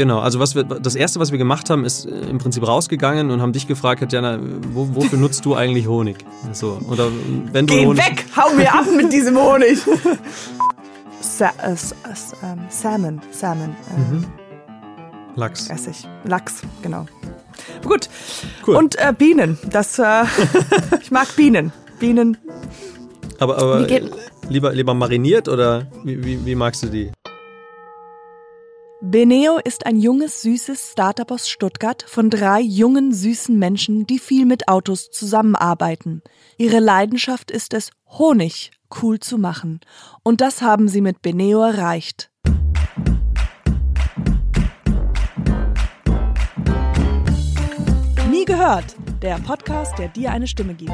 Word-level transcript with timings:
Genau, 0.00 0.20
also 0.20 0.40
was 0.40 0.54
wir, 0.54 0.64
das 0.64 0.94
erste, 0.94 1.20
was 1.20 1.30
wir 1.30 1.36
gemacht 1.36 1.68
haben, 1.68 1.84
ist 1.84 2.06
äh, 2.06 2.08
im 2.30 2.38
Prinzip 2.38 2.66
rausgegangen 2.66 3.30
und 3.30 3.42
haben 3.42 3.52
dich 3.52 3.66
gefragt, 3.66 4.00
Katjana, 4.00 4.38
wo, 4.72 4.88
wofür 4.94 5.18
nutzt 5.18 5.44
du 5.44 5.54
eigentlich 5.54 5.88
Honig? 5.88 6.16
So, 6.52 6.80
oder 6.88 7.08
wenn 7.52 7.66
du 7.66 7.74
Geh 7.74 7.84
Honig, 7.84 8.02
weg! 8.02 8.24
Hau 8.34 8.48
mir 8.54 8.72
ab 8.72 8.86
mit 8.96 9.12
diesem 9.12 9.36
Honig! 9.36 9.78
Sa 11.20 11.50
äh, 11.62 11.72
s- 11.72 11.94
ähm, 12.42 12.60
Salmon, 12.70 13.20
Salmon, 13.30 13.76
ähm, 13.94 14.24
Lachs. 15.36 15.68
Essig, 15.68 16.08
Lachs, 16.24 16.62
genau. 16.80 17.04
Gut. 17.84 18.08
Cool. 18.66 18.76
Und 18.76 18.96
äh, 18.96 19.12
Bienen, 19.12 19.58
das, 19.68 19.98
äh, 19.98 20.22
ich 21.02 21.10
mag 21.10 21.28
Bienen. 21.36 21.72
Bienen, 21.98 22.38
Aber, 23.38 23.58
aber 23.58 23.86
lieber, 24.48 24.72
lieber 24.72 24.94
mariniert 24.94 25.46
oder 25.46 25.88
wie, 26.04 26.24
wie, 26.24 26.46
wie 26.46 26.54
magst 26.54 26.84
du 26.84 26.86
die? 26.86 27.12
Beneo 29.02 29.56
ist 29.56 29.86
ein 29.86 29.96
junges, 29.98 30.42
süßes 30.42 30.92
Startup 30.92 31.30
aus 31.30 31.48
Stuttgart 31.48 32.04
von 32.06 32.28
drei 32.28 32.60
jungen, 32.60 33.14
süßen 33.14 33.58
Menschen, 33.58 34.06
die 34.06 34.18
viel 34.18 34.44
mit 34.44 34.68
Autos 34.68 35.10
zusammenarbeiten. 35.10 36.22
Ihre 36.58 36.80
Leidenschaft 36.80 37.50
ist 37.50 37.72
es, 37.72 37.92
Honig 38.06 38.72
cool 39.00 39.18
zu 39.18 39.38
machen. 39.38 39.80
Und 40.22 40.42
das 40.42 40.60
haben 40.60 40.86
sie 40.86 41.00
mit 41.00 41.22
Beneo 41.22 41.62
erreicht. 41.62 42.30
Nie 48.30 48.44
gehört, 48.44 48.96
der 49.22 49.36
Podcast, 49.38 49.98
der 49.98 50.08
dir 50.08 50.30
eine 50.30 50.46
Stimme 50.46 50.74
gibt. 50.74 50.92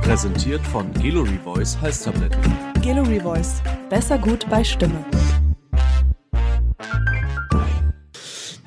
Präsentiert 0.00 0.66
von 0.68 0.90
Gallery 0.94 1.38
Voice 1.44 1.78
Halstabletten. 1.78 2.40
Gallery 2.82 3.20
Voice. 3.20 3.60
Besser 3.90 4.16
gut 4.16 4.48
bei 4.48 4.64
Stimme. 4.64 5.04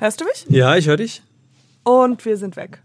Hörst 0.02 0.20
du 0.20 0.24
mich? 0.24 0.46
Ja, 0.48 0.74
ich 0.74 0.88
höre 0.88 0.96
dich. 0.96 1.22
Und 1.84 2.24
wir 2.24 2.36
sind 2.36 2.56
weg. 2.56 2.82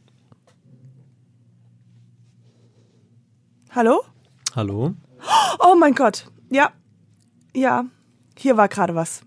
Hallo? 3.71 4.03
Hallo. 4.55 4.93
Oh 5.57 5.73
mein 5.73 5.95
Gott. 5.95 6.27
Ja. 6.51 6.69
Ja. 7.55 7.85
Hier 8.37 8.55
war 8.55 8.67
gerade 8.67 8.93
was. 8.93 9.21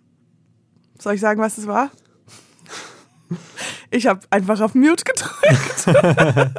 Soll 1.00 1.14
ich 1.14 1.20
sagen, 1.20 1.40
was 1.40 1.58
es 1.58 1.66
war? 1.66 1.90
Ich 3.90 4.06
habe 4.06 4.20
einfach 4.30 4.60
auf 4.60 4.76
Mute 4.76 5.02
gedrückt. 5.02 5.88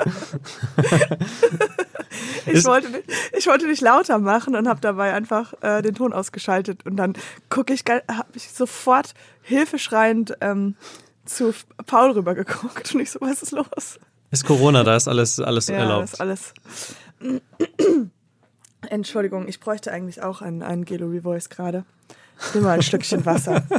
ich, 2.45 2.66
wollte 2.66 2.89
nicht, 2.89 3.09
ich 3.38 3.48
wollte 3.48 3.67
nicht 3.67 3.81
lauter 3.81 4.20
machen 4.20 4.53
und 4.58 4.67
habe 4.67 4.81
dabei 4.81 5.14
einfach 5.14 5.53
äh, 5.61 5.81
den 5.81 5.95
Ton 5.95 6.11
ausgeschaltet. 6.11 6.86
Und 6.86 6.98
dann 6.98 7.14
gucke 7.48 7.72
ich, 7.72 7.86
habe 7.88 8.31
ich 8.33 8.52
sofort 8.52 9.14
hilfeschreiend 9.44 10.36
ähm, 10.42 10.75
zu 11.25 11.53
Paul 11.86 12.11
rübergeguckt. 12.11 12.94
Und 12.95 13.02
ich 13.02 13.11
so, 13.11 13.19
was 13.22 13.41
ist 13.44 13.52
los? 13.52 14.00
Ist 14.31 14.45
Corona, 14.45 14.83
da 14.83 14.95
ist 14.95 15.08
alles, 15.08 15.39
alles 15.39 15.67
Ja, 15.67 15.75
erlaubt. 15.75 16.05
ist 16.05 16.22
alles. 16.22 16.53
Entschuldigung, 18.89 19.47
ich 19.47 19.59
bräuchte 19.59 19.92
eigentlich 19.92 20.22
auch 20.23 20.42
einen, 20.42 20.64
einen 20.64 20.86
Gallery 20.86 21.22
Voice 21.22 21.49
gerade. 21.49 21.86
Ich 22.47 22.55
nehme 22.55 22.67
mal 22.67 22.73
ein 22.73 22.81
Stückchen 22.81 23.25
Wasser. 23.25 23.64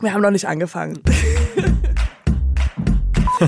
Wir 0.00 0.12
haben 0.12 0.22
noch 0.22 0.30
nicht 0.30 0.46
angefangen. 0.46 1.00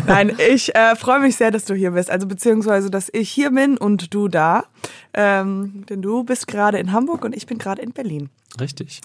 Nein, 0.06 0.36
ich 0.50 0.74
äh, 0.74 0.94
freue 0.96 1.20
mich 1.20 1.36
sehr, 1.36 1.50
dass 1.50 1.64
du 1.64 1.74
hier 1.74 1.92
bist. 1.92 2.10
Also 2.10 2.26
beziehungsweise, 2.26 2.90
dass 2.90 3.08
ich 3.12 3.30
hier 3.30 3.50
bin 3.50 3.76
und 3.78 4.12
du 4.14 4.28
da. 4.28 4.64
Ähm, 5.14 5.84
denn 5.88 6.02
du 6.02 6.24
bist 6.24 6.46
gerade 6.46 6.78
in 6.78 6.92
Hamburg 6.92 7.24
und 7.24 7.36
ich 7.36 7.46
bin 7.46 7.58
gerade 7.58 7.82
in 7.82 7.92
Berlin. 7.92 8.30
richtig. 8.60 9.00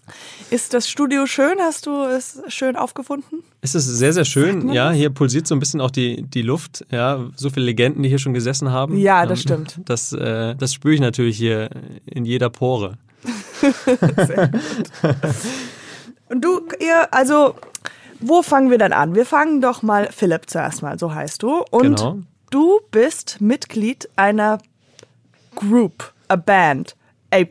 Ist 0.51 0.73
das 0.75 0.87
Studio 0.89 1.25
schön? 1.25 1.55
Hast 1.59 1.85
du 1.87 2.03
es 2.03 2.41
schön 2.49 2.75
aufgefunden? 2.75 3.41
Es 3.61 3.73
ist 3.73 3.85
sehr, 3.85 4.13
sehr 4.13 4.25
schön. 4.25 4.69
Ja, 4.71 4.91
hier 4.91 5.09
pulsiert 5.09 5.47
so 5.47 5.55
ein 5.55 5.59
bisschen 5.59 5.81
auch 5.81 5.89
die, 5.91 6.21
die 6.23 6.43
Luft. 6.43 6.85
Ja, 6.91 7.25
so 7.35 7.49
viele 7.49 7.65
Legenden, 7.65 8.03
die 8.03 8.09
hier 8.09 8.19
schon 8.19 8.33
gesessen 8.35 8.69
haben. 8.71 8.97
Ja, 8.97 9.25
das 9.25 9.39
Ähm, 9.39 9.43
stimmt. 9.43 9.79
Das, 9.85 10.13
äh, 10.13 10.55
das 10.55 10.73
spüre 10.73 10.93
ich 10.93 10.99
natürlich 11.01 11.37
hier 11.37 11.69
in 12.05 12.25
jeder 12.25 12.49
Pore. 12.51 12.97
Und 16.29 16.43
du, 16.43 16.61
ihr, 16.79 17.07
also, 17.13 17.55
wo 18.19 18.41
fangen 18.41 18.69
wir 18.71 18.77
dann 18.77 18.93
an? 18.93 19.15
Wir 19.15 19.25
fangen 19.25 19.61
doch 19.61 19.81
mal 19.81 20.09
Philipp 20.11 20.49
zuerst 20.49 20.81
mal, 20.81 20.97
so 20.99 21.13
heißt 21.13 21.41
du. 21.43 21.63
Und 21.71 21.97
Genau. 21.99 22.17
du 22.51 22.79
bist 22.91 23.41
Mitglied 23.41 24.09
einer 24.15 24.59
Group, 25.55 26.13
a 26.27 26.35
Band, 26.35 26.95
a 27.33 27.43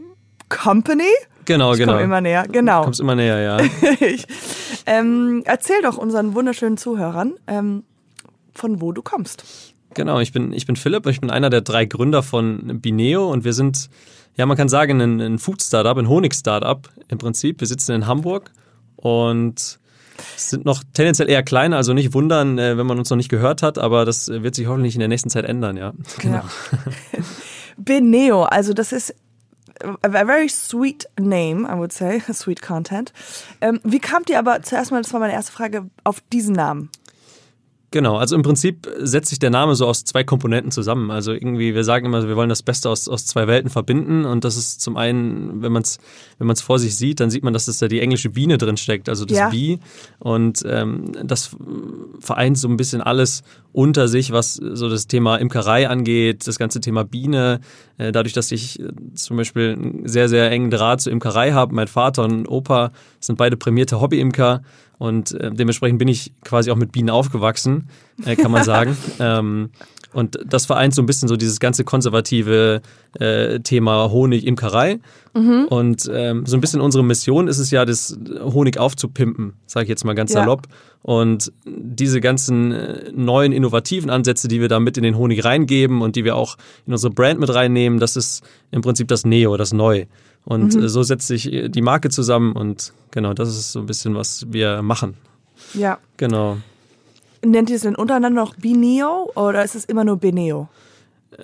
Company. 0.48 1.02
Genau, 1.46 1.72
Ich 1.72 1.78
genau. 1.78 1.92
komme 1.92 2.04
immer 2.04 2.20
näher, 2.20 2.46
genau. 2.50 2.82
Kommst 2.84 3.00
immer 3.00 3.14
näher, 3.14 3.38
ja. 3.40 3.58
ich, 4.00 4.26
ähm, 4.86 5.42
erzähl 5.44 5.82
doch 5.82 5.96
unseren 5.98 6.34
wunderschönen 6.34 6.76
Zuhörern, 6.76 7.34
ähm, 7.46 7.84
von 8.54 8.80
wo 8.80 8.92
du 8.92 9.02
kommst. 9.02 9.44
Genau, 9.94 10.20
ich 10.20 10.32
bin, 10.32 10.52
ich 10.52 10.66
bin 10.66 10.76
Philipp, 10.76 11.06
ich 11.06 11.20
bin 11.20 11.30
einer 11.30 11.50
der 11.50 11.60
drei 11.60 11.84
Gründer 11.84 12.22
von 12.22 12.80
Bineo 12.80 13.30
und 13.30 13.44
wir 13.44 13.52
sind, 13.52 13.90
ja, 14.36 14.46
man 14.46 14.56
kann 14.56 14.68
sagen, 14.68 15.00
ein, 15.00 15.20
ein 15.20 15.38
Food-Startup, 15.38 15.96
ein 15.96 16.08
Honig-Startup 16.08 16.88
im 17.08 17.18
Prinzip. 17.18 17.60
Wir 17.60 17.68
sitzen 17.68 17.92
in 17.92 18.06
Hamburg 18.06 18.50
und 18.96 19.78
sind 20.36 20.64
noch 20.64 20.82
tendenziell 20.92 21.28
eher 21.28 21.42
klein, 21.42 21.72
also 21.72 21.92
nicht 21.92 22.14
wundern, 22.14 22.58
äh, 22.58 22.76
wenn 22.76 22.86
man 22.86 22.98
uns 22.98 23.10
noch 23.10 23.16
nicht 23.16 23.28
gehört 23.28 23.62
hat, 23.62 23.78
aber 23.78 24.04
das 24.04 24.28
äh, 24.28 24.42
wird 24.42 24.54
sich 24.54 24.66
hoffentlich 24.66 24.94
in 24.94 25.00
der 25.00 25.08
nächsten 25.08 25.30
Zeit 25.30 25.44
ändern, 25.44 25.76
ja. 25.76 25.92
Genau. 26.18 26.42
Ja. 27.14 27.22
Beneo, 27.76 28.44
also 28.44 28.72
das 28.72 28.92
ist 28.92 29.14
a 30.02 30.08
very 30.08 30.48
sweet 30.48 31.08
name, 31.18 31.66
I 31.66 31.76
would 31.76 31.92
say, 31.92 32.20
sweet 32.32 32.62
content. 32.62 33.12
Ähm, 33.60 33.80
wie 33.82 33.98
kamt 33.98 34.30
ihr 34.30 34.38
aber 34.38 34.62
zuerst 34.62 34.90
mal, 34.90 35.02
das 35.02 35.12
war 35.12 35.20
meine 35.20 35.32
erste 35.32 35.52
Frage, 35.52 35.90
auf 36.04 36.22
diesen 36.32 36.54
Namen? 36.54 36.90
Genau, 37.94 38.16
also 38.16 38.34
im 38.34 38.42
Prinzip 38.42 38.90
setzt 38.98 39.28
sich 39.28 39.38
der 39.38 39.50
Name 39.50 39.76
so 39.76 39.86
aus 39.86 40.02
zwei 40.02 40.24
Komponenten 40.24 40.72
zusammen. 40.72 41.12
Also 41.12 41.32
irgendwie, 41.32 41.76
wir 41.76 41.84
sagen 41.84 42.06
immer, 42.06 42.26
wir 42.26 42.34
wollen 42.34 42.48
das 42.48 42.64
Beste 42.64 42.90
aus, 42.90 43.08
aus 43.08 43.24
zwei 43.24 43.46
Welten 43.46 43.70
verbinden 43.70 44.24
und 44.24 44.42
das 44.42 44.56
ist 44.56 44.80
zum 44.80 44.96
einen, 44.96 45.62
wenn 45.62 45.70
man 45.70 45.84
es 45.84 46.00
wenn 46.38 46.48
man's 46.48 46.60
vor 46.60 46.80
sich 46.80 46.96
sieht, 46.96 47.20
dann 47.20 47.30
sieht 47.30 47.44
man, 47.44 47.52
dass 47.52 47.68
es 47.68 47.78
da 47.78 47.86
die 47.86 48.00
englische 48.00 48.30
Biene 48.30 48.58
drin 48.58 48.76
steckt, 48.76 49.08
also 49.08 49.24
das 49.24 49.38
Ja. 49.38 49.48
Bee 49.48 49.78
und 50.18 50.64
ähm, 50.66 51.12
das 51.22 51.54
vereint 52.18 52.58
so 52.58 52.66
ein 52.66 52.76
bisschen 52.76 53.00
alles 53.00 53.44
unter 53.70 54.08
sich, 54.08 54.32
was 54.32 54.54
so 54.54 54.88
das 54.88 55.06
Thema 55.06 55.36
Imkerei 55.36 55.88
angeht, 55.88 56.48
das 56.48 56.58
ganze 56.58 56.80
Thema 56.80 57.04
Biene, 57.04 57.60
äh, 57.98 58.10
dadurch, 58.10 58.32
dass 58.32 58.50
ich 58.50 58.80
äh, 58.80 58.88
zum 59.14 59.36
Beispiel 59.36 59.74
einen 59.74 60.08
sehr, 60.08 60.28
sehr 60.28 60.50
engen 60.50 60.72
Draht 60.72 61.00
zur 61.00 61.12
Imkerei 61.12 61.52
habe, 61.52 61.72
mein 61.72 61.86
Vater 61.86 62.24
und 62.24 62.48
Opa 62.48 62.90
sind 63.20 63.38
beide 63.38 63.56
prämierte 63.56 64.00
Hobbyimker 64.00 64.62
und 64.98 65.32
äh, 65.32 65.50
dementsprechend 65.52 65.98
bin 65.98 66.08
ich 66.08 66.32
quasi 66.44 66.70
auch 66.70 66.76
mit 66.76 66.92
Bienen 66.92 67.10
aufgewachsen, 67.10 67.88
äh, 68.24 68.36
kann 68.36 68.50
man 68.50 68.62
sagen. 68.72 68.96
ähm, 69.18 69.70
und 70.12 70.38
das 70.46 70.66
vereint 70.66 70.94
so 70.94 71.02
ein 71.02 71.06
bisschen 71.06 71.26
so 71.28 71.36
dieses 71.36 71.58
ganze 71.58 71.82
konservative 71.82 72.82
äh, 73.18 73.58
Thema 73.60 74.10
Honig, 74.12 74.46
Imkerei. 74.46 75.00
Und 75.32 76.08
ähm, 76.14 76.46
so 76.46 76.56
ein 76.56 76.60
bisschen 76.60 76.80
unsere 76.80 77.02
Mission 77.02 77.48
ist 77.48 77.58
es 77.58 77.72
ja, 77.72 77.84
das 77.84 78.16
Honig 78.40 78.78
aufzupimpen, 78.78 79.54
sage 79.66 79.82
ich 79.84 79.88
jetzt 79.88 80.04
mal 80.04 80.14
ganz 80.14 80.32
Ja. 80.32 80.42
salopp. 80.42 80.68
Und 81.02 81.52
diese 81.66 82.20
ganzen 82.20 82.70
äh, 82.70 83.10
neuen 83.12 83.50
innovativen 83.50 84.08
Ansätze, 84.10 84.46
die 84.46 84.60
wir 84.60 84.68
da 84.68 84.78
mit 84.78 84.96
in 84.96 85.02
den 85.02 85.16
Honig 85.18 85.44
reingeben 85.44 86.00
und 86.02 86.14
die 86.14 86.24
wir 86.24 86.36
auch 86.36 86.56
in 86.86 86.92
unsere 86.92 87.12
Brand 87.12 87.40
mit 87.40 87.52
reinnehmen, 87.52 87.98
das 87.98 88.14
ist 88.14 88.44
im 88.70 88.82
Prinzip 88.82 89.08
das 89.08 89.26
Neo, 89.26 89.56
das 89.56 89.72
Neu. 89.72 90.04
Und 90.44 90.74
äh, 90.74 90.88
so 90.88 91.02
setzt 91.02 91.26
sich 91.26 91.52
äh, 91.52 91.68
die 91.68 91.80
Marke 91.82 92.10
zusammen 92.10 92.52
und 92.52 92.92
genau, 93.10 93.32
das 93.32 93.48
ist 93.48 93.72
so 93.72 93.80
ein 93.80 93.86
bisschen, 93.86 94.14
was 94.14 94.46
wir 94.52 94.82
machen. 94.82 95.14
Ja. 95.72 95.98
Genau. 96.18 96.58
Nennt 97.44 97.70
ihr 97.70 97.76
es 97.76 97.82
denn 97.82 97.94
untereinander 97.94 98.40
noch 98.42 98.54
Bineo 98.56 99.30
oder 99.36 99.64
ist 99.64 99.74
es 99.74 99.84
immer 99.84 100.04
nur 100.04 100.16
Beneo? 100.18 100.68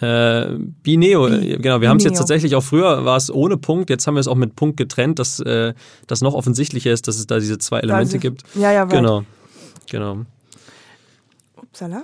Äh, 0.00 0.54
Bineo, 0.82 1.26
Bi- 1.28 1.52
äh, 1.52 1.56
genau. 1.58 1.80
Wir 1.80 1.88
haben 1.88 1.96
es 1.96 2.04
jetzt 2.04 2.18
tatsächlich 2.18 2.54
auch 2.54 2.62
früher 2.62 3.04
war 3.04 3.16
es 3.16 3.30
ohne 3.32 3.56
Punkt. 3.56 3.90
Jetzt 3.90 4.06
haben 4.06 4.14
wir 4.14 4.20
es 4.20 4.28
auch 4.28 4.34
mit 4.36 4.54
Punkt 4.54 4.76
getrennt, 4.76 5.18
dass 5.18 5.40
äh, 5.40 5.74
das 6.06 6.20
noch 6.20 6.34
offensichtlicher 6.34 6.92
ist, 6.92 7.08
dass 7.08 7.16
es 7.18 7.26
da 7.26 7.38
diese 7.38 7.58
zwei 7.58 7.80
Elemente 7.80 8.14
Also- 8.16 8.18
gibt. 8.18 8.44
Ja, 8.54 8.70
ja, 8.72 8.82
right. 8.82 8.92
Genau, 8.92 9.24
genau. 9.91 10.18
Upsala. 11.56 12.03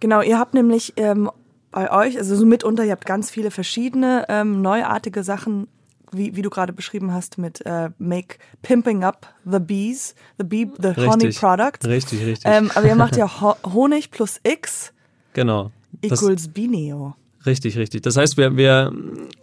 Genau, 0.00 0.22
ihr 0.22 0.38
habt 0.38 0.54
nämlich 0.54 0.94
ähm, 0.96 1.30
bei 1.70 1.90
euch, 1.92 2.18
also 2.18 2.34
so 2.36 2.44
mitunter, 2.46 2.84
ihr 2.84 2.92
habt 2.92 3.06
ganz 3.06 3.30
viele 3.30 3.50
verschiedene 3.50 4.24
ähm, 4.28 4.60
neuartige 4.62 5.22
Sachen, 5.22 5.68
wie, 6.12 6.36
wie 6.36 6.42
du 6.42 6.50
gerade 6.50 6.72
beschrieben 6.72 7.12
hast, 7.12 7.38
mit 7.38 7.64
äh, 7.66 7.90
Make 7.98 8.36
Pimping 8.62 9.04
Up 9.04 9.26
the 9.44 9.58
Bees, 9.58 10.14
the 10.38 10.44
Bee, 10.44 10.68
the 10.80 10.88
Honey 10.96 11.26
Richtig. 11.26 11.38
Product. 11.40 11.78
Richtig, 11.86 12.24
richtig. 12.26 12.50
Ähm, 12.50 12.70
aber 12.74 12.86
ihr 12.86 12.94
macht 12.96 13.16
ja 13.16 13.26
Ho 13.40 13.54
Honig 13.72 14.10
plus 14.10 14.40
X 14.42 14.92
genau. 15.32 15.70
Equals 16.02 16.48
Bineo. 16.48 17.14
richtig, 17.46 17.76
richtig. 17.78 18.02
Das 18.02 18.16
heißt, 18.16 18.36
wir, 18.36 18.56
wir 18.56 18.92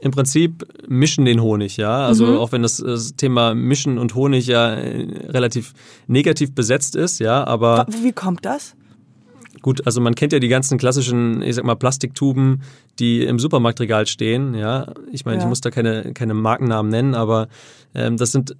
im 0.01 0.11
Prinzip 0.11 0.65
mischen 0.87 1.25
den 1.25 1.41
Honig, 1.41 1.77
ja. 1.77 2.05
Also 2.05 2.25
Mhm. 2.25 2.37
auch 2.37 2.51
wenn 2.51 2.61
das, 2.63 2.77
das 2.77 3.15
Thema 3.15 3.53
Mischen 3.53 3.97
und 3.97 4.15
Honig 4.15 4.47
ja 4.47 4.73
äh, 4.73 5.27
relativ 5.29 5.73
negativ 6.07 6.53
besetzt 6.55 6.95
ist, 6.95 7.19
ja, 7.19 7.45
aber 7.45 7.85
Wie 7.89 8.11
kommt 8.13 8.45
das? 8.45 8.75
Gut, 9.67 9.85
also 9.85 9.99
man 9.99 10.15
kennt 10.15 10.31
ja 10.31 10.39
die 10.39 10.47
ganzen 10.47 10.77
klassischen, 10.77 11.41
ich 11.41 11.55
sag 11.55 11.65
mal, 11.65 11.75
Plastiktuben, 11.75 12.61
die 12.99 13.25
im 13.25 13.37
Supermarktregal 13.37 14.07
stehen. 14.07 14.53
Ja, 14.53 14.93
ich 15.11 15.25
meine, 15.25 15.39
Ja. 15.39 15.43
ich 15.43 15.49
muss 15.49 15.59
da 15.59 15.71
keine, 15.71 16.13
keine 16.13 16.33
Markennamen 16.33 16.89
nennen, 16.89 17.15
aber 17.15 17.49
ähm, 17.93 18.15
das 18.15 18.31
sind 18.31 18.55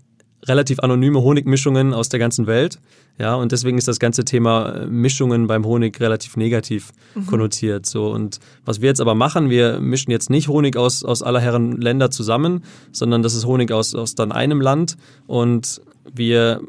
relativ 0.46 0.80
anonyme 0.80 1.22
Honigmischungen 1.22 1.94
aus 1.94 2.10
der 2.10 2.20
ganzen 2.20 2.46
Welt. 2.46 2.80
Ja, 3.18 3.36
und 3.36 3.54
deswegen 3.54 3.78
ist 3.78 3.88
das 3.88 4.00
ganze 4.00 4.26
Thema 4.26 4.68
äh, 4.70 4.86
Mischungen 4.86 5.48
beim 5.48 5.66
Honig 5.66 5.98
relativ 6.02 6.36
negativ 6.36 6.92
konnotiert. 7.26 7.86
So 7.86 8.12
und 8.12 8.42
was 8.66 8.82
wir 8.82 8.90
jetzt 8.90 9.00
aber 9.00 9.16
machen, 9.16 9.50
wir 9.50 9.80
mischen 9.80 10.12
jetzt 10.12 10.30
nicht 10.30 10.50
Honig 10.50 10.76
aus 10.76 11.06
aus 11.06 11.24
aller 11.24 11.40
Herren 11.40 11.72
Länder 11.80 12.12
zusammen, 12.12 12.66
sondern 12.92 13.24
das 13.24 13.34
ist 13.34 13.46
Honig 13.46 13.72
aus 13.72 13.96
aus 13.96 14.14
dann 14.16 14.34
einem 14.34 14.60
Land 14.60 14.98
und 15.26 15.80
wir 16.14 16.60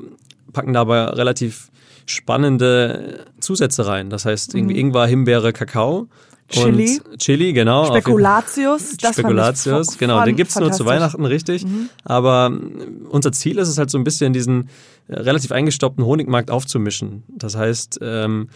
packen 0.52 0.74
dabei 0.74 1.02
relativ 1.06 1.70
spannende 2.10 3.26
Zusätze 3.40 3.86
rein. 3.86 4.10
Das 4.10 4.24
heißt 4.24 4.54
irgendwie 4.54 4.78
Ingwer, 4.78 5.06
Himbeere, 5.06 5.52
Kakao. 5.52 6.08
Chili. 6.50 6.98
Und 7.10 7.18
Chili, 7.18 7.52
genau. 7.52 7.84
Spekulatius, 7.84 8.96
das 8.96 9.12
Spekulatius, 9.12 9.88
fand 9.88 9.98
genau, 9.98 10.14
den 10.20 10.24
fand- 10.24 10.36
gibt's 10.38 10.56
nur 10.58 10.72
zu. 10.72 10.86
Weihnachten, 10.86 11.24
richtig. 11.26 11.66
Aber 12.04 12.46
ähm, 12.50 13.06
unser 13.10 13.32
Ziel 13.32 13.58
ist 13.58 13.68
es 13.68 13.76
halt 13.76 13.90
so 13.90 13.98
ein 13.98 14.04
bisschen 14.04 14.32
diesen 14.32 14.70
äh, 15.08 15.16
relativ 15.16 15.52
eingestaubten 15.52 16.06
Honigmarkt 16.06 16.50
aufzumischen. 16.50 17.22
Das 17.28 17.54
heißt, 17.54 17.98
ähm, 18.00 18.48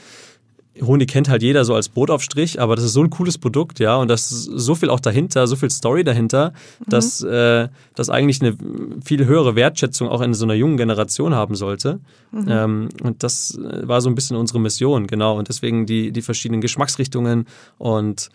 Honig 0.80 1.10
kennt 1.10 1.28
halt 1.28 1.42
jeder 1.42 1.64
so 1.64 1.74
als 1.74 1.90
Brotaufstrich, 1.90 2.58
aber 2.60 2.76
das 2.76 2.84
ist 2.86 2.94
so 2.94 3.02
ein 3.02 3.10
cooles 3.10 3.36
Produkt, 3.36 3.78
ja, 3.78 3.96
und 3.96 4.08
das 4.08 4.32
ist 4.32 4.44
so 4.44 4.74
viel 4.74 4.88
auch 4.88 5.00
dahinter, 5.00 5.46
so 5.46 5.54
viel 5.54 5.70
Story 5.70 6.02
dahinter, 6.02 6.54
dass 6.88 7.22
äh, 7.22 7.68
das 7.94 8.08
eigentlich 8.08 8.40
eine 8.40 8.56
viel 9.04 9.26
höhere 9.26 9.54
Wertschätzung 9.54 10.08
auch 10.08 10.22
in 10.22 10.32
so 10.32 10.44
einer 10.46 10.54
jungen 10.54 10.78
Generation 10.78 11.34
haben 11.34 11.54
sollte. 11.56 12.00
Ähm, 12.48 12.88
und 13.02 13.22
das 13.22 13.58
äh, 13.58 13.86
war 13.86 14.00
so 14.00 14.08
ein 14.08 14.14
bisschen 14.14 14.36
unsere 14.38 14.60
Mission, 14.60 15.06
genau. 15.06 15.36
Und 15.38 15.48
deswegen 15.48 15.84
die, 15.84 16.10
die 16.10 16.22
verschiedenen 16.22 16.62
Geschmacksrichtungen 16.62 17.46
und 17.76 18.30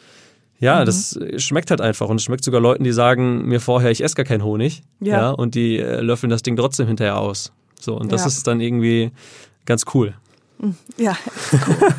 ja, 0.60 0.86
das 0.86 1.16
äh, 1.16 1.40
schmeckt 1.40 1.70
halt 1.72 1.82
einfach 1.82 2.08
und 2.10 2.18
es 2.18 2.24
schmeckt 2.24 2.44
sogar 2.44 2.62
Leuten, 2.62 2.84
die 2.84 2.92
sagen 2.92 3.46
mir 3.48 3.60
vorher, 3.60 3.90
ich 3.92 4.04
esse 4.04 4.16
gar 4.16 4.26
keinen 4.26 4.44
Honig, 4.44 4.84
Ja. 5.00 5.14
ja, 5.18 5.30
und 5.32 5.56
die 5.56 5.78
äh, 5.80 6.02
löffeln 6.02 6.30
das 6.30 6.44
Ding 6.44 6.56
trotzdem 6.56 6.86
hinterher 6.88 7.18
aus. 7.18 7.52
So, 7.80 7.96
und 7.96 8.12
das 8.12 8.22
Ja. 8.22 8.28
ist 8.28 8.46
dann 8.48 8.60
irgendwie 8.62 9.12
ganz 9.66 9.86
cool. 9.96 10.14
Ja, 10.98 11.12
ist 11.52 11.68
cool. 11.68 11.94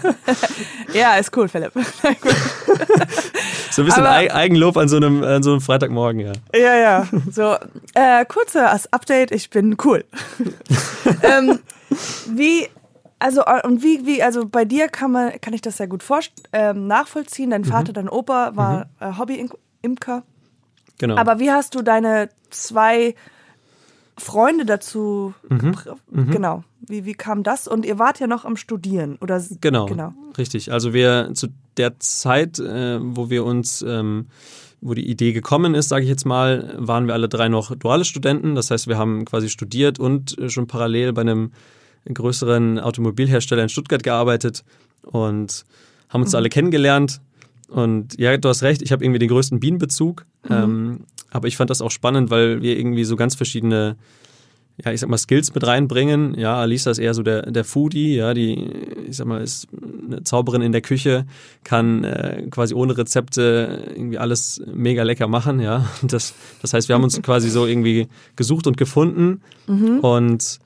ja, 0.94 1.14
ist 1.16 1.36
cool, 1.36 1.48
Philipp. 1.48 1.72
So 3.70 3.82
ein 3.82 3.86
bisschen 3.86 4.04
Aber- 4.04 4.16
Ei- 4.16 4.32
Eigenlob 4.34 4.76
an 4.76 4.88
so 4.88 4.96
einem, 4.96 5.22
an 5.22 5.42
so 5.42 5.52
einem 5.52 5.60
Freitagmorgen, 5.60 6.20
ja. 6.20 6.32
Ja, 6.54 6.74
ja. 6.76 7.06
So, 7.30 7.54
äh, 7.94 8.24
kurzes 8.24 8.92
Update, 8.92 9.30
ich 9.30 9.50
bin 9.50 9.76
cool. 9.84 10.04
ähm, 11.22 11.60
wie, 12.28 12.66
also, 13.18 13.42
und 13.64 13.82
wie, 13.82 14.04
wie, 14.06 14.22
also 14.22 14.46
bei 14.48 14.64
dir 14.64 14.88
kann 14.88 15.12
man, 15.12 15.40
kann 15.40 15.52
ich 15.52 15.60
das 15.60 15.76
sehr 15.76 15.86
gut 15.86 16.02
vorst 16.02 16.32
ähm, 16.52 16.86
nachvollziehen. 16.86 17.50
Dein 17.50 17.64
Vater, 17.64 17.92
dein 17.92 18.08
Opa 18.08 18.56
war 18.56 18.86
äh, 19.00 19.12
Hobby-Imker. 19.18 20.22
Genau. 20.98 21.16
Aber 21.16 21.38
wie 21.38 21.50
hast 21.52 21.74
du 21.74 21.82
deine 21.82 22.30
zwei 22.50 23.14
Freunde 24.18 24.64
dazu 24.66 25.34
gebra- 25.48 25.96
Genau. 26.12 26.64
Wie, 26.80 27.04
wie 27.04 27.14
kam 27.14 27.42
das? 27.42 27.66
Und 27.68 27.84
ihr 27.86 27.98
wart 27.98 28.20
ja 28.20 28.26
noch 28.26 28.44
am 28.44 28.56
Studieren, 28.56 29.16
oder? 29.20 29.42
Genau, 29.60 29.86
Genau. 29.86 30.12
richtig. 30.36 30.72
Also 30.72 30.92
wir 30.92 31.30
zu 31.34 31.48
der 31.76 31.98
Zeit, 32.00 32.58
äh, 32.58 32.98
wo 33.02 33.30
wir 33.30 33.44
uns, 33.44 33.82
ähm, 33.86 34.26
wo 34.80 34.94
die 34.94 35.08
Idee 35.08 35.32
gekommen 35.32 35.74
ist, 35.74 35.88
sage 35.88 36.04
ich 36.04 36.08
jetzt 36.08 36.24
mal, 36.24 36.74
waren 36.78 37.06
wir 37.06 37.14
alle 37.14 37.28
drei 37.28 37.48
noch 37.48 37.74
duale 37.76 38.04
Studenten. 38.04 38.54
Das 38.54 38.70
heißt, 38.70 38.86
wir 38.88 38.96
haben 38.98 39.24
quasi 39.24 39.48
studiert 39.48 39.98
und 39.98 40.38
äh, 40.38 40.48
schon 40.50 40.66
parallel 40.66 41.12
bei 41.12 41.22
einem 41.22 41.50
größeren 42.12 42.78
Automobilhersteller 42.78 43.62
in 43.62 43.68
Stuttgart 43.68 44.02
gearbeitet 44.02 44.64
und 45.02 45.64
haben 46.08 46.22
uns 46.22 46.34
alle 46.34 46.48
kennengelernt. 46.48 47.20
Und 47.68 48.18
ja, 48.18 48.36
du 48.36 48.48
hast 48.48 48.62
recht, 48.62 48.80
ich 48.82 48.92
habe 48.92 49.04
irgendwie 49.04 49.18
den 49.18 49.28
größten 49.28 49.60
Bienenbezug. 49.60 50.24
Ähm, 50.48 51.00
aber 51.30 51.48
ich 51.48 51.56
fand 51.56 51.70
das 51.70 51.82
auch 51.82 51.90
spannend, 51.90 52.30
weil 52.30 52.62
wir 52.62 52.78
irgendwie 52.78 53.04
so 53.04 53.16
ganz 53.16 53.34
verschiedene 53.34 53.96
ja, 54.84 54.92
ich 54.92 55.00
sag 55.00 55.10
mal, 55.10 55.18
Skills 55.18 55.52
mit 55.54 55.66
reinbringen. 55.66 56.38
Ja, 56.38 56.56
Alisa 56.56 56.90
ist 56.90 56.98
eher 56.98 57.12
so 57.12 57.22
der, 57.22 57.50
der 57.50 57.64
Foodie, 57.64 58.14
ja, 58.14 58.32
die, 58.32 58.54
ich 59.08 59.16
sag 59.16 59.26
mal, 59.26 59.42
ist 59.42 59.66
eine 60.06 60.22
Zauberin 60.22 60.62
in 60.62 60.70
der 60.70 60.82
Küche, 60.82 61.26
kann 61.64 62.04
äh, 62.04 62.44
quasi 62.50 62.74
ohne 62.74 62.96
Rezepte 62.96 63.92
irgendwie 63.94 64.18
alles 64.18 64.62
mega 64.72 65.02
lecker 65.02 65.26
machen, 65.26 65.60
ja. 65.60 65.86
Das, 66.02 66.34
das 66.62 66.72
heißt, 66.72 66.88
wir 66.88 66.94
haben 66.94 67.02
uns 67.02 67.20
quasi 67.22 67.50
so 67.50 67.66
irgendwie 67.66 68.06
gesucht 68.36 68.66
und 68.66 68.76
gefunden 68.76 69.42
und 70.00 70.60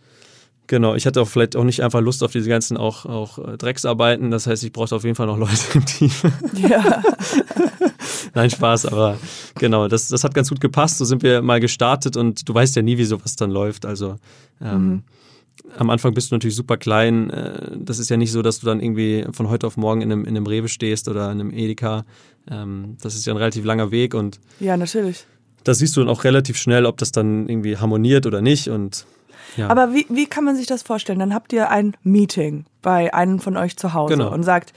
Genau, 0.68 0.94
ich 0.94 1.06
hatte 1.06 1.20
auch 1.20 1.28
vielleicht 1.28 1.56
auch 1.56 1.64
nicht 1.64 1.82
einfach 1.82 2.00
Lust 2.00 2.22
auf 2.22 2.32
diese 2.32 2.48
ganzen 2.48 2.76
auch, 2.76 3.04
auch 3.04 3.38
äh, 3.38 3.56
Drecksarbeiten. 3.58 4.30
Das 4.30 4.46
heißt, 4.46 4.62
ich 4.64 4.72
brauchte 4.72 4.94
auf 4.96 5.04
jeden 5.04 5.16
Fall 5.16 5.26
noch 5.26 5.38
Leute 5.38 5.60
im 5.74 5.84
Team. 5.84 6.10
Ja. 6.56 7.02
Nein, 8.34 8.50
Spaß, 8.50 8.86
aber 8.86 9.18
genau, 9.58 9.88
das, 9.88 10.08
das 10.08 10.24
hat 10.24 10.34
ganz 10.34 10.48
gut 10.48 10.60
gepasst. 10.60 10.98
So 10.98 11.04
sind 11.04 11.22
wir 11.22 11.42
mal 11.42 11.60
gestartet 11.60 12.16
und 12.16 12.48
du 12.48 12.54
weißt 12.54 12.76
ja 12.76 12.82
nie, 12.82 12.96
wie 12.96 13.04
sowas 13.04 13.36
dann 13.36 13.50
läuft. 13.50 13.84
Also 13.84 14.16
ähm, 14.60 15.02
am 15.76 15.90
Anfang 15.90 16.14
bist 16.14 16.30
du 16.30 16.34
natürlich 16.34 16.56
super 16.56 16.76
klein. 16.76 17.30
Äh, 17.30 17.76
das 17.76 17.98
ist 17.98 18.08
ja 18.08 18.16
nicht 18.16 18.32
so, 18.32 18.42
dass 18.42 18.60
du 18.60 18.66
dann 18.66 18.80
irgendwie 18.80 19.26
von 19.32 19.48
heute 19.48 19.66
auf 19.66 19.76
morgen 19.76 20.00
in 20.00 20.12
einem, 20.12 20.24
in 20.24 20.36
einem 20.36 20.46
Rewe 20.46 20.68
stehst 20.68 21.08
oder 21.08 21.30
in 21.30 21.40
einem 21.40 21.52
Edeka. 21.52 22.04
Ähm, 22.50 22.96
das 23.00 23.14
ist 23.14 23.26
ja 23.26 23.32
ein 23.32 23.38
relativ 23.38 23.64
langer 23.64 23.90
Weg 23.90 24.14
und 24.14 24.40
ja, 24.60 24.76
natürlich. 24.76 25.26
da 25.64 25.74
siehst 25.74 25.96
du 25.96 26.00
dann 26.00 26.08
auch 26.08 26.24
relativ 26.24 26.56
schnell, 26.56 26.86
ob 26.86 26.98
das 26.98 27.12
dann 27.12 27.48
irgendwie 27.48 27.76
harmoniert 27.76 28.26
oder 28.26 28.40
nicht. 28.40 28.68
Und 28.68 29.06
ja, 29.56 29.68
Aber 29.68 29.92
wie, 29.94 30.06
wie 30.08 30.26
kann 30.26 30.44
man 30.44 30.56
sich 30.56 30.66
das 30.66 30.82
vorstellen? 30.82 31.18
Dann 31.18 31.34
habt 31.34 31.52
ihr 31.52 31.70
ein 31.70 31.94
Meeting 32.02 32.64
bei 32.82 33.12
einem 33.14 33.38
von 33.40 33.56
euch 33.56 33.76
zu 33.76 33.92
Hause 33.94 34.14
Genau. 34.16 34.32
und 34.32 34.42
sagt, 34.42 34.72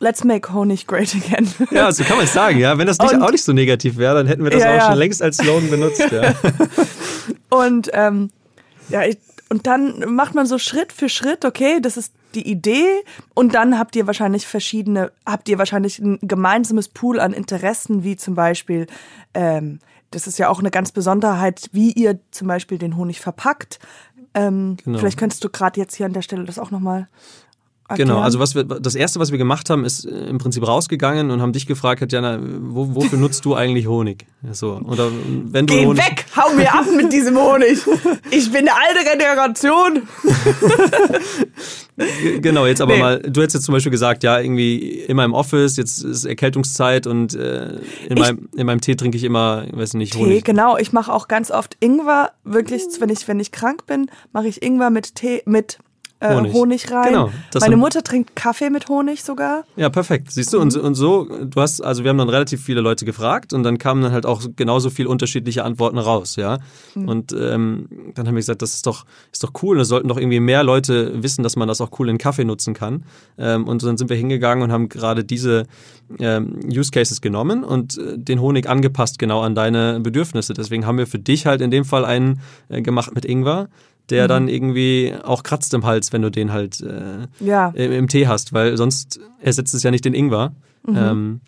let's 0.00 0.24
make 0.24 0.52
Honig 0.52 0.86
great 0.86 1.14
again. 1.14 1.48
ja, 1.70 1.90
so 1.92 2.02
kann 2.04 2.16
man 2.16 2.24
es 2.26 2.32
sagen. 2.32 2.58
Ja, 2.58 2.76
wenn 2.78 2.86
das 2.86 2.98
nicht, 2.98 3.12
Und- 3.14 3.22
auch 3.22 3.30
nicht 3.30 3.44
so 3.44 3.52
negativ 3.52 3.96
wäre, 3.96 4.14
dann 4.16 4.26
hätten 4.26 4.42
wir 4.44 4.50
das 4.50 4.62
Ja, 4.62 4.70
auch 4.70 4.74
ja. 4.76 4.86
schon 4.90 4.98
längst 4.98 5.22
als 5.22 5.36
Slogan 5.36 5.70
benutzt. 5.70 6.02
Ja. 6.10 6.34
Und 7.50 7.90
ähm, 7.92 8.30
ja, 8.88 9.04
ich, 9.04 9.18
und 9.48 9.66
dann 9.66 10.14
macht 10.14 10.34
man 10.34 10.46
so 10.46 10.56
Schritt 10.58 10.92
für 10.92 11.08
Schritt, 11.10 11.44
okay, 11.44 11.78
das 11.80 11.96
ist 11.98 12.12
die 12.34 12.50
Idee 12.50 12.86
und 13.34 13.54
dann 13.54 13.78
habt 13.78 13.94
ihr 13.94 14.06
wahrscheinlich 14.06 14.46
verschiedene, 14.46 15.12
habt 15.26 15.46
ihr 15.50 15.58
wahrscheinlich 15.58 15.98
ein 15.98 16.18
gemeinsames 16.22 16.88
Pool 16.88 17.20
an 17.20 17.34
Interessen, 17.34 18.02
wie 18.04 18.16
zum 18.16 18.34
Beispiel, 18.34 18.86
ähm, 19.34 19.80
das 20.12 20.26
ist 20.26 20.38
ja 20.38 20.48
auch 20.48 20.60
eine 20.60 20.70
ganz 20.70 20.92
Besonderheit, 20.92 21.68
wie 21.72 21.92
ihr 21.92 22.20
zum 22.30 22.48
Beispiel 22.48 22.78
den 22.78 22.96
Honig 22.96 23.20
verpackt. 23.20 23.80
Ähm, 24.34 24.76
Genau. 24.84 24.98
Vielleicht 24.98 25.18
könntest 25.18 25.42
du 25.44 25.50
gerade 25.50 25.78
jetzt 25.80 25.96
hier 25.96 26.06
an 26.06 26.12
der 26.12 26.22
Stelle 26.22 26.44
das 26.44 26.58
auch 26.58 26.70
nochmal 26.70 27.08
Genau, 27.94 28.20
also 28.20 28.38
was 28.38 28.54
wir, 28.54 28.64
das 28.64 28.94
erste, 28.94 29.20
was 29.20 29.32
wir 29.32 29.38
gemacht 29.38 29.68
haben, 29.68 29.84
ist 29.84 30.06
äh, 30.06 30.26
im 30.26 30.38
Prinzip 30.38 30.66
rausgegangen 30.66 31.30
und 31.30 31.42
haben 31.42 31.52
dich 31.52 31.66
gefragt, 31.66 32.00
Tatjana, 32.00 32.38
wo, 32.40 32.94
wofür 32.94 33.18
nutzt 33.18 33.44
du 33.44 33.54
eigentlich 33.54 33.86
Honig? 33.86 34.24
So, 34.52 34.80
oder 34.86 35.10
wenn 35.50 35.66
du 35.66 35.74
Geh 35.74 35.84
Honig, 35.86 36.02
weg, 36.02 36.24
hau 36.34 36.54
mir 36.54 36.72
ab 36.72 36.86
mit 36.96 37.12
diesem 37.12 37.36
Honig. 37.36 37.78
Ich 38.30 38.50
bin 38.50 38.66
eine 38.66 38.72
alte 38.72 39.10
Generation. 39.10 40.02
Genau, 42.40 42.64
jetzt 42.66 42.80
aber 42.80 42.94
Nee. 42.94 43.00
mal, 43.00 43.18
du 43.20 43.42
hättest 43.42 43.54
jetzt 43.56 43.64
zum 43.66 43.74
Beispiel 43.74 43.90
gesagt, 43.92 44.22
ja, 44.24 44.40
irgendwie 44.40 45.00
immer 45.02 45.24
im 45.24 45.34
Office, 45.34 45.76
jetzt 45.76 46.02
ist 46.02 46.24
Erkältungszeit 46.24 47.06
und 47.06 47.34
äh, 47.34 47.74
in, 48.08 48.16
Ich- 48.16 48.18
meinem, 48.18 48.48
in 48.56 48.66
meinem 48.66 48.80
Tee 48.80 48.94
trinke 48.96 49.16
ich 49.18 49.24
immer, 49.24 49.64
ich 49.70 49.76
weiß 49.76 49.94
nicht, 49.94 50.14
Tee, 50.14 50.18
Honig. 50.20 50.44
genau. 50.44 50.78
Ich 50.78 50.92
mache 50.92 51.12
auch 51.12 51.28
ganz 51.28 51.50
oft 51.50 51.76
Ingwer. 51.80 52.30
Wirklich, 52.44 52.82
wenn 52.98 53.10
ich, 53.10 53.28
wenn 53.28 53.38
ich 53.40 53.52
krank 53.52 53.86
bin, 53.86 54.06
mache 54.32 54.48
ich 54.48 54.62
Ingwer 54.62 54.88
mit 54.90 55.14
Tee, 55.16 55.42
mit 55.44 55.78
äh, 56.22 56.34
Honig. 56.34 56.52
Honig. 56.52 56.90
rein. 56.90 57.08
Genau, 57.08 57.30
Meine 57.60 57.76
Mutter 57.76 58.02
trinkt 58.02 58.36
Kaffee 58.36 58.70
mit 58.70 58.88
Honig 58.88 59.22
sogar. 59.22 59.64
Ja, 59.76 59.90
perfekt. 59.90 60.30
Siehst 60.30 60.52
du, 60.52 60.60
und, 60.60 60.76
und 60.76 60.94
so, 60.94 61.24
du 61.24 61.60
hast, 61.60 61.80
also 61.80 62.04
wir 62.04 62.10
haben 62.10 62.18
dann 62.18 62.28
relativ 62.28 62.62
viele 62.62 62.80
Leute 62.80 63.04
gefragt 63.04 63.52
und 63.52 63.62
dann 63.62 63.78
kamen 63.78 64.02
dann 64.02 64.12
halt 64.12 64.26
auch 64.26 64.42
genauso 64.56 64.90
viele 64.90 65.08
unterschiedliche 65.08 65.64
Antworten 65.64 65.98
raus, 65.98 66.36
ja. 66.36 66.58
Und 66.94 67.32
ähm, 67.32 67.88
dann 68.14 68.26
haben 68.26 68.34
wir 68.34 68.40
gesagt, 68.40 68.62
das 68.62 68.74
ist 68.74 68.86
doch, 68.86 69.04
ist 69.32 69.42
doch 69.42 69.52
cool. 69.62 69.80
Es 69.80 69.88
sollten 69.88 70.08
doch 70.08 70.16
irgendwie 70.16 70.40
mehr 70.40 70.62
Leute 70.62 71.22
wissen, 71.22 71.42
dass 71.42 71.56
man 71.56 71.68
das 71.68 71.80
auch 71.80 71.90
cool 71.98 72.08
in 72.08 72.18
Kaffee 72.18 72.44
nutzen 72.44 72.74
kann. 72.74 73.04
Ähm, 73.38 73.66
und 73.66 73.82
dann 73.82 73.96
sind 73.96 74.10
wir 74.10 74.16
hingegangen 74.16 74.62
und 74.62 74.72
haben 74.72 74.88
gerade 74.88 75.24
diese 75.24 75.66
ähm, 76.18 76.60
Use 76.66 76.90
Cases 76.90 77.20
genommen 77.20 77.64
und 77.64 77.98
äh, 77.98 78.18
den 78.18 78.40
Honig 78.40 78.68
angepasst 78.68 79.18
genau 79.18 79.40
an 79.40 79.54
deine 79.54 80.00
Bedürfnisse. 80.00 80.54
Deswegen 80.54 80.86
haben 80.86 80.98
wir 80.98 81.06
für 81.06 81.18
dich 81.18 81.46
halt 81.46 81.60
in 81.60 81.70
dem 81.70 81.84
Fall 81.84 82.04
einen 82.04 82.40
äh, 82.68 82.82
gemacht 82.82 83.14
mit 83.14 83.24
Ingwer. 83.24 83.68
Der 84.10 84.28
dann 84.28 84.48
irgendwie 84.48 85.14
auch 85.22 85.42
kratzt 85.42 85.72
im 85.74 85.86
Hals, 85.86 86.12
wenn 86.12 86.22
du 86.22 86.30
den 86.30 86.52
halt 86.52 86.80
äh, 86.80 87.26
Ja. 87.44 87.70
im, 87.74 87.92
im 87.92 88.08
Tee 88.08 88.26
hast, 88.26 88.52
weil 88.52 88.76
sonst 88.76 89.20
ersetzt 89.40 89.74
es 89.74 89.82
ja 89.82 89.90
nicht 89.90 90.04
den 90.04 90.12
Ingwer. 90.14 90.52
Mhm. 90.86 90.96
Ähm, 90.96 91.40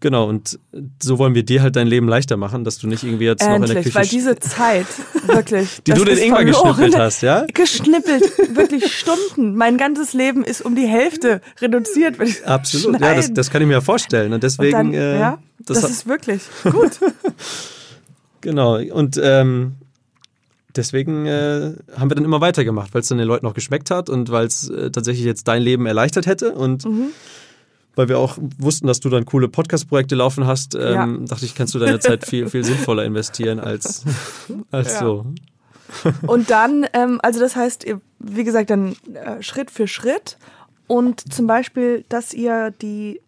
genau, 0.00 0.28
und 0.28 0.58
so 1.00 1.18
wollen 1.18 1.34
wir 1.36 1.44
dir 1.44 1.62
halt 1.62 1.76
dein 1.76 1.86
Leben 1.86 2.08
leichter 2.08 2.36
machen, 2.36 2.64
dass 2.64 2.78
du 2.78 2.88
nicht 2.88 3.04
irgendwie 3.04 3.24
jetzt 3.26 3.40
noch 3.42 3.54
in 3.54 3.62
der 3.62 3.70
Endlich, 3.76 3.84
Küche 3.84 3.94
weil 3.94 4.06
diese 4.06 4.36
Zeit, 4.40 4.86
wirklich. 5.26 5.80
Die 5.86 5.92
das 5.92 5.98
du 6.00 6.04
den 6.04 6.18
Ingwer 6.18 6.44
geschnippelt 6.44 6.96
hast, 6.98 7.22
ja? 7.22 7.46
Geschnippelt, 7.54 8.22
wirklich 8.56 8.92
Stunden. 8.92 9.54
Mein 9.54 9.78
ganzes 9.78 10.12
Leben 10.12 10.44
ist 10.44 10.62
um 10.62 10.74
die 10.74 10.86
Hälfte 10.88 11.40
reduziert. 11.60 12.18
Wenn 12.18 12.26
ich 12.28 12.44
Absolut, 12.46 13.00
ja, 13.00 13.14
das, 13.14 13.26
schneiden. 13.26 13.34
das 13.36 13.50
kann 13.50 13.62
ich 13.62 13.68
mir 13.68 13.74
ja 13.74 13.80
vorstellen. 13.80 14.26
Und 14.32 14.34
Und 14.34 14.42
deswegen, 14.42 14.72
dann, 14.72 14.94
äh, 14.94 15.18
ja, 15.20 15.38
das, 15.64 15.84
hat- 15.84 15.90
ist 15.90 16.06
wirklich 16.08 16.42
gut. 16.64 16.98
genau. 18.40 18.78
Und 18.78 19.18
ähm, 19.22 19.76
deswegen 20.76 21.26
äh, 21.26 21.74
haben 21.96 22.10
wir 22.10 22.14
dann 22.14 22.24
immer 22.24 22.40
weitergemacht, 22.40 22.94
weil 22.94 23.02
es 23.02 23.08
dann 23.08 23.18
den 23.18 23.26
Leuten 23.26 23.46
auch 23.46 23.54
geschmeckt 23.54 23.90
hat 23.90 24.08
und 24.10 24.30
weil 24.30 24.46
es 24.46 24.68
äh, 24.68 24.90
tatsächlich 24.90 25.24
jetzt 25.24 25.48
dein 25.48 25.62
Leben 25.62 25.86
erleichtert 25.86 26.26
hätte 26.26 26.52
und 26.54 26.84
Mhm. 26.84 27.08
weil 27.94 28.08
wir 28.08 28.18
auch 28.18 28.38
wussten, 28.58 28.86
dass 28.86 29.00
du 29.00 29.08
dann 29.10 29.24
coole 29.26 29.48
Podcast-Projekte 29.48 30.14
laufen 30.14 30.46
hast, 30.46 30.74
ähm, 30.74 30.80
Ja. 30.82 31.06
dachte 31.28 31.44
ich, 31.44 31.54
kannst 31.54 31.74
du 31.74 31.78
deine 31.78 32.00
Zeit 32.00 32.26
viel, 32.26 32.48
viel 32.48 32.64
sinnvoller 32.64 33.04
investieren 33.04 33.60
als, 33.60 34.04
als 34.70 34.92
Ja. 34.94 34.98
so. 35.00 35.26
Und 36.26 36.50
dann, 36.50 36.86
ähm, 36.94 37.20
also 37.22 37.38
das 37.40 37.54
heißt, 37.54 37.84
wie 38.18 38.44
gesagt, 38.44 38.70
dann 38.70 38.96
äh, 39.12 39.42
Schritt 39.42 39.70
für 39.70 39.86
Schritt 39.86 40.38
und 40.86 41.32
zum 41.32 41.46
Beispiel, 41.46 42.04
dass 42.08 42.32
ihr 42.32 42.70
die 42.70 43.20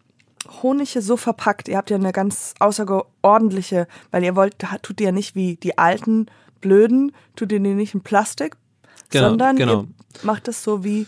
Honige 0.63 1.01
so 1.01 1.15
verpackt. 1.17 1.67
Ihr 1.67 1.77
habt 1.77 1.89
ja 1.89 1.97
eine 1.97 2.11
ganz 2.11 2.53
außerordentliche, 2.59 3.87
weil 4.11 4.23
ihr 4.23 4.35
wollt, 4.35 4.55
tut 4.81 4.99
ihr 5.01 5.07
ja 5.07 5.11
nicht 5.11 5.35
wie 5.35 5.55
die 5.55 5.77
alten 5.77 6.27
Blöden, 6.61 7.11
tut 7.35 7.51
ihr 7.51 7.59
die 7.59 7.73
nicht 7.73 7.93
in 7.93 8.01
Plastik, 8.01 8.57
Genau, 9.09 9.29
sondern 9.29 9.55
genau. 9.55 9.85
macht 10.23 10.47
es 10.47 10.63
so 10.63 10.83
wie 10.83 11.07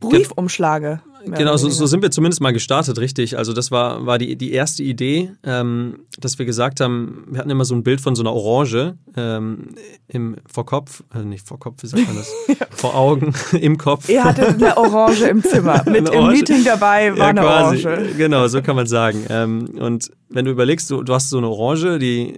Briefumschlage. 0.00 1.00
Genau, 1.24 1.56
so, 1.56 1.68
so 1.68 1.86
sind 1.86 2.02
wir 2.02 2.10
zumindest 2.10 2.40
mal 2.40 2.52
gestartet, 2.52 2.98
richtig. 2.98 3.38
Also 3.38 3.52
das 3.52 3.70
war, 3.70 4.06
war 4.06 4.18
die, 4.18 4.34
die 4.34 4.52
erste 4.52 4.82
Idee, 4.82 5.30
ähm, 5.44 6.00
dass 6.18 6.40
wir 6.40 6.46
gesagt 6.46 6.80
haben, 6.80 7.26
wir 7.28 7.38
hatten 7.38 7.50
immer 7.50 7.64
so 7.64 7.76
ein 7.76 7.84
Bild 7.84 8.00
von 8.00 8.16
so 8.16 8.24
einer 8.24 8.32
Orange 8.32 8.94
ähm, 9.16 9.76
im 10.08 10.36
vor 10.52 10.66
Kopf, 10.66 11.04
äh, 11.14 11.24
nicht 11.24 11.46
vor 11.46 11.60
Kopf, 11.60 11.84
wie 11.84 11.86
sagt 11.86 12.06
man 12.06 12.16
das? 12.16 12.32
Vor 12.70 12.96
Augen, 12.96 13.32
im 13.52 13.78
Kopf. 13.78 14.08
Ihr 14.08 14.24
hattet 14.24 14.60
eine 14.60 14.76
Orange 14.76 15.28
im 15.28 15.44
Zimmer. 15.44 15.84
Mit 15.88 16.08
im. 16.08 16.26
Meeting 16.26 16.64
dabei 16.64 17.16
war 17.16 17.28
eine 17.28 17.40
quasi. 17.40 17.86
Orange. 17.86 18.14
Genau, 18.16 18.48
so 18.48 18.60
kann 18.60 18.74
man 18.74 18.88
sagen. 18.88 19.24
Ähm, 19.28 19.70
und 19.78 20.10
wenn 20.30 20.44
du 20.44 20.50
überlegst, 20.50 20.90
du, 20.90 21.04
du 21.04 21.14
hast 21.14 21.30
so 21.30 21.38
eine 21.38 21.48
Orange, 21.48 22.00
die 22.00 22.34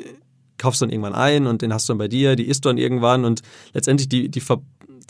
kaufst 0.58 0.80
du 0.80 0.86
dann 0.86 0.92
irgendwann 0.92 1.14
ein 1.14 1.46
und 1.46 1.62
den 1.62 1.72
hast 1.72 1.88
du 1.88 1.92
dann 1.92 1.98
bei 1.98 2.08
dir, 2.08 2.36
die 2.36 2.44
isst 2.46 2.64
du 2.64 2.68
dann 2.68 2.78
irgendwann 2.78 3.24
und 3.24 3.42
letztendlich 3.72 4.08
die, 4.08 4.28
die, 4.28 4.40
Ver, 4.40 4.60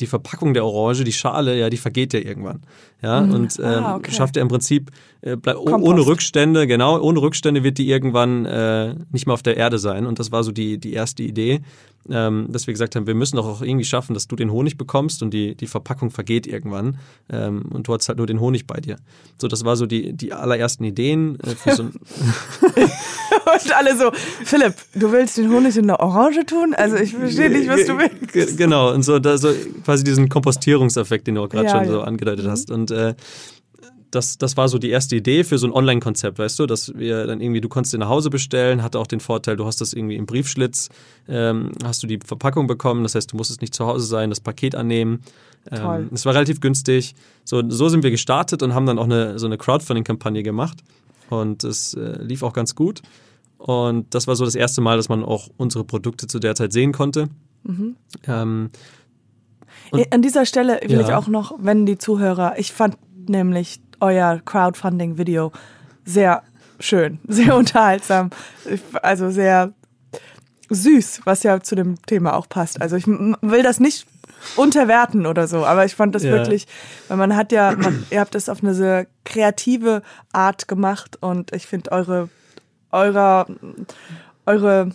die 0.01 0.07
Verpackung 0.07 0.55
der 0.55 0.65
Orange, 0.65 1.05
die 1.05 1.13
Schale, 1.13 1.59
ja, 1.59 1.71
die 1.71 1.77
vergeht 1.77 2.13
ja 2.15 2.21
irgendwann. 2.21 2.63
Ja, 3.03 3.21
und 3.21 3.59
ähm, 3.59 3.65
Ah, 3.85 3.97
okay. 3.97 4.11
schafft 4.13 4.37
ja 4.37 4.43
im 4.43 4.49
Prinzip, 4.49 4.91
äh, 5.21 5.37
bleib, 5.37 5.57
oh- 5.59 5.71
ohne 5.77 6.05
Rückstände, 6.07 6.67
genau, 6.67 6.99
ohne 7.01 7.21
Rückstände 7.21 7.63
wird 7.63 7.79
die 7.79 7.89
irgendwann 7.89 8.45
äh, 8.47 8.95
nicht 9.13 9.27
mehr 9.27 9.35
auf 9.35 9.43
der 9.43 9.57
Erde 9.57 9.79
sein. 9.79 10.07
Und 10.07 10.19
das 10.19 10.33
war 10.33 10.43
so 10.43 10.53
die, 10.53 10.79
die 10.79 10.95
erste 10.95 11.23
Idee, 11.23 11.61
ähm, 12.11 12.49
dass 12.51 12.67
wir 12.67 12.73
gesagt 12.75 12.97
haben, 12.97 13.07
wir 13.07 13.15
müssen 13.15 13.37
doch 13.37 13.47
auch 13.47 13.63
irgendwie 13.63 13.85
schaffen, 13.85 14.15
dass 14.15 14.27
du 14.27 14.37
den 14.37 14.51
Honig 14.51 14.77
bekommst 14.79 15.23
und 15.23 15.33
die, 15.33 15.55
die 15.55 15.67
Verpackung 15.67 16.11
vergeht 16.11 16.47
irgendwann. 16.47 16.99
Ähm, 17.31 17.63
und 17.71 17.87
du 17.89 17.95
hast 17.95 18.09
halt 18.09 18.19
nur 18.19 18.27
den 18.27 18.41
Honig 18.41 18.67
bei 18.67 18.81
dir. 18.81 18.97
So, 19.39 19.49
das 19.49 19.65
war 19.65 19.77
so 19.77 19.85
die, 19.87 20.13
die 20.15 20.33
allerersten 20.33 20.85
Ideen 20.85 21.39
äh, 21.41 21.55
für 21.55 21.75
so 21.75 21.83
ein, 21.85 21.93
Und 23.47 23.77
alle 23.77 23.97
so, 23.97 24.11
Philipp, 24.45 24.75
du 24.95 25.13
willst 25.13 25.37
den 25.37 25.51
Honig 25.51 25.77
in 25.77 25.85
eine 25.85 26.01
Orange 26.01 26.45
tun? 26.47 26.75
Also 26.75 26.97
ich 26.97 27.15
verstehe 27.15 27.51
nicht, 27.51 27.69
was 27.69 27.85
du 27.87 27.99
willst. 27.99 28.33
Ge- 28.33 28.55
Genau, 28.57 28.93
und 28.93 29.03
so, 29.03 29.19
da, 29.19 29.37
so 29.39 29.49
quasi 29.85 30.05
diesen 30.05 30.29
Kompostierungseffekt, 30.29 31.27
den 31.27 31.37
du 31.37 31.43
auch 31.43 31.49
gerade 31.49 31.67
Ja, 31.67 31.71
schon 31.73 31.85
ja. 31.85 31.91
so 31.91 32.01
angedeutet 32.03 32.47
hast. 32.47 32.71
Und 32.71 32.91
äh, 32.91 33.15
das, 34.11 34.39
das 34.39 34.57
war 34.57 34.69
so 34.69 34.79
die 34.79 34.91
erste 34.91 35.17
Idee 35.17 35.43
für 35.43 35.59
so 35.59 35.67
ein 35.67 35.73
Online-Konzept, 35.73 36.39
weißt 36.39 36.59
du, 36.61 36.67
dass 36.67 36.95
wir 36.97 37.27
dann 37.27 37.41
irgendwie, 37.41 37.61
du 37.61 37.69
konntest 37.69 37.95
den 37.95 38.01
nach 38.01 38.09
Hause 38.09 38.31
bestellen, 38.31 38.83
hatte 38.83 39.01
auch 39.01 39.09
den 39.09 39.19
Vorteil, 39.19 39.57
du 39.57 39.67
hast 39.67 39.81
das 39.81 39.93
irgendwie 39.93 40.15
im 40.15 40.25
Briefschlitz, 40.27 40.89
ähm, 41.29 41.73
hast 41.83 42.03
du 42.05 42.07
die 42.07 42.21
Verpackung 42.25 42.69
bekommen, 42.69 43.03
das 43.03 43.17
heißt, 43.17 43.33
du 43.33 43.37
musstest 43.37 43.61
nicht 43.61 43.75
zu 43.75 43.87
Hause 43.87 44.07
sein, 44.07 44.31
das 44.31 44.41
Paket 44.41 44.77
annehmen. 44.77 45.23
Ähm, 45.71 46.11
es 46.13 46.25
war 46.27 46.35
relativ 46.35 46.61
günstig. 46.61 47.15
So, 47.45 47.63
so 47.69 47.89
sind 47.89 48.05
wir 48.05 48.11
gestartet 48.13 48.63
und 48.63 48.73
haben 48.75 48.87
dann 48.87 48.99
auch 48.99 49.05
eine, 49.05 49.39
so 49.39 49.47
eine 49.47 49.59
Crowdfunding-Kampagne 49.59 50.43
gemacht. 50.45 50.79
Und 51.31 51.65
es 51.65 51.95
äh, 51.95 52.23
lief 52.23 52.43
auch 52.43 52.53
ganz 52.53 52.75
gut. 52.75 53.01
Und 53.67 54.15
das 54.15 54.27
war 54.27 54.37
so 54.37 54.45
das 54.45 54.55
erste 54.55 54.83
Mal, 54.83 54.99
dass 54.99 55.09
man 55.09 55.25
auch 55.25 55.49
unsere 55.57 55.85
Produkte 55.85 56.27
zu 56.27 56.39
der 56.39 56.55
Zeit 56.55 56.71
sehen 56.75 56.93
konnte. 56.93 57.29
Mhm. 57.63 57.97
Ähm, 58.27 58.71
An 60.11 60.21
dieser 60.21 60.45
Stelle 60.45 60.81
will 60.83 60.99
Ja. 61.01 61.01
ich 61.01 61.15
auch 61.15 61.29
noch, 61.29 61.55
wenn 61.59 61.87
die 61.87 61.97
Zuhörer, 61.97 62.59
ich 62.59 62.73
fand 62.73 62.99
nämlich 63.27 63.81
euer 64.01 64.43
Crowdfunding-Video 64.45 65.51
sehr 66.05 66.43
schön, 66.79 67.21
sehr 67.27 67.57
unterhaltsam, 67.57 68.29
also 69.01 69.31
sehr 69.31 69.73
süß, 70.69 71.23
was 71.25 71.43
ja 71.43 71.61
zu 71.61 71.75
dem 71.75 72.03
Thema 72.05 72.35
auch 72.37 72.49
passt. 72.51 72.83
Also 72.83 72.97
ich 72.97 73.07
will 73.07 73.63
das 73.63 73.81
nicht 73.81 74.07
unterwerten 74.57 75.25
oder 75.25 75.47
so, 75.49 75.65
aber 75.65 75.87
ich 75.87 75.95
fand 75.95 76.15
das 76.15 76.23
Ja. 76.25 76.33
wirklich, 76.33 76.67
weil 77.09 77.17
man 77.17 77.35
hat 77.35 77.51
ja, 77.51 77.75
man, 77.75 78.05
ihr 78.11 78.21
habt 78.21 78.35
das 78.35 78.51
auf 78.51 78.63
eine 78.63 78.75
sehr 78.75 79.07
kreative 79.25 80.03
Art 80.33 80.69
gemacht 80.69 81.17
und 81.23 81.53
ich 81.55 81.67
finde 81.67 81.93
eure, 81.93 82.29
eurer, 82.95 83.47
eure 84.47 84.91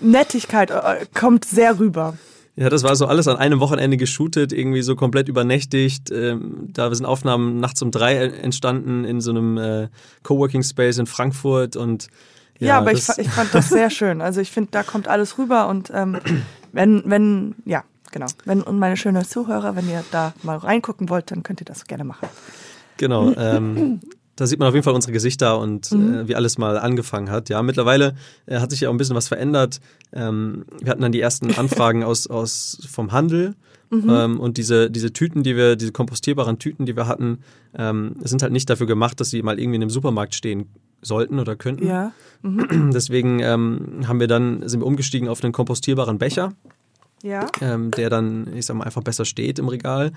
Nettigkeit 0.00 0.70
äh, 0.70 1.06
kommt 1.14 1.44
sehr 1.44 1.78
rüber. 1.78 2.16
Ja, 2.56 2.68
das 2.68 2.82
war 2.82 2.96
so 2.96 3.06
alles 3.06 3.28
an 3.28 3.36
einem 3.36 3.60
Wochenende 3.60 3.96
geshootet, 3.96 4.52
irgendwie 4.52 4.82
so 4.82 4.96
komplett 4.96 5.28
übernächtigt. 5.28 6.10
Ähm, 6.10 6.70
da 6.72 6.92
sind 6.92 7.06
Aufnahmen 7.06 7.60
nachts 7.60 7.80
um 7.82 7.92
drei 7.92 8.16
entstanden 8.16 9.04
in 9.04 9.20
so 9.20 9.30
einem 9.30 9.56
äh, 9.58 9.88
Coworking 10.24 10.64
Space 10.64 10.98
in 10.98 11.06
Frankfurt 11.06 11.76
und 11.76 12.08
Ja, 12.58 12.68
ja, 12.68 12.78
aber 12.78 12.92
ich, 12.92 13.08
ich 13.16 13.28
fand 13.28 13.50
das 13.54 13.68
sehr 13.68 13.90
schön. 13.90 14.20
Also 14.20 14.40
ich 14.40 14.50
finde, 14.50 14.70
da 14.72 14.82
kommt 14.82 15.06
alles 15.06 15.38
rüber 15.38 15.68
und 15.68 15.92
ähm, 15.94 16.18
wenn, 16.72 17.04
wenn, 17.06 17.54
ja, 17.64 17.84
genau. 18.10 18.26
Wenn 18.44 18.62
und 18.62 18.78
meine 18.80 18.96
schönen 18.96 19.24
Zuhörer, 19.24 19.76
wenn 19.76 19.88
ihr 19.88 20.04
da 20.10 20.34
mal 20.42 20.56
reingucken 20.56 21.08
wollt, 21.10 21.30
dann 21.30 21.44
könnt 21.44 21.60
ihr 21.60 21.66
das 21.66 21.84
gerne 21.84 22.02
machen. 22.02 22.28
Genau. 22.96 23.32
Ähm, 23.36 24.00
da 24.38 24.46
sieht 24.46 24.58
man 24.58 24.68
auf 24.68 24.74
jeden 24.74 24.84
Fall 24.84 24.94
unsere 24.94 25.12
Gesichter 25.12 25.58
und 25.58 25.90
Mhm. 25.92 26.14
äh, 26.14 26.28
wie 26.28 26.34
alles 26.36 26.58
mal 26.58 26.78
angefangen 26.78 27.30
hat. 27.30 27.48
Ja, 27.48 27.62
mittlerweile 27.62 28.14
äh, 28.46 28.60
hat 28.60 28.70
sich 28.70 28.80
ja 28.80 28.88
auch 28.88 28.92
ein 28.94 28.98
bisschen 28.98 29.16
was 29.16 29.28
verändert. 29.28 29.80
Ähm, 30.12 30.64
wir 30.80 30.90
hatten 30.90 31.02
dann 31.02 31.12
die 31.12 31.20
ersten 31.20 31.50
Anfragen 31.58 32.04
aus, 32.04 32.26
aus 32.26 32.78
vom 32.90 33.12
Handel. 33.12 33.54
Mhm. 33.90 34.10
Ähm, 34.10 34.40
und 34.40 34.56
diese, 34.58 34.90
diese 34.90 35.12
Tüten, 35.12 35.42
die 35.42 35.56
wir, 35.56 35.74
diese 35.76 35.92
kompostierbaren 35.92 36.58
Tüten, 36.58 36.84
die 36.86 36.94
wir 36.94 37.06
hatten, 37.06 37.38
ähm, 37.76 38.16
sind 38.22 38.42
halt 38.42 38.52
nicht 38.52 38.68
dafür 38.70 38.86
gemacht, 38.86 39.18
dass 39.20 39.30
sie 39.30 39.42
mal 39.42 39.58
irgendwie 39.58 39.76
in 39.76 39.82
einem 39.82 39.90
Supermarkt 39.90 40.34
stehen 40.34 40.66
sollten 41.00 41.38
oder 41.38 41.56
könnten. 41.56 41.86
Ja. 41.86 42.12
Deswegen 42.92 43.40
ähm, 43.40 44.00
haben 44.06 44.20
wir 44.20 44.26
dann, 44.28 44.68
sind 44.68 44.80
wir 44.80 44.86
umgestiegen 44.86 45.28
auf 45.28 45.42
einen 45.42 45.52
kompostierbaren 45.52 46.18
Becher, 46.18 46.52
Ja. 47.22 47.46
ähm, 47.60 47.90
der 47.92 48.10
dann, 48.10 48.48
ich 48.54 48.66
sag 48.66 48.76
mal, 48.76 48.84
einfach 48.84 49.02
besser 49.02 49.24
steht 49.24 49.58
im 49.58 49.68
Regal. 49.68 50.12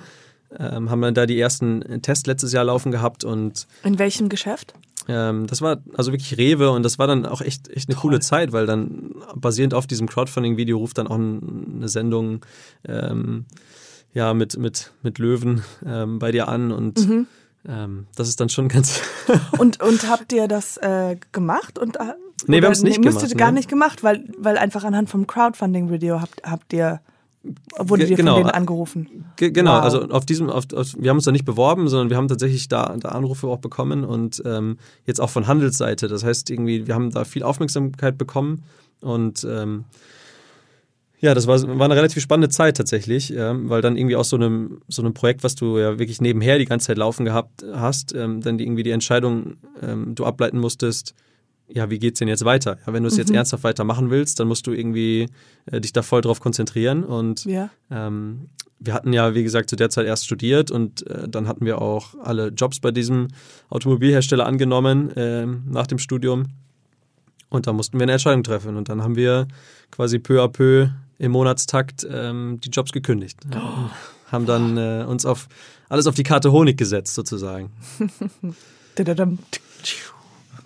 Ähm, 0.60 0.90
haben 0.90 1.00
wir 1.00 1.12
da 1.12 1.26
die 1.26 1.40
ersten 1.40 2.02
Tests 2.02 2.26
letztes 2.28 2.52
Jahr 2.54 2.64
laufen 2.66 2.92
gehabt 2.92 3.24
und 3.24 3.68
In 3.84 3.98
welchem 4.00 4.28
Geschäft? 4.30 4.74
ähm, 5.08 5.48
das 5.48 5.62
war 5.62 5.78
also 5.96 6.12
wirklich 6.12 6.38
Rewe 6.38 6.72
und 6.72 6.84
das 6.84 7.00
war 7.00 7.08
dann 7.08 7.26
auch 7.26 7.42
echt, 7.42 7.70
echt 7.70 7.90
eine 7.90 7.98
coole 7.98 8.20
Zeit, 8.20 8.52
weil 8.52 8.66
dann 8.66 9.16
basierend 9.36 9.74
auf 9.74 9.88
diesem 9.88 10.08
Crowdfunding-Video 10.08 10.78
ruft 10.78 10.98
dann 10.98 11.08
auch 11.08 11.16
ein, 11.18 11.76
eine 11.78 11.88
Sendung 11.90 12.46
ähm, 12.88 13.46
ja, 14.14 14.34
mit, 14.34 14.58
mit, 14.58 14.92
mit 15.04 15.20
Löwen 15.20 15.64
ähm, 15.86 16.20
bei 16.20 16.32
dir 16.32 16.50
an 16.50 16.72
und 16.74 17.08
Mhm. 17.08 17.28
ähm, 17.68 18.08
das 18.16 18.28
ist 18.28 18.40
dann 18.42 18.50
schon 18.50 18.68
ganz. 18.68 19.00
Und, 19.58 19.82
und 19.82 20.10
habt 20.10 20.34
ihr 20.34 20.48
das 20.50 20.76
äh, 20.78 21.16
gemacht? 21.32 21.80
Und, 21.80 21.96
äh, 21.98 22.14
Nee, 22.48 22.54
wir 22.56 22.58
oder- 22.58 22.68
haben's 22.68 22.82
nicht 22.84 23.00
müsst 23.04 23.20
gemacht, 23.20 23.32
ihr 23.32 23.38
gar 23.38 23.52
nee. 23.52 23.60
nicht 23.60 23.70
gemacht, 23.70 24.04
weil, 24.04 24.26
weil 24.38 24.58
einfach 24.58 24.84
anhand 24.84 25.10
vom 25.10 25.28
Crowdfunding-Video 25.28 26.20
habt, 26.22 26.42
habt 26.44 26.74
ihr, 26.74 27.00
wurde 27.78 28.06
ihr 28.06 28.16
genau. 28.16 28.36
von 28.36 28.44
denen 28.44 28.52
angerufen. 28.52 29.26
Ge 29.36 29.52
genau, 29.52 29.78
Wow. 29.78 29.84
also 29.84 30.10
auf 30.10 30.26
diesem, 30.26 30.50
auf, 30.50 30.66
auf, 30.74 30.96
wir 30.98 31.10
haben 31.10 31.18
uns 31.18 31.26
da 31.26 31.32
nicht 31.32 31.46
beworben, 31.46 31.88
sondern 31.88 32.10
wir 32.10 32.18
haben 32.18 32.28
tatsächlich 32.28 32.68
da, 32.68 32.96
da 33.00 33.10
Anrufe 33.10 33.48
auch 33.48 33.58
bekommen 33.58 34.04
und 34.04 34.42
ähm, 34.46 34.78
jetzt 35.06 35.20
auch 35.20 35.30
von 35.30 35.48
Handelsseite. 35.48 36.08
Das 36.08 36.24
heißt, 36.24 36.50
irgendwie, 36.50 36.88
wir 36.88 36.94
haben 36.94 37.12
da 37.12 37.24
viel 37.24 37.44
Aufmerksamkeit 37.44 38.18
bekommen 38.18 38.64
und 39.02 39.44
ähm, 39.50 39.86
ja, 41.20 41.36
das 41.36 41.46
war, 41.46 41.62
war 41.62 41.86
eine 41.86 41.96
relativ 41.96 42.22
spannende 42.22 42.50
Zeit 42.50 42.78
tatsächlich, 42.78 43.30
ja, 43.30 43.56
weil 43.70 43.82
dann 43.82 43.96
irgendwie 43.96 44.16
aus 44.16 44.30
so 44.30 44.38
einem, 44.38 44.82
so 44.88 45.04
einem 45.04 45.14
Projekt, 45.14 45.44
was 45.44 45.54
du 45.54 45.78
ja 45.78 46.00
wirklich 46.00 46.20
nebenher 46.20 46.58
die 46.58 46.66
ganze 46.66 46.88
Zeit 46.88 46.98
laufen 46.98 47.26
gehabt 47.26 47.64
hast, 47.74 48.14
ähm, 48.16 48.42
dann 48.42 48.58
die, 48.58 48.66
irgendwie 48.66 48.84
die 48.84 48.92
Entscheidung 48.92 49.58
ähm, 49.82 50.16
du 50.16 50.26
ableiten 50.26 50.60
musstest, 50.60 51.14
ja, 51.74 51.90
wie 51.90 52.00
geht's 52.00 52.20
denn 52.20 52.28
jetzt 52.28 52.46
weiter? 52.46 52.78
Ja, 52.86 52.94
wenn 52.94 53.04
du 53.04 53.08
es 53.08 53.18
jetzt 53.18 53.32
ernsthaft 53.32 53.64
weitermachen 53.64 54.10
willst, 54.10 54.40
dann 54.40 54.48
musst 54.48 54.68
du 54.68 54.72
irgendwie 54.74 55.28
äh, 55.66 55.80
dich 55.82 55.94
da 55.94 56.02
voll 56.02 56.22
drauf 56.22 56.40
konzentrieren 56.40 57.04
und 57.04 57.46
Ja. 57.46 57.70
ähm, 57.90 58.50
wir 58.84 58.94
hatten 58.96 59.14
ja, 59.14 59.36
wie 59.36 59.44
gesagt, 59.44 59.70
zu 59.70 59.76
der 59.76 59.92
Zeit 59.92 60.08
erst 60.08 60.26
studiert 60.26 60.72
und 60.72 61.06
äh, 61.08 61.30
dann 61.30 61.48
hatten 61.48 61.66
wir 61.66 61.80
auch 61.82 62.16
alle 62.24 62.48
Jobs 62.48 62.80
bei 62.80 62.90
diesem 62.90 63.28
Automobilhersteller 63.70 64.46
angenommen 64.48 65.12
ähm, 65.16 65.64
nach 65.70 65.86
dem 65.86 66.00
Studium. 66.00 66.48
Und 67.50 67.68
da 67.68 67.74
mussten 67.74 68.00
wir 68.00 68.04
eine 68.04 68.14
Entscheidung 68.14 68.44
treffen. 68.44 68.78
Und 68.78 68.90
dann 68.90 69.04
haben 69.04 69.16
wir 69.16 69.48
quasi 69.92 70.18
peu 70.18 70.42
à 70.42 70.48
peu 70.48 70.88
im 71.20 71.32
Monatstakt 71.32 72.08
ähm, 72.10 72.60
die 72.64 72.70
Jobs 72.70 72.92
gekündigt. 72.92 73.38
Ja, 73.54 73.92
haben 74.32 74.48
dann 74.48 74.78
äh, 74.78 75.06
uns 75.08 75.26
auf 75.28 75.48
alles 75.90 76.08
auf 76.08 76.16
die 76.16 76.24
Karte 76.24 76.52
Honig 76.52 76.76
gesetzt, 76.78 77.14
sozusagen. 77.14 77.70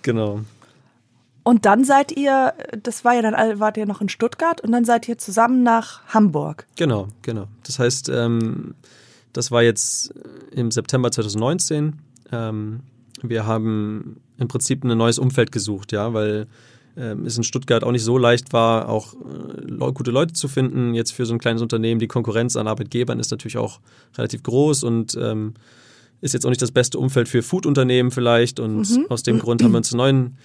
Genau. 0.02 0.40
Und 1.46 1.64
dann 1.64 1.84
seid 1.84 2.10
ihr, 2.10 2.54
das 2.82 3.04
war 3.04 3.14
ja 3.14 3.22
dann, 3.22 3.60
wart 3.60 3.76
ihr 3.76 3.86
noch 3.86 4.00
in 4.00 4.08
Stuttgart 4.08 4.60
und 4.60 4.72
dann 4.72 4.84
seid 4.84 5.06
ihr 5.06 5.16
zusammen 5.16 5.62
nach 5.62 6.04
Hamburg. 6.08 6.66
Genau, 6.74 7.06
genau. 7.22 7.46
Das 7.62 7.78
heißt, 7.78 8.08
ähm, 8.08 8.74
das 9.32 9.52
war 9.52 9.62
jetzt 9.62 10.12
im 10.50 10.72
September 10.72 11.12
2019. 11.12 12.00
Ähm, 12.32 12.80
wir 13.22 13.46
haben 13.46 14.20
im 14.38 14.48
Prinzip 14.48 14.82
ein 14.82 14.98
neues 14.98 15.20
Umfeld 15.20 15.52
gesucht, 15.52 15.92
ja, 15.92 16.12
weil 16.12 16.48
ähm, 16.96 17.24
es 17.26 17.36
in 17.36 17.44
Stuttgart 17.44 17.84
auch 17.84 17.92
nicht 17.92 18.02
so 18.02 18.18
leicht 18.18 18.52
war, 18.52 18.88
auch 18.88 19.14
äh, 19.14 19.92
gute 19.92 20.10
Leute 20.10 20.32
zu 20.32 20.48
finden. 20.48 20.94
Jetzt 20.94 21.12
für 21.12 21.26
so 21.26 21.34
ein 21.34 21.38
kleines 21.38 21.62
Unternehmen, 21.62 22.00
die 22.00 22.08
Konkurrenz 22.08 22.56
an 22.56 22.66
Arbeitgebern 22.66 23.20
ist 23.20 23.30
natürlich 23.30 23.58
auch 23.58 23.78
relativ 24.18 24.42
groß 24.42 24.82
und 24.82 25.16
ähm, 25.20 25.54
ist 26.20 26.34
jetzt 26.34 26.44
auch 26.44 26.50
nicht 26.50 26.62
das 26.62 26.72
beste 26.72 26.98
Umfeld 26.98 27.28
für 27.28 27.44
Food-Unternehmen 27.44 28.10
vielleicht. 28.10 28.58
Und 28.58 28.90
mhm. 28.90 29.06
aus 29.10 29.22
dem 29.22 29.38
Grund 29.38 29.62
haben 29.62 29.70
wir 29.70 29.78
uns 29.78 29.92
einen 29.92 29.98
neuen 29.98 30.38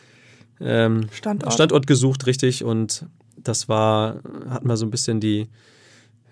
ähm, 0.61 1.07
Standort. 1.11 1.53
Standort 1.53 1.87
gesucht, 1.87 2.25
richtig. 2.27 2.63
Und 2.63 3.05
das 3.37 3.69
war, 3.69 4.21
hatten 4.49 4.67
wir 4.67 4.77
so 4.77 4.85
ein 4.85 4.91
bisschen 4.91 5.19
die, 5.19 5.47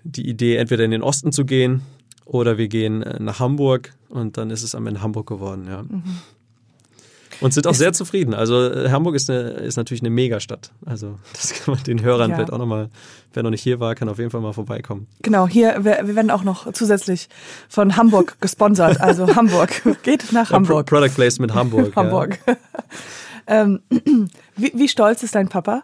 die 0.03 0.27
Idee, 0.27 0.57
entweder 0.57 0.83
in 0.85 0.91
den 0.91 1.01
Osten 1.01 1.31
zu 1.31 1.45
gehen 1.45 1.81
oder 2.25 2.57
wir 2.57 2.67
gehen 2.67 3.03
äh, 3.03 3.19
nach 3.19 3.39
Hamburg 3.39 3.93
und 4.09 4.37
dann 4.37 4.49
ist 4.49 4.63
es 4.63 4.75
am 4.75 4.87
Ende 4.87 5.01
Hamburg 5.01 5.27
geworden, 5.27 5.65
ja. 5.67 5.83
Mhm. 5.83 6.03
Und 7.41 7.53
sind 7.53 7.67
auch 7.67 7.73
sehr 7.73 7.93
zufrieden. 7.93 8.33
Also 8.33 8.69
äh, 8.69 8.89
Hamburg 8.89 9.15
ist, 9.15 9.29
eine, 9.29 9.39
ist 9.51 9.77
natürlich 9.77 10.01
eine 10.01 10.09
Megastadt. 10.09 10.71
Also 10.85 11.19
das 11.33 11.53
kann 11.53 11.73
man 11.73 11.83
den 11.83 12.01
Hörern 12.01 12.31
ja. 12.31 12.35
vielleicht 12.35 12.51
auch 12.51 12.57
nochmal, 12.57 12.89
wer 13.33 13.43
noch 13.43 13.49
nicht 13.49 13.63
hier 13.63 13.79
war, 13.79 13.95
kann 13.95 14.09
auf 14.09 14.17
jeden 14.19 14.29
Fall 14.29 14.41
mal 14.41 14.51
vorbeikommen. 14.51 15.07
Genau, 15.21 15.47
hier, 15.47 15.85
wir, 15.85 15.99
wir 16.03 16.15
werden 16.15 16.31
auch 16.31 16.43
noch 16.43 16.71
zusätzlich 16.73 17.29
von 17.69 17.95
Hamburg 17.95 18.41
gesponsert. 18.41 18.99
Also 18.99 19.35
Hamburg, 19.35 19.81
geht 20.03 20.33
nach 20.33 20.51
Hamburg. 20.51 20.87
Pro 20.87 20.97
Product 20.97 21.15
Placement 21.15 21.53
Hamburg. 21.53 21.93
Hamburg. 21.95 22.39
Ja. 22.45 22.55
Ähm, 23.49 23.81
wie, 24.55 24.71
wie 24.75 24.87
stolz 24.87 25.23
ist 25.23 25.35
dein 25.35 25.49
Papa? 25.49 25.83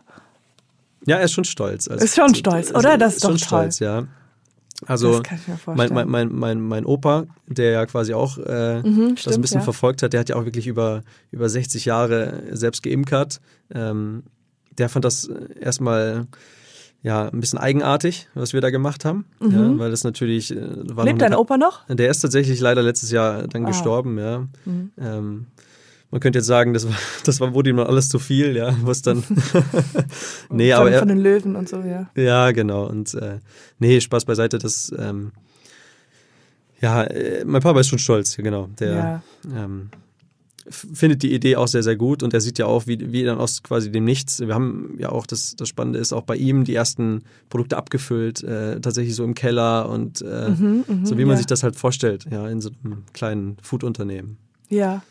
Ja, 1.05 1.17
er 1.17 1.25
ist 1.25 1.33
schon 1.33 1.45
stolz. 1.45 1.87
Also, 1.87 2.03
ist 2.03 2.15
schon 2.15 2.33
stolz, 2.33 2.71
oder? 2.71 2.97
Das 2.97 3.09
ist, 3.09 3.15
ist 3.15 3.23
doch 3.25 3.29
schon 3.29 3.37
toll. 3.37 3.59
stolz, 3.59 3.79
ja. 3.79 4.07
Also 4.87 5.21
mein, 5.67 5.93
mein, 5.93 6.09
mein, 6.09 6.33
mein, 6.33 6.61
mein 6.61 6.85
Opa, 6.85 7.25
der 7.47 7.71
ja 7.71 7.85
quasi 7.85 8.13
auch 8.13 8.37
äh, 8.37 8.81
mhm, 8.81 9.15
das 9.23 9.33
ein 9.33 9.41
bisschen 9.41 9.61
ja. 9.61 9.63
verfolgt 9.63 10.03
hat, 10.03 10.11
der 10.11 10.19
hat 10.19 10.29
ja 10.29 10.35
auch 10.35 10.43
wirklich 10.43 10.67
über, 10.67 11.01
über 11.31 11.47
60 11.47 11.85
Jahre 11.85 12.43
selbst 12.51 12.83
geimkert. 12.83 13.39
Ähm, 13.73 14.23
der 14.77 14.89
fand 14.89 15.05
das 15.05 15.29
erstmal 15.59 16.27
ja, 17.03 17.29
ein 17.29 17.39
bisschen 17.39 17.59
eigenartig, 17.59 18.27
was 18.33 18.53
wir 18.53 18.61
da 18.61 18.71
gemacht 18.71 19.05
haben. 19.05 19.25
Mhm. 19.39 19.51
Ja, 19.51 19.77
weil 19.77 19.91
das 19.91 20.03
natürlich. 20.03 20.51
Äh, 20.51 20.55
Lebt 21.03 21.21
dein 21.21 21.35
Opa 21.35 21.55
noch? 21.57 21.85
Der 21.87 22.09
ist 22.09 22.19
tatsächlich 22.19 22.59
leider 22.59 22.81
letztes 22.81 23.11
Jahr 23.11 23.47
dann 23.47 23.63
ah. 23.63 23.67
gestorben, 23.67 24.17
ja. 24.17 24.47
Mhm. 24.65 24.91
Ähm, 24.99 25.45
man 26.11 26.21
könnte 26.21 26.39
jetzt 26.39 26.47
sagen, 26.47 26.73
das 26.73 26.87
war, 26.87 26.95
das 27.25 27.39
war, 27.39 27.53
wurde 27.53 27.69
ihm 27.69 27.79
alles 27.79 28.09
zu 28.09 28.19
viel, 28.19 28.55
ja, 28.55 28.75
was 28.83 29.01
dann. 29.01 29.23
nee, 30.49 30.73
aber 30.73 30.91
er, 30.91 30.99
von 30.99 31.07
den 31.07 31.19
Löwen 31.19 31.55
und 31.55 31.69
so, 31.69 31.81
ja. 31.81 32.09
Ja, 32.15 32.51
genau. 32.51 32.87
Und 32.87 33.13
äh, 33.15 33.39
nee, 33.79 33.99
Spaß 33.99 34.25
beiseite, 34.25 34.57
das, 34.57 34.93
ähm, 34.97 35.31
ja, 36.81 37.03
äh, 37.03 37.43
mein 37.45 37.61
Papa 37.61 37.79
ist 37.79 37.87
schon 37.87 37.99
stolz, 37.99 38.35
genau. 38.37 38.67
Der 38.79 38.93
ja. 38.93 39.23
ähm, 39.55 39.89
findet 40.67 41.21
die 41.21 41.33
Idee 41.33 41.55
auch 41.57 41.67
sehr, 41.67 41.83
sehr 41.83 41.95
gut 41.95 42.23
und 42.23 42.33
er 42.33 42.41
sieht 42.41 42.57
ja 42.57 42.65
auch, 42.65 42.87
wie, 42.87 43.11
wie 43.11 43.23
dann 43.23 43.37
aus 43.37 43.61
quasi 43.61 43.91
dem 43.91 44.03
Nichts, 44.03 44.39
wir 44.39 44.53
haben 44.53 44.95
ja 44.97 45.09
auch, 45.09 45.27
das, 45.27 45.55
das 45.55 45.69
Spannende 45.69 45.99
ist, 45.99 46.11
auch 46.11 46.23
bei 46.23 46.35
ihm 46.35 46.63
die 46.63 46.73
ersten 46.73 47.23
Produkte 47.49 47.77
abgefüllt, 47.77 48.43
äh, 48.43 48.79
tatsächlich 48.81 49.15
so 49.15 49.23
im 49.23 49.35
Keller 49.35 49.89
und 49.89 50.21
äh, 50.21 50.49
mhm, 50.49 50.83
mh, 50.87 51.05
so 51.05 51.17
wie 51.17 51.25
man 51.25 51.33
ja. 51.33 51.37
sich 51.37 51.45
das 51.45 51.61
halt 51.61 51.75
vorstellt, 51.75 52.25
ja, 52.31 52.47
in 52.47 52.61
so 52.61 52.71
einem 52.83 53.03
kleinen 53.13 53.57
Food-Unternehmen. 53.61 54.37
Ja. 54.69 55.03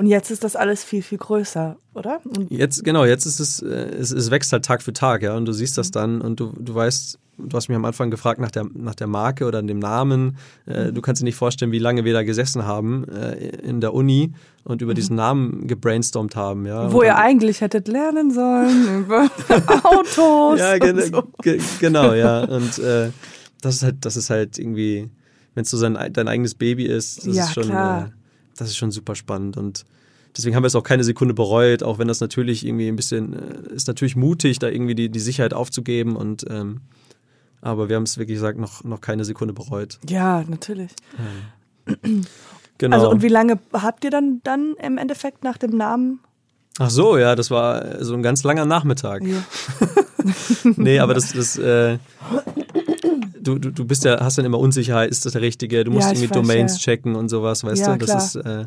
Und 0.00 0.06
jetzt 0.06 0.30
ist 0.30 0.44
das 0.44 0.56
alles 0.56 0.82
viel, 0.82 1.02
viel 1.02 1.18
größer, 1.18 1.76
oder? 1.92 2.22
Und 2.24 2.50
jetzt, 2.50 2.82
genau, 2.84 3.04
jetzt 3.04 3.26
ist 3.26 3.38
es, 3.38 3.60
äh, 3.60 3.66
es, 3.66 4.10
es 4.10 4.30
wächst 4.30 4.50
halt 4.50 4.64
Tag 4.64 4.82
für 4.82 4.94
Tag, 4.94 5.22
ja. 5.22 5.36
Und 5.36 5.44
du 5.44 5.52
siehst 5.52 5.76
das 5.76 5.88
mhm. 5.88 5.92
dann 5.92 6.20
und 6.22 6.40
du, 6.40 6.54
du 6.58 6.74
weißt, 6.74 7.18
du 7.36 7.54
hast 7.54 7.68
mich 7.68 7.76
am 7.76 7.84
Anfang 7.84 8.10
gefragt 8.10 8.40
nach 8.40 8.50
der, 8.50 8.64
nach 8.72 8.94
der 8.94 9.08
Marke 9.08 9.44
oder 9.44 9.62
dem 9.62 9.78
Namen. 9.78 10.38
Äh, 10.66 10.86
mhm. 10.86 10.94
du 10.94 11.02
kannst 11.02 11.20
dir 11.20 11.26
nicht 11.26 11.36
vorstellen, 11.36 11.70
wie 11.70 11.78
lange 11.78 12.06
wir 12.06 12.14
da 12.14 12.22
gesessen 12.22 12.64
haben 12.64 13.06
äh, 13.08 13.48
in 13.58 13.82
der 13.82 13.92
Uni 13.92 14.32
und 14.64 14.80
über 14.80 14.92
mhm. 14.92 14.94
diesen 14.94 15.16
Namen 15.16 15.66
gebrainstormt 15.66 16.34
haben. 16.34 16.64
Ja. 16.64 16.90
Wo 16.90 17.02
ihr 17.02 17.18
eigentlich 17.18 17.60
hättet 17.60 17.86
lernen 17.86 18.30
sollen, 18.30 19.00
über 19.04 19.28
Autos. 19.82 20.60
ja, 20.60 20.78
gen 20.78 20.98
so. 20.98 21.24
genau, 21.78 22.14
ja. 22.14 22.44
Und 22.44 22.78
äh, 22.78 23.10
das 23.60 23.74
ist 23.74 23.82
halt, 23.82 23.96
das 24.00 24.16
ist 24.16 24.30
halt 24.30 24.58
irgendwie, 24.58 25.10
wenn 25.54 25.64
es 25.64 25.70
so 25.70 25.76
sein, 25.76 25.98
dein 26.14 26.26
eigenes 26.26 26.54
Baby 26.54 26.86
ist, 26.86 27.26
das 27.26 27.36
ja, 27.36 27.44
ist 27.44 27.52
schon. 27.52 27.64
Klar. 27.64 28.12
Das 28.60 28.68
ist 28.68 28.76
schon 28.76 28.90
super 28.90 29.14
spannend 29.14 29.56
und 29.56 29.84
deswegen 30.36 30.54
haben 30.54 30.62
wir 30.62 30.68
es 30.68 30.76
auch 30.76 30.82
keine 30.82 31.02
Sekunde 31.02 31.32
bereut, 31.32 31.82
auch 31.82 31.98
wenn 31.98 32.08
das 32.08 32.20
natürlich 32.20 32.66
irgendwie 32.66 32.88
ein 32.88 32.96
bisschen, 32.96 33.32
äh, 33.32 33.74
ist 33.74 33.88
natürlich 33.88 34.16
mutig, 34.16 34.58
da 34.58 34.68
irgendwie 34.68 34.94
die, 34.94 35.08
die 35.08 35.18
Sicherheit 35.18 35.54
aufzugeben 35.54 36.14
und 36.14 36.44
ähm, 36.50 36.82
aber 37.62 37.88
wir 37.88 37.96
haben 37.96 38.04
es 38.04 38.18
wirklich 38.18 38.36
gesagt, 38.36 38.58
noch, 38.58 38.84
noch 38.84 39.00
keine 39.00 39.24
Sekunde 39.24 39.54
bereut. 39.54 39.98
Ja, 40.08 40.44
natürlich. 40.46 40.92
Ähm, 42.04 42.26
genau. 42.78 42.96
Also 42.96 43.10
und 43.10 43.22
wie 43.22 43.28
lange 43.28 43.58
habt 43.72 44.04
ihr 44.04 44.10
dann, 44.10 44.40
dann 44.44 44.74
im 44.82 44.98
Endeffekt 44.98 45.42
nach 45.42 45.56
dem 45.58 45.76
Namen? 45.76 46.20
Ach 46.78 46.90
so, 46.90 47.18
ja, 47.18 47.34
das 47.34 47.50
war 47.50 48.02
so 48.04 48.14
ein 48.14 48.22
ganz 48.22 48.42
langer 48.44 48.64
Nachmittag. 48.64 49.22
Ja. 49.24 49.42
nee, 50.76 50.98
aber 50.98 51.14
das, 51.14 51.32
das 51.32 51.58
äh, 51.58 51.98
du, 53.54 53.58
du, 53.58 53.70
du 53.70 53.84
bist 53.84 54.04
ja, 54.04 54.20
hast 54.20 54.38
dann 54.38 54.44
immer 54.44 54.58
Unsicherheit, 54.58 55.10
ist 55.10 55.26
das 55.26 55.32
der 55.32 55.42
richtige? 55.42 55.84
Du 55.84 55.90
musst 55.90 56.06
ja, 56.06 56.12
irgendwie 56.12 56.30
weiß, 56.30 56.36
Domains 56.36 56.72
ja. 56.74 56.78
checken 56.92 57.16
und 57.16 57.28
sowas, 57.28 57.64
weißt 57.64 57.82
ja, 57.82 57.96
du? 57.96 58.06
Das 58.06 58.32
klar. 58.32 58.62
ist 58.62 58.66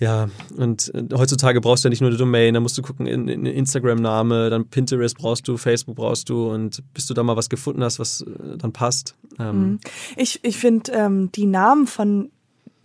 ja, 0.00 0.28
und 0.56 0.92
äh, 0.94 1.04
heutzutage 1.16 1.60
brauchst 1.60 1.84
du 1.84 1.88
ja 1.88 1.90
nicht 1.90 2.00
nur 2.00 2.10
eine 2.10 2.18
Domain, 2.18 2.54
da 2.54 2.60
musst 2.60 2.78
du 2.78 2.82
gucken, 2.82 3.06
in, 3.06 3.26
in 3.26 3.46
Instagram-Name, 3.46 4.48
dann 4.48 4.68
Pinterest 4.68 5.16
brauchst 5.16 5.48
du, 5.48 5.56
Facebook 5.56 5.96
brauchst 5.96 6.28
du 6.28 6.50
und 6.50 6.82
bis 6.94 7.06
du 7.06 7.14
da 7.14 7.24
mal 7.24 7.36
was 7.36 7.48
gefunden 7.48 7.82
hast, 7.82 7.98
was 7.98 8.20
äh, 8.20 8.56
dann 8.56 8.72
passt. 8.72 9.16
Ähm. 9.40 9.60
Mhm. 9.60 9.80
Ich, 10.16 10.38
ich 10.44 10.56
finde 10.56 10.92
ähm, 10.92 11.32
die 11.32 11.46
Namen 11.46 11.88
von, 11.88 12.30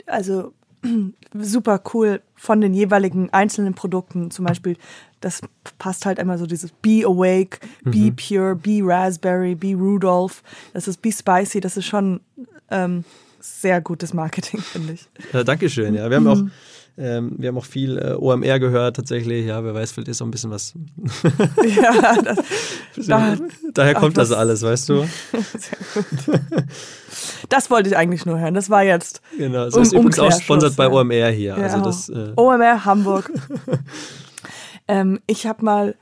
also 0.07 0.53
super 1.39 1.81
cool 1.93 2.21
von 2.35 2.61
den 2.61 2.73
jeweiligen 2.73 3.31
einzelnen 3.31 3.73
Produkten. 3.73 4.31
Zum 4.31 4.45
Beispiel, 4.45 4.77
das 5.21 5.41
passt 5.77 6.05
halt 6.05 6.19
immer 6.19 6.37
so 6.37 6.45
dieses 6.45 6.71
Be 6.71 7.03
Awake, 7.05 7.59
Be 7.83 8.11
mhm. 8.11 8.15
Pure, 8.15 8.55
Be 8.55 8.81
Raspberry, 8.83 9.55
Be 9.55 9.73
Rudolph. 9.73 10.43
Das 10.73 10.87
ist 10.87 11.01
Be 11.01 11.11
Spicy. 11.11 11.59
Das 11.59 11.77
ist 11.77 11.85
schon 11.85 12.19
ähm, 12.69 13.03
sehr 13.39 13.81
gutes 13.81 14.13
Marketing, 14.13 14.59
finde 14.61 14.93
ich. 14.93 15.09
Ja, 15.31 15.43
Dankeschön. 15.43 15.95
Ja, 15.95 16.09
wir 16.09 16.17
haben 16.17 16.23
mhm. 16.23 16.29
auch 16.29 16.43
ähm, 16.95 17.33
wir 17.39 17.49
haben 17.49 17.57
auch 17.57 17.65
viel 17.65 17.97
äh, 17.97 18.13
OMR 18.13 18.59
gehört 18.59 18.95
tatsächlich. 18.95 19.47
Ja, 19.47 19.63
wer 19.63 19.73
weiß, 19.73 19.91
vielleicht 19.91 20.09
ist 20.09 20.21
auch 20.21 20.27
ein 20.27 20.31
bisschen 20.31 20.51
was. 20.51 20.75
ja, 21.75 22.21
das, 22.21 22.37
da, 23.07 23.35
daher 23.73 23.95
kommt 23.95 24.17
das, 24.17 24.29
das 24.29 24.37
alles, 24.37 24.61
weißt 24.61 24.89
du? 24.89 25.05
Sehr 25.57 25.79
gut. 25.93 26.65
Das 27.49 27.71
wollte 27.71 27.89
ich 27.89 27.97
eigentlich 27.97 28.27
nur 28.27 28.39
hören. 28.39 28.53
Das 28.53 28.69
war 28.69 28.83
jetzt. 28.83 29.21
Genau, 29.35 29.65
das 29.65 29.75
ist 29.75 29.93
übrigens 29.93 30.19
auch 30.19 30.31
sponsert 30.39 30.75
bei 30.75 30.87
OMR 30.87 31.31
hier. 31.31 31.57
Ja, 31.57 31.63
also 31.63 31.81
das, 31.81 32.09
äh 32.09 32.33
OMR 32.35 32.85
Hamburg. 32.85 33.31
ähm, 34.87 35.19
ich 35.25 35.47
habe 35.47 35.65
mal, 35.65 35.95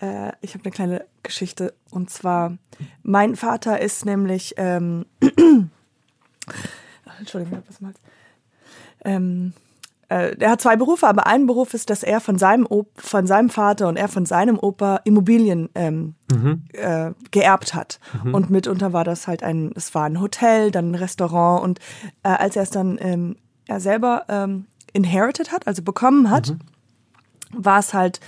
äh, 0.00 0.32
ich 0.40 0.54
habe 0.54 0.64
eine 0.64 0.72
kleine 0.72 1.04
Geschichte 1.22 1.72
und 1.90 2.10
zwar, 2.10 2.58
mein 3.04 3.36
Vater 3.36 3.80
ist 3.80 4.04
nämlich, 4.04 4.54
ähm, 4.56 5.06
Entschuldigung, 7.18 7.62
was 7.68 7.80
mal's? 7.80 7.96
Ähm, 9.04 9.52
äh, 10.08 10.36
er 10.38 10.50
hat 10.50 10.60
zwei 10.60 10.76
Berufe, 10.76 11.06
aber 11.06 11.26
ein 11.26 11.46
Beruf 11.46 11.74
ist, 11.74 11.90
dass 11.90 12.02
er 12.02 12.20
von 12.20 12.38
seinem, 12.38 12.66
Op 12.66 12.88
von 12.96 13.26
seinem 13.26 13.50
Vater 13.50 13.88
und 13.88 13.96
er 13.96 14.08
von 14.08 14.26
seinem 14.26 14.58
Opa 14.58 15.00
Immobilien 15.04 15.68
ähm, 15.74 16.14
mhm. 16.30 16.62
äh, 16.72 17.12
geerbt 17.30 17.74
hat. 17.74 17.98
Mhm. 18.22 18.34
Und 18.34 18.50
mitunter 18.50 18.92
war 18.92 19.04
das 19.04 19.26
halt 19.26 19.42
ein, 19.42 19.72
es 19.74 19.94
war 19.94 20.04
ein 20.04 20.20
Hotel, 20.20 20.70
dann 20.70 20.92
ein 20.92 20.94
Restaurant 20.94 21.62
und 21.62 21.80
äh, 22.22 22.28
als 22.28 22.56
er 22.56 22.62
es 22.62 22.70
dann 22.70 22.98
ähm, 23.00 23.36
er 23.66 23.80
selber 23.80 24.24
ähm, 24.28 24.66
inherited 24.92 25.52
hat, 25.52 25.66
also 25.66 25.82
bekommen 25.82 26.30
hat, 26.30 26.50
mhm. 26.50 26.58
war 27.52 27.80
es 27.80 27.92
halt 27.92 28.20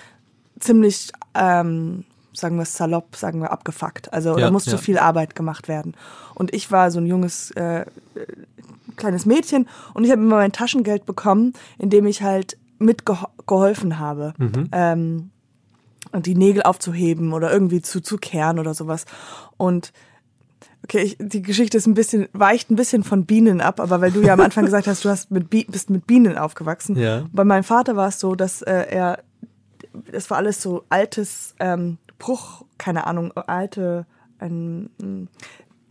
ziemlich, 0.59 1.12
ähm, 1.35 2.05
sagen 2.33 2.57
wir 2.57 2.64
salopp, 2.64 3.17
sagen 3.17 3.41
wir 3.41 3.53
abgefuckt. 3.53 4.12
Also 4.12 4.37
ja, 4.37 4.47
da 4.47 4.51
musste 4.51 4.73
ja. 4.73 4.79
viel 4.79 4.99
Arbeit 4.99 5.35
gemacht 5.35 5.69
werden. 5.69 5.95
Und 6.35 6.53
ich 6.53 6.71
war 6.71 6.91
so 6.91 6.99
ein 6.99 7.07
junges 7.07 7.51
äh, 7.53 7.87
kleines 8.99 9.27
Mädchen 9.27 9.69
und 9.95 10.05
ich 10.05 10.11
habe 10.11 10.21
immer 10.21 10.37
mein 10.37 10.53
Taschengeld 10.53 11.07
bekommen, 11.07 11.55
indem 11.79 12.07
ich 12.07 12.23
halt 12.23 12.59
mitgeholfen 12.79 13.99
habe. 13.99 14.35
Mhm. 14.39 14.69
Ähm, 14.73 15.31
und 16.13 16.27
die 16.27 16.35
Nägel 16.35 16.63
aufzuheben 16.63 17.33
oder 17.33 17.53
irgendwie 17.53 17.83
zu, 17.83 18.01
zu 18.01 18.17
kehren 18.17 18.59
oder 18.59 18.73
sowas. 18.73 19.05
Und 19.57 19.93
okay, 20.85 21.03
ich, 21.03 21.17
die 21.19 21.43
Geschichte 21.43 21.77
ist 21.77 21.87
ein 21.87 21.95
bisschen, 21.95 22.29
weicht 22.33 22.71
ein 22.71 22.77
bisschen 22.77 23.05
von 23.05 23.27
Bienen 23.27 23.61
ab, 23.61 23.81
aber 23.81 24.01
weil 24.01 24.11
du 24.11 24.23
ja 24.23 24.33
am 24.33 24.41
Anfang 24.41 24.65
gesagt 24.65 24.87
hast, 24.87 25.05
du 25.05 25.09
hast 25.09 25.31
mit, 25.31 25.51
bist 25.51 25.91
mit 25.91 26.07
Bienen 26.07 26.39
aufgewachsen. 26.39 26.97
Ja. 26.97 27.27
Bei 27.33 27.45
meinem 27.45 27.65
Vater 27.65 27.97
war 27.97 28.09
es 28.09 28.21
so, 28.21 28.35
dass 28.35 28.63
äh, 28.63 28.87
er, 28.89 29.19
das 30.11 30.31
war 30.31 30.39
alles 30.39 30.63
so 30.63 30.85
altes 30.89 31.55
ähm, 31.61 31.99
Bruch, 32.19 32.65
keine 32.79 33.07
Ahnung, 33.07 33.33
alte, 33.33 34.07
ein, 34.39 35.29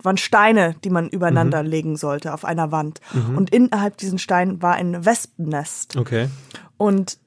waren 0.02 0.16
Steine, 0.16 0.76
die 0.84 0.90
man 0.90 1.08
übereinander 1.08 1.62
mhm. 1.62 1.68
legen 1.68 1.96
sollte 1.96 2.32
auf 2.32 2.44
einer 2.44 2.70
Wand. 2.70 3.00
Mhm. 3.12 3.36
Und 3.36 3.50
innerhalb 3.50 3.96
diesen 3.96 4.18
Steinen 4.18 4.62
war 4.62 4.74
ein 4.74 5.04
Wespennest. 5.04 5.96
Okay. 5.96 6.28
Und 6.76 7.18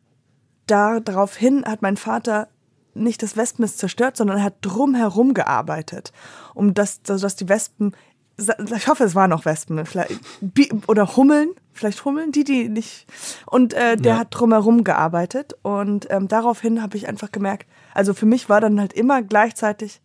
daraufhin 0.67 1.65
hat 1.65 1.81
mein 1.81 1.97
Vater 1.97 2.47
nicht 2.93 3.23
das 3.23 3.37
Wespennest 3.37 3.77
zerstört, 3.77 4.17
sondern 4.17 4.37
er 4.37 4.43
hat 4.43 4.55
drumherum 4.61 5.33
gearbeitet, 5.33 6.11
um 6.53 6.73
das, 6.73 7.01
dass 7.01 7.35
die 7.35 7.49
Wespen 7.49 7.93
ich 8.75 8.87
hoffe, 8.87 9.03
es 9.03 9.15
waren 9.15 9.33
auch 9.33 9.45
Wespen, 9.45 9.85
vielleicht, 9.85 10.19
oder 10.87 11.15
Hummeln, 11.15 11.49
vielleicht 11.73 12.05
Hummeln, 12.05 12.31
die, 12.31 12.43
die 12.43 12.69
nicht. 12.69 13.05
Und 13.45 13.73
äh, 13.73 13.97
der 13.97 14.13
ja. 14.13 14.19
hat 14.19 14.27
drumherum 14.31 14.83
gearbeitet 14.83 15.53
und 15.61 16.07
ähm, 16.09 16.27
daraufhin 16.27 16.81
habe 16.81 16.97
ich 16.97 17.07
einfach 17.07 17.31
gemerkt, 17.31 17.67
also 17.93 18.13
für 18.13 18.25
mich 18.25 18.49
war 18.49 18.61
dann 18.61 18.79
halt 18.79 18.93
immer 18.93 19.21
gleichzeitig, 19.21 20.01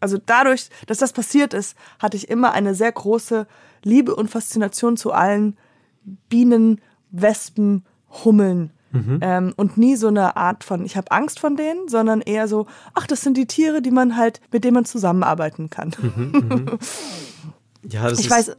also 0.00 0.18
dadurch, 0.24 0.68
dass 0.86 0.98
das 0.98 1.12
passiert 1.12 1.54
ist, 1.54 1.76
hatte 1.98 2.16
ich 2.16 2.28
immer 2.28 2.52
eine 2.52 2.74
sehr 2.74 2.92
große 2.92 3.46
Liebe 3.82 4.14
und 4.14 4.30
Faszination 4.30 4.96
zu 4.96 5.12
allen 5.12 5.56
Bienen, 6.28 6.80
Wespen, 7.10 7.84
Hummeln. 8.24 8.70
Mhm. 8.92 9.18
Ähm, 9.20 9.52
und 9.56 9.76
nie 9.78 9.94
so 9.94 10.08
eine 10.08 10.36
Art 10.36 10.64
von, 10.64 10.84
ich 10.84 10.96
habe 10.96 11.12
Angst 11.12 11.38
von 11.38 11.56
denen, 11.56 11.88
sondern 11.88 12.20
eher 12.20 12.48
so, 12.48 12.66
ach, 12.94 13.06
das 13.06 13.20
sind 13.20 13.36
die 13.36 13.46
Tiere, 13.46 13.82
die 13.82 13.92
man 13.92 14.16
halt, 14.16 14.40
mit 14.50 14.64
denen 14.64 14.74
man 14.74 14.84
zusammenarbeiten 14.84 15.70
kann. 15.70 15.94
Mhm, 16.00 16.32
mhm. 16.32 16.78
ja, 17.88 18.08
das 18.08 18.18
ich 18.18 18.28
weiß, 18.28 18.56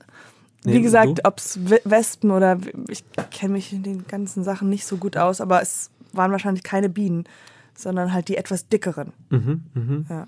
wie 0.64 0.72
nee, 0.72 0.82
gesagt, 0.82 1.26
ob 1.26 1.40
es 1.40 1.60
Wespen 1.84 2.32
oder 2.32 2.58
ich 2.88 3.04
kenne 3.32 3.54
mich 3.54 3.74
in 3.74 3.84
den 3.84 4.08
ganzen 4.08 4.44
Sachen 4.44 4.70
nicht 4.70 4.86
so 4.86 4.98
gut 4.98 5.18
aus, 5.18 5.42
aber 5.42 5.62
es 5.62 5.90
waren 6.14 6.32
wahrscheinlich 6.32 6.64
keine 6.64 6.88
Bienen, 6.88 7.26
sondern 7.74 8.14
halt 8.14 8.28
die 8.28 8.38
etwas 8.38 8.70
dickeren. 8.70 9.12
Mhm, 9.30 9.64
mh. 9.74 10.06
Ja. 10.10 10.28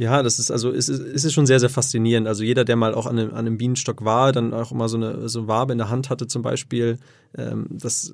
Ja, 0.00 0.22
das 0.22 0.38
ist 0.38 0.50
also 0.50 0.72
es 0.72 0.88
ist, 0.88 0.98
es 0.98 1.26
ist 1.26 1.34
schon 1.34 1.44
sehr, 1.44 1.60
sehr 1.60 1.68
faszinierend. 1.68 2.26
Also 2.26 2.42
jeder, 2.42 2.64
der 2.64 2.74
mal 2.74 2.94
auch 2.94 3.04
an 3.04 3.18
einem, 3.18 3.30
an 3.32 3.40
einem 3.40 3.58
Bienenstock 3.58 4.02
war, 4.02 4.32
dann 4.32 4.54
auch 4.54 4.72
mal 4.72 4.88
so 4.88 4.96
eine, 4.96 5.28
so 5.28 5.40
eine 5.40 5.48
Wabe 5.48 5.72
in 5.72 5.78
der 5.78 5.90
Hand 5.90 6.08
hatte 6.08 6.26
zum 6.26 6.40
Beispiel, 6.40 6.98
ähm, 7.36 7.66
das 7.68 8.10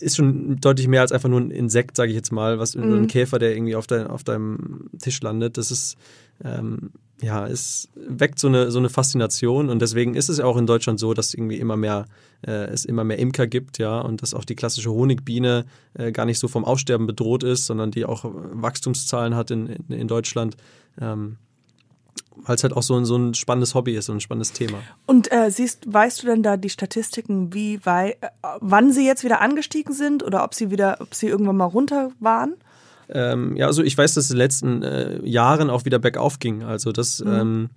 ist 0.00 0.16
schon 0.16 0.56
deutlich 0.56 0.88
mehr 0.88 1.02
als 1.02 1.12
einfach 1.12 1.28
nur 1.28 1.40
ein 1.40 1.52
Insekt, 1.52 1.96
sage 1.96 2.10
ich 2.10 2.16
jetzt 2.16 2.32
mal, 2.32 2.58
was 2.58 2.74
mhm. 2.74 2.92
ein 2.92 3.06
Käfer, 3.06 3.38
der 3.38 3.54
irgendwie 3.54 3.76
auf, 3.76 3.86
dein, 3.86 4.08
auf 4.08 4.24
deinem 4.24 4.90
Tisch 5.00 5.22
landet. 5.22 5.58
Das 5.58 5.70
ist 5.70 5.96
ähm, 6.42 6.90
ja, 7.22 7.46
es 7.46 7.88
weckt 7.94 8.38
so 8.38 8.48
eine, 8.48 8.70
so 8.70 8.78
eine 8.78 8.88
Faszination 8.88 9.68
und 9.68 9.82
deswegen 9.82 10.14
ist 10.14 10.28
es 10.28 10.38
ja 10.38 10.44
auch 10.44 10.56
in 10.56 10.66
Deutschland 10.66 10.98
so, 10.98 11.14
dass 11.14 11.34
irgendwie 11.34 11.58
immer 11.58 11.76
mehr, 11.76 12.06
äh, 12.46 12.66
es 12.66 12.84
immer 12.84 13.04
mehr 13.04 13.18
Imker 13.18 13.46
gibt, 13.46 13.78
ja, 13.78 14.00
und 14.00 14.22
dass 14.22 14.34
auch 14.34 14.44
die 14.44 14.56
klassische 14.56 14.90
Honigbiene 14.90 15.66
äh, 15.94 16.12
gar 16.12 16.24
nicht 16.24 16.38
so 16.38 16.48
vom 16.48 16.64
Aussterben 16.64 17.06
bedroht 17.06 17.42
ist, 17.42 17.66
sondern 17.66 17.90
die 17.90 18.04
auch 18.04 18.24
Wachstumszahlen 18.24 19.34
hat 19.34 19.50
in, 19.50 19.66
in, 19.66 19.90
in 19.90 20.08
Deutschland. 20.08 20.56
Ähm, 21.00 21.36
weil 22.42 22.56
es 22.56 22.62
halt 22.62 22.74
auch 22.74 22.82
so 22.82 22.96
ein, 22.96 23.04
so 23.04 23.16
ein 23.16 23.34
spannendes 23.34 23.74
Hobby 23.74 23.94
ist, 23.94 24.06
so 24.06 24.12
ein 24.12 24.20
spannendes 24.20 24.52
Thema. 24.52 24.78
Und 25.06 25.30
äh, 25.30 25.50
siehst, 25.50 25.92
weißt 25.92 26.22
du 26.22 26.26
denn 26.26 26.42
da 26.42 26.56
die 26.56 26.70
Statistiken, 26.70 27.52
wie 27.52 27.84
wei 27.84 28.16
äh, 28.20 28.28
wann 28.60 28.92
sie 28.92 29.06
jetzt 29.06 29.24
wieder 29.24 29.40
angestiegen 29.40 29.92
sind 29.92 30.22
oder 30.22 30.44
ob 30.44 30.54
sie 30.54 30.70
wieder, 30.70 30.98
ob 31.00 31.14
sie 31.14 31.28
irgendwann 31.28 31.56
mal 31.56 31.66
runter 31.66 32.12
waren? 32.18 32.54
Ähm, 33.12 33.56
ja, 33.56 33.66
also 33.66 33.82
ich 33.82 33.96
weiß, 33.96 34.14
dass 34.14 34.24
es 34.24 34.30
in 34.30 34.36
den 34.36 34.38
letzten 34.38 34.82
äh, 34.82 35.26
Jahren 35.26 35.70
auch 35.70 35.84
wieder 35.84 35.98
bergauf 35.98 36.38
ging. 36.38 36.62
Also 36.62 36.92
das, 36.92 37.22
mhm. 37.24 37.32
ähm, 37.32 37.70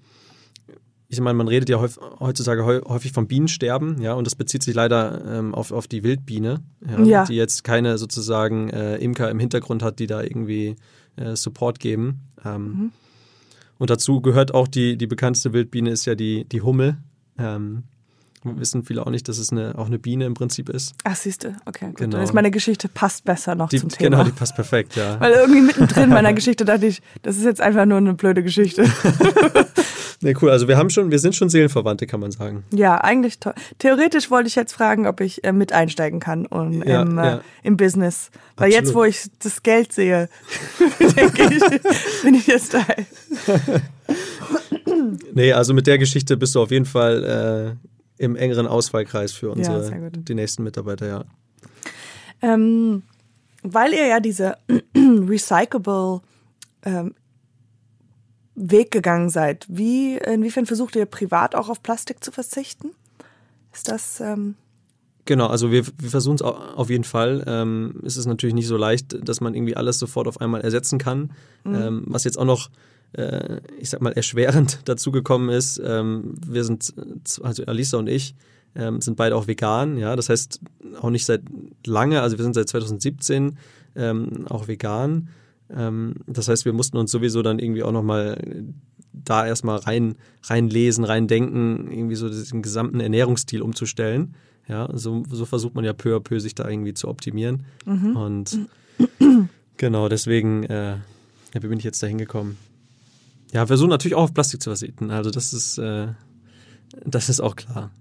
ich 1.07 1.19
meine, 1.19 1.37
man 1.37 1.47
redet 1.47 1.69
ja 1.69 1.79
heutzutage 2.19 2.65
häufig 2.65 3.11
vom 3.11 3.27
Bienensterben, 3.27 4.01
ja, 4.01 4.13
und 4.13 4.25
das 4.25 4.35
bezieht 4.35 4.63
sich 4.63 4.73
leider 4.73 5.23
ähm, 5.25 5.53
auf, 5.53 5.71
auf 5.71 5.87
die 5.87 6.03
Wildbiene, 6.03 6.61
ja, 6.87 7.03
ja. 7.03 7.25
die 7.25 7.35
jetzt 7.35 7.63
keine 7.63 7.97
sozusagen 7.97 8.69
äh, 8.69 8.97
Imker 8.97 9.29
im 9.29 9.39
Hintergrund 9.39 9.83
hat, 9.83 9.99
die 9.99 10.07
da 10.07 10.21
irgendwie 10.21 10.75
äh, 11.15 11.35
Support 11.35 11.79
geben. 11.79 12.21
Ähm, 12.43 12.63
mhm. 12.63 12.91
Und 13.77 13.89
dazu 13.89 14.21
gehört 14.21 14.53
auch 14.53 14.67
die, 14.67 14.97
die 14.97 15.07
bekannteste 15.07 15.53
Wildbiene 15.53 15.91
ist 15.91 16.05
ja 16.05 16.15
die, 16.15 16.45
die 16.45 16.61
Hummel. 16.61 16.97
Ähm, 17.37 17.83
wissen 18.43 18.83
viele 18.83 19.05
auch 19.05 19.09
nicht, 19.09 19.27
dass 19.27 19.37
es 19.37 19.51
eine, 19.51 19.77
auch 19.77 19.87
eine 19.87 19.99
Biene 19.99 20.25
im 20.25 20.33
Prinzip 20.33 20.69
ist. 20.69 20.93
Ach, 21.03 21.15
siehst 21.15 21.43
du, 21.43 21.55
okay. 21.65 21.87
Gut. 21.87 21.97
Genau. 21.97 22.17
Dann 22.17 22.23
ist 22.23 22.33
meine 22.33 22.51
Geschichte 22.51 22.87
passt 22.87 23.25
besser 23.25 23.55
noch 23.55 23.69
die, 23.69 23.79
zum 23.79 23.89
Thema. 23.89 24.17
Genau, 24.17 24.23
die 24.23 24.31
passt 24.31 24.55
perfekt, 24.55 24.95
ja. 24.95 25.19
Weil 25.19 25.33
irgendwie 25.33 25.61
mittendrin 25.61 26.09
meiner 26.09 26.33
Geschichte 26.33 26.65
dachte 26.65 26.85
ich, 26.85 27.01
das 27.21 27.37
ist 27.37 27.43
jetzt 27.43 27.61
einfach 27.61 27.85
nur 27.85 27.97
eine 27.97 28.13
blöde 28.13 28.43
Geschichte. 28.43 28.85
nee, 30.21 30.35
cool. 30.41 30.49
Also 30.49 30.67
wir 30.67 30.77
haben 30.77 30.89
schon, 30.89 31.11
wir 31.11 31.19
sind 31.19 31.35
schon 31.35 31.49
Seelenverwandte, 31.49 32.07
kann 32.07 32.19
man 32.19 32.31
sagen. 32.31 32.63
Ja, 32.71 32.97
eigentlich 32.97 33.39
toll. 33.39 33.53
Theoretisch 33.79 34.31
wollte 34.31 34.47
ich 34.47 34.55
jetzt 34.55 34.73
fragen, 34.73 35.07
ob 35.07 35.21
ich 35.21 35.43
äh, 35.43 35.51
mit 35.51 35.71
einsteigen 35.71 36.19
kann 36.19 36.45
und 36.45 36.83
ja, 36.85 37.01
im, 37.01 37.17
äh, 37.17 37.25
ja. 37.25 37.41
im 37.63 37.77
Business. 37.77 38.31
Weil 38.55 38.67
Absolut. 38.67 38.85
jetzt, 38.85 38.95
wo 38.95 39.03
ich 39.03 39.21
das 39.39 39.63
Geld 39.63 39.93
sehe, 39.93 40.29
denke 40.99 41.53
ich, 41.53 41.63
bin 42.23 42.35
ich 42.35 42.47
jetzt 42.47 42.73
da. 42.73 42.85
nee, 45.33 45.53
also 45.53 45.73
mit 45.73 45.87
der 45.87 45.97
Geschichte 45.97 46.37
bist 46.37 46.55
du 46.55 46.61
auf 46.61 46.71
jeden 46.71 46.85
Fall 46.85 47.77
äh, 47.83 47.92
im 48.17 48.35
engeren 48.35 48.67
Auswahlkreis 48.67 49.31
für 49.31 49.51
unsere, 49.51 49.89
ja, 49.89 50.09
die 50.09 50.35
nächsten 50.35 50.63
Mitarbeiter, 50.63 51.07
ja. 51.07 51.25
Ähm, 52.41 53.03
weil 53.63 53.93
ihr 53.93 54.07
ja 54.07 54.19
diese 54.19 54.57
recyclable 54.95 56.21
ähm, 56.83 57.15
Weg 58.55 58.91
gegangen 58.91 59.29
seid, 59.29 59.65
wie, 59.67 60.17
inwiefern 60.17 60.65
versucht 60.65 60.95
ihr 60.95 61.05
privat 61.05 61.55
auch 61.55 61.69
auf 61.69 61.81
Plastik 61.81 62.23
zu 62.23 62.31
verzichten? 62.31 62.91
Ist 63.73 63.89
das. 63.89 64.19
Ähm 64.19 64.55
Genau, 65.25 65.47
also 65.47 65.71
wir, 65.71 65.85
wir 65.87 66.09
versuchen 66.09 66.35
es 66.35 66.41
auf 66.41 66.89
jeden 66.89 67.05
Fall. 67.05 67.45
Ähm, 67.47 68.01
es 68.05 68.17
ist 68.17 68.25
natürlich 68.25 68.53
nicht 68.53 68.67
so 68.67 68.75
leicht, 68.75 69.27
dass 69.27 69.39
man 69.39 69.55
irgendwie 69.55 69.75
alles 69.75 69.97
sofort 69.97 70.27
auf 70.27 70.41
einmal 70.41 70.61
ersetzen 70.61 70.99
kann. 70.99 71.31
Mhm. 71.63 71.75
Ähm, 71.75 72.03
was 72.07 72.25
jetzt 72.25 72.37
auch 72.37 72.45
noch 72.45 72.69
äh, 73.13 73.61
ich 73.79 73.89
sag 73.89 74.01
mal, 74.01 74.13
erschwerend 74.13 74.79
dazugekommen 74.85 75.49
ist. 75.49 75.81
Ähm, 75.83 76.35
wir 76.45 76.63
sind, 76.63 76.93
also 77.41 77.65
Alisa 77.65 77.97
und 77.97 78.07
ich, 78.07 78.35
ähm, 78.75 79.01
sind 79.01 79.17
beide 79.17 79.35
auch 79.35 79.47
vegan, 79.47 79.97
ja, 79.97 80.15
das 80.15 80.29
heißt 80.29 80.59
auch 80.99 81.11
nicht 81.11 81.25
seit 81.25 81.41
lange, 81.85 82.21
also 82.21 82.37
wir 82.37 82.43
sind 82.43 82.55
seit 82.55 82.69
2017 82.69 83.57
ähm, 83.95 84.47
auch 84.49 84.67
vegan. 84.67 85.29
Das 86.27 86.49
heißt, 86.49 86.65
wir 86.65 86.73
mussten 86.73 86.97
uns 86.97 87.09
sowieso 87.09 87.41
dann 87.41 87.57
irgendwie 87.57 87.81
auch 87.81 87.93
nochmal 87.93 88.37
da 89.13 89.45
erstmal 89.45 89.77
rein, 89.77 90.15
reinlesen, 90.43 91.03
reindenken, 91.05 91.91
irgendwie 91.91 92.15
so 92.15 92.29
den 92.29 92.61
gesamten 92.61 92.99
Ernährungsstil 92.99 93.61
umzustellen. 93.61 94.35
Ja, 94.67 94.89
so, 94.93 95.23
so 95.29 95.45
versucht 95.45 95.75
man 95.75 95.83
ja 95.83 95.93
peu 95.93 96.15
à 96.15 96.19
peu 96.19 96.39
sich 96.39 96.55
da 96.55 96.67
irgendwie 96.67 96.93
zu 96.93 97.07
optimieren. 97.07 97.63
Mhm. 97.85 98.15
Und 98.15 98.59
genau, 99.77 100.09
deswegen, 100.09 100.63
äh, 100.63 100.91
ja, 101.53 101.63
wie 101.63 101.67
bin 101.67 101.77
ich 101.77 101.83
jetzt 101.83 102.01
da 102.01 102.07
hingekommen? 102.07 102.57
Ja, 103.53 103.67
versuchen 103.67 103.89
natürlich 103.89 104.15
auch 104.15 104.23
auf 104.23 104.33
Plastik 104.33 104.61
zu 104.61 104.71
verzichten. 104.71 105.11
Also 105.11 105.29
das 105.29 105.53
ist, 105.53 105.77
äh, 105.77 106.07
das 107.05 107.29
ist 107.29 107.39
auch 107.39 107.55
klar. 107.55 107.91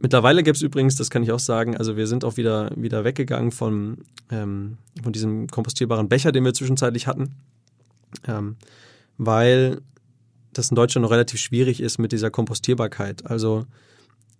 Mittlerweile 0.00 0.42
gibt 0.42 0.56
es 0.56 0.62
übrigens, 0.62 0.96
das 0.96 1.10
kann 1.10 1.22
ich 1.22 1.32
auch 1.32 1.38
sagen, 1.38 1.76
also 1.76 1.96
wir 1.96 2.06
sind 2.06 2.24
auch 2.24 2.36
wieder, 2.36 2.70
wieder 2.76 3.04
weggegangen 3.04 3.52
von, 3.52 3.98
ähm, 4.30 4.76
von 5.02 5.12
diesem 5.12 5.46
kompostierbaren 5.46 6.08
Becher, 6.08 6.32
den 6.32 6.44
wir 6.44 6.52
zwischenzeitlich 6.52 7.06
hatten, 7.06 7.36
ähm, 8.26 8.56
weil 9.16 9.80
das 10.52 10.70
in 10.70 10.74
Deutschland 10.74 11.04
noch 11.04 11.10
relativ 11.10 11.40
schwierig 11.40 11.80
ist 11.80 11.98
mit 11.98 12.12
dieser 12.12 12.30
Kompostierbarkeit. 12.30 13.24
Also 13.26 13.64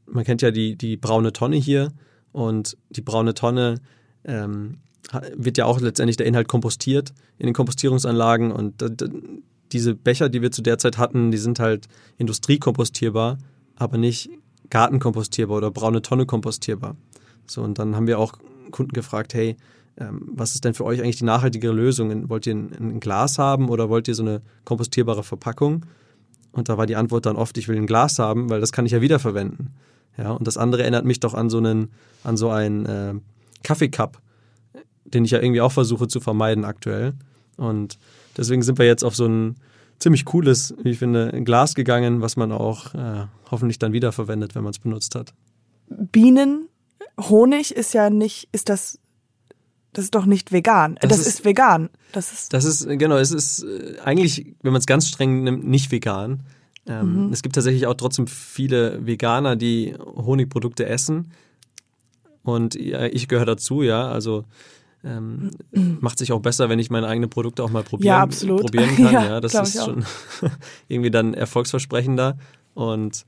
man 0.07 0.25
kennt 0.25 0.43
ja 0.43 0.51
die, 0.51 0.77
die 0.77 0.97
braune 0.97 1.33
Tonne 1.33 1.57
hier 1.57 1.93
und 2.33 2.77
die 2.91 3.01
braune 3.01 3.35
Tonne 3.35 3.81
ähm, 4.25 4.79
wird 5.37 5.59
ja 5.59 5.67
auch 5.67 5.81
letztendlich 5.81 6.17
der 6.17 6.27
Inhalt 6.27 6.49
kompostiert 6.49 7.13
in 7.39 7.47
den 7.47 7.55
Kompostierungsanlagen 7.55 8.53
und 8.53 8.83
diese 9.73 9.95
Becher, 9.95 10.29
die 10.29 10.43
wir 10.43 10.51
zu 10.51 10.63
der 10.63 10.79
Zeit 10.79 10.99
hatten, 10.99 11.31
die 11.31 11.39
sind 11.39 11.59
halt 11.59 11.89
industriekompostierbar, 12.19 13.39
aber 13.77 13.99
nicht 13.99 14.31
gartenkompostierbar 14.71 15.59
oder 15.59 15.71
braune 15.71 16.03
Tonne 16.03 16.27
kompostierbar. 16.27 16.97
So, 17.47 17.63
und 17.63 17.79
dann 17.79 17.97
haben 17.97 18.07
wir 18.07 18.19
auch 18.19 18.35
Kunden 18.71 18.93
gefragt, 18.93 19.35
hey, 19.35 19.57
ähm, 19.99 20.29
was 20.33 20.55
ist 20.55 20.65
denn 20.65 20.75
für 20.75 20.85
euch 20.85 21.01
eigentlich 21.01 21.17
die 21.17 21.25
nachhaltigere 21.25 21.73
Lösung? 21.73 22.29
Wollt 22.29 22.47
ihr 22.47 22.55
ein, 22.55 22.73
ein, 22.79 23.01
Glas 23.01 23.39
haben 23.39 23.69
oder 23.69 23.89
wollt 23.89 24.09
ihr 24.09 24.15
so 24.15 24.23
eine 24.23 24.43
kompostierbare 24.65 25.23
Verpackung? 25.23 25.87
Und 26.53 26.69
da 26.69 26.79
war 26.79 26.87
die 26.87 26.97
Antwort 26.97 27.27
dann 27.27 27.37
oft, 27.37 27.57
ich 27.59 27.69
will 27.69 27.77
ein 27.77 27.87
Glas 27.87 28.19
haben, 28.19 28.51
weil 28.51 28.61
das 28.61 28.73
kann 28.73 28.87
ich 28.87 28.93
ja 28.93 29.01
wiederverwenden. 29.01 29.71
Ja, 30.17 30.33
und 30.33 30.47
das 30.47 30.57
andere 30.57 30.83
erinnert 30.83 31.05
mich 31.05 31.21
doch 31.21 31.35
an 31.35 31.51
so 31.51 31.59
einen, 31.59 31.91
an 32.23 32.37
so 32.37 32.51
einen 32.51 32.87
äh, 32.87 33.15
Kaffeecup, 33.65 34.21
den 35.15 35.25
ich 35.25 35.31
ja 35.31 35.41
irgendwie 35.41 35.61
auch 35.61 35.73
versuche 35.73 36.09
zu 36.09 36.21
vermeiden 36.21 36.65
aktuell. 36.65 37.15
Und 37.57 37.99
deswegen 38.37 38.63
sind 38.63 38.79
wir 38.79 38.87
jetzt 38.87 39.05
auf 39.05 39.15
so 39.15 39.27
ein 39.27 39.57
ziemlich 39.99 40.25
cooles, 40.25 40.75
wie 40.83 40.91
ich 40.91 40.99
finde, 40.99 41.31
Glas 41.45 41.75
gegangen, 41.75 42.21
was 42.21 42.37
man 42.37 42.53
auch 42.53 42.95
äh, 42.95 43.27
hoffentlich 43.51 43.79
dann 43.79 43.93
wiederverwendet, 43.93 44.55
wenn 44.55 44.63
man 44.63 44.73
es 44.73 44.79
benutzt 44.79 45.15
hat. 45.15 45.33
Bienen, 45.89 46.69
Honig 47.21 47.75
ist 47.75 47.95
ja 47.95 48.11
nicht, 48.11 48.49
ist 48.53 48.69
das, 48.69 48.99
das 49.93 50.07
ist 50.07 50.15
doch 50.15 50.27
nicht 50.27 50.53
vegan. 50.53 50.97
Das, 51.01 51.11
das 51.11 51.21
ist, 51.21 51.27
ist, 51.27 51.45
vegan. 51.45 51.91
Das 52.13 52.33
ist, 52.33 52.53
das 52.53 52.65
ist, 52.65 52.89
genau, 52.89 53.17
es 53.17 53.31
ist 53.31 53.63
äh, 53.63 53.99
eigentlich, 54.05 54.55
wenn 54.63 54.73
man 54.73 54.81
es 54.81 54.87
ganz 54.87 55.09
streng 55.09 55.45
nimmt, 55.45 55.65
nicht 55.65 55.91
vegan. 55.91 56.41
Ähm, 56.87 57.27
mhm. 57.27 57.33
Es 57.33 57.43
gibt 57.43 57.55
tatsächlich 57.55 57.87
auch 57.87 57.95
trotzdem 57.95 58.27
viele 58.27 59.07
Veganer, 59.07 59.57
die 59.57 59.95
Honigprodukte 59.99 60.87
essen. 60.87 61.33
Und 62.43 62.75
ich 62.77 63.27
gehöre 63.27 63.47
dazu, 63.47 63.81
ja. 63.81 64.07
Also 64.09 64.45
ähm, 65.05 65.51
macht 66.01 66.19
sich 66.19 66.33
auch 66.33 66.41
besser, 66.41 66.69
wenn 66.69 66.79
ich 66.79 66.91
meine 66.91 67.07
eigenen 67.07 67.31
Produkte 67.31 67.63
auch 67.63 67.71
mal 67.71 67.83
probieren, 67.83 68.31
ja, 68.31 68.57
probieren 68.57 68.97
kann. 68.97 69.13
ja, 69.13 69.25
ja 69.25 69.41
das 69.41 69.55
ist 69.55 69.85
schon 69.85 70.05
irgendwie 70.89 71.11
dann 71.11 71.35
erfolgsversprechender. 71.35 72.39
Und 72.75 73.25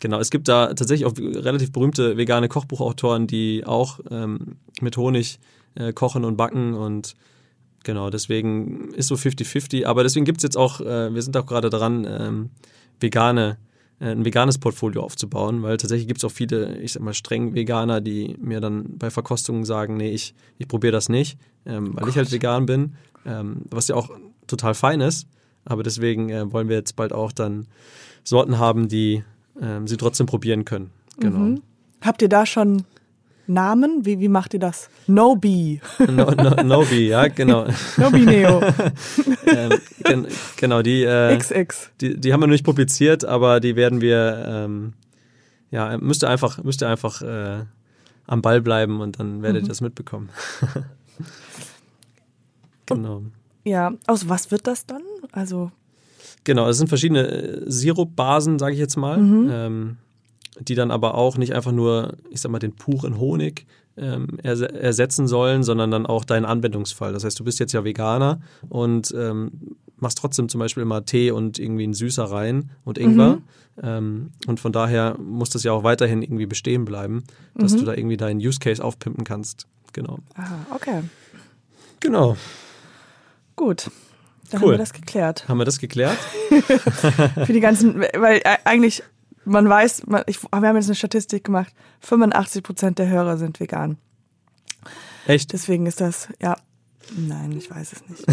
genau, 0.00 0.18
es 0.18 0.30
gibt 0.30 0.48
da 0.48 0.68
tatsächlich 0.68 1.06
auch 1.06 1.14
relativ 1.16 1.72
berühmte 1.72 2.16
vegane 2.16 2.48
Kochbuchautoren, 2.48 3.26
die 3.26 3.64
auch 3.66 4.00
ähm, 4.10 4.56
mit 4.80 4.96
Honig 4.96 5.38
äh, 5.74 5.92
kochen 5.92 6.24
und 6.24 6.36
backen 6.36 6.74
und 6.74 7.14
genau, 7.84 8.10
deswegen 8.10 8.92
ist 8.94 9.08
so 9.08 9.14
50-50. 9.14 9.86
Aber 9.86 10.02
deswegen 10.02 10.24
gibt 10.24 10.38
es 10.38 10.42
jetzt 10.42 10.56
auch, 10.56 10.80
äh, 10.80 11.14
wir 11.14 11.22
sind 11.22 11.36
auch 11.36 11.46
gerade 11.46 11.70
dran, 11.70 12.06
ähm, 12.08 12.50
vegane, 12.98 13.58
ein 14.00 14.24
veganes 14.24 14.58
Portfolio 14.58 15.02
aufzubauen, 15.02 15.62
weil 15.62 15.76
tatsächlich 15.76 16.08
gibt 16.08 16.18
es 16.18 16.24
auch 16.24 16.32
viele, 16.32 16.78
ich 16.78 16.92
sag 16.92 17.02
mal, 17.02 17.12
streng 17.12 17.54
Veganer, 17.54 18.00
die 18.00 18.36
mir 18.40 18.60
dann 18.60 18.98
bei 18.98 19.10
Verkostungen 19.10 19.64
sagen, 19.64 19.96
nee, 19.96 20.10
ich, 20.10 20.34
ich 20.58 20.68
probiere 20.68 20.92
das 20.92 21.08
nicht, 21.08 21.38
ähm, 21.66 21.90
weil 21.94 22.08
ich 22.08 22.16
halt 22.16 22.32
vegan 22.32 22.66
bin, 22.66 22.94
ähm, 23.26 23.62
was 23.70 23.88
ja 23.88 23.96
auch 23.96 24.10
total 24.46 24.74
fein 24.74 25.00
ist. 25.00 25.26
Aber 25.66 25.82
deswegen 25.82 26.30
äh, 26.30 26.50
wollen 26.52 26.68
wir 26.68 26.76
jetzt 26.76 26.96
bald 26.96 27.12
auch 27.12 27.32
dann 27.32 27.66
Sorten 28.24 28.58
haben, 28.58 28.88
die 28.88 29.22
ähm, 29.60 29.86
sie 29.86 29.98
trotzdem 29.98 30.26
probieren 30.26 30.64
können. 30.64 30.90
Genau. 31.18 31.38
Mhm. 31.38 31.62
Habt 32.00 32.22
ihr 32.22 32.30
da 32.30 32.46
schon 32.46 32.84
Namen? 33.50 34.06
Wie, 34.06 34.20
wie 34.20 34.28
macht 34.28 34.54
ihr 34.54 34.60
das? 34.60 34.88
No 35.06 35.36
Bee. 35.36 35.80
No, 35.98 36.30
no, 36.30 36.62
Nobi, 36.62 37.08
ja, 37.08 37.28
genau. 37.28 37.66
No 37.96 38.10
Bee 38.10 38.24
Neo. 38.24 38.60
ähm, 39.46 39.72
gen, 40.04 40.26
genau, 40.56 40.82
die, 40.82 41.02
äh, 41.02 41.36
XX. 41.36 41.90
die, 42.00 42.18
die 42.18 42.32
haben 42.32 42.40
wir 42.40 42.46
noch 42.46 42.52
nicht 42.52 42.64
publiziert, 42.64 43.24
aber 43.24 43.60
die 43.60 43.76
werden 43.76 44.00
wir, 44.00 44.44
ähm, 44.46 44.92
ja, 45.70 45.98
müsst 45.98 46.24
ihr 46.24 46.30
einfach, 46.30 46.62
müsst 46.62 46.82
ihr 46.82 46.88
einfach 46.88 47.22
äh, 47.22 47.64
am 48.26 48.42
Ball 48.42 48.60
bleiben 48.60 49.00
und 49.00 49.18
dann 49.18 49.42
werdet 49.42 49.64
ihr 49.64 49.68
das 49.68 49.80
mitbekommen. 49.80 50.30
genau. 52.86 53.22
Ja, 53.64 53.92
aus 54.06 54.28
was 54.28 54.50
wird 54.50 54.66
das 54.66 54.86
dann? 54.86 55.02
Also, 55.32 55.70
Genau, 56.44 56.68
es 56.68 56.78
sind 56.78 56.88
verschiedene 56.88 57.28
äh, 57.28 57.70
Sirupbasen, 57.70 58.58
sage 58.58 58.72
ich 58.72 58.80
jetzt 58.80 58.96
mal, 58.96 59.18
ähm, 59.18 59.98
die 60.60 60.74
dann 60.74 60.90
aber 60.90 61.14
auch 61.14 61.36
nicht 61.36 61.54
einfach 61.54 61.72
nur, 61.72 62.16
ich 62.30 62.40
sag 62.40 62.50
mal, 62.52 62.58
den 62.58 62.74
puren 62.74 63.18
Honig 63.18 63.66
ähm, 63.96 64.38
erse 64.42 64.72
ersetzen 64.72 65.26
sollen, 65.26 65.62
sondern 65.62 65.90
dann 65.90 66.06
auch 66.06 66.24
deinen 66.24 66.44
Anwendungsfall. 66.44 67.12
Das 67.12 67.24
heißt, 67.24 67.38
du 67.38 67.44
bist 67.44 67.58
jetzt 67.58 67.72
ja 67.72 67.84
Veganer 67.84 68.40
und 68.68 69.12
ähm, 69.16 69.76
machst 69.96 70.18
trotzdem 70.18 70.48
zum 70.48 70.58
Beispiel 70.58 70.82
immer 70.82 71.04
Tee 71.04 71.30
und 71.30 71.58
irgendwie 71.58 71.84
einen 71.84 71.94
Süßer 71.94 72.24
rein 72.24 72.70
und 72.84 72.98
Ingwer. 72.98 73.38
Ähm, 73.82 74.30
und 74.46 74.60
von 74.60 74.72
daher 74.72 75.16
muss 75.18 75.50
das 75.50 75.64
ja 75.64 75.72
auch 75.72 75.84
weiterhin 75.84 76.22
irgendwie 76.22 76.46
bestehen 76.46 76.84
bleiben, 76.84 77.24
dass 77.54 77.76
du 77.76 77.84
da 77.84 77.94
irgendwie 77.94 78.16
deinen 78.16 78.40
Use 78.40 78.58
Case 78.58 78.82
aufpimpen 78.82 79.24
kannst. 79.24 79.66
Genau. 79.92 80.18
aha, 80.34 80.66
okay. 80.74 81.02
Genau. 82.00 82.36
Gut. 83.56 83.90
Dann 84.50 84.62
Cool. 84.62 84.68
haben 84.68 84.74
wir 84.74 84.78
das 84.78 84.92
geklärt. 84.92 85.48
Haben 85.48 85.58
wir 85.58 85.64
das 85.64 85.78
geklärt? 85.78 86.16
Für 87.46 87.52
die 87.52 87.60
ganzen, 87.60 88.00
weil 88.00 88.38
äh, 88.38 88.56
eigentlich, 88.64 89.02
man 89.50 89.68
weiß, 89.68 90.06
man, 90.06 90.22
ich, 90.26 90.42
wir 90.42 90.50
haben 90.52 90.76
jetzt 90.76 90.86
eine 90.86 90.94
Statistik 90.94 91.44
gemacht, 91.44 91.74
85 92.00 92.62
Prozent 92.62 92.98
der 92.98 93.08
Hörer 93.08 93.36
sind 93.36 93.58
vegan. 93.58 93.98
Echt? 95.26 95.52
Deswegen 95.52 95.86
ist 95.86 96.00
das, 96.00 96.28
ja, 96.40 96.56
nein, 97.16 97.52
ich 97.52 97.70
weiß 97.70 97.92
es 97.92 98.08
nicht. 98.08 98.24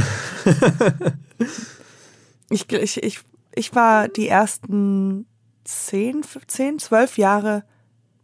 ich, 2.50 2.72
ich, 2.72 3.04
ich, 3.04 3.20
ich 3.56 3.76
war 3.76 4.08
die 4.08 4.28
ersten 4.28 5.26
10, 5.64 6.22
10, 6.46 6.80
12 6.80 7.18
Jahre 7.18 7.64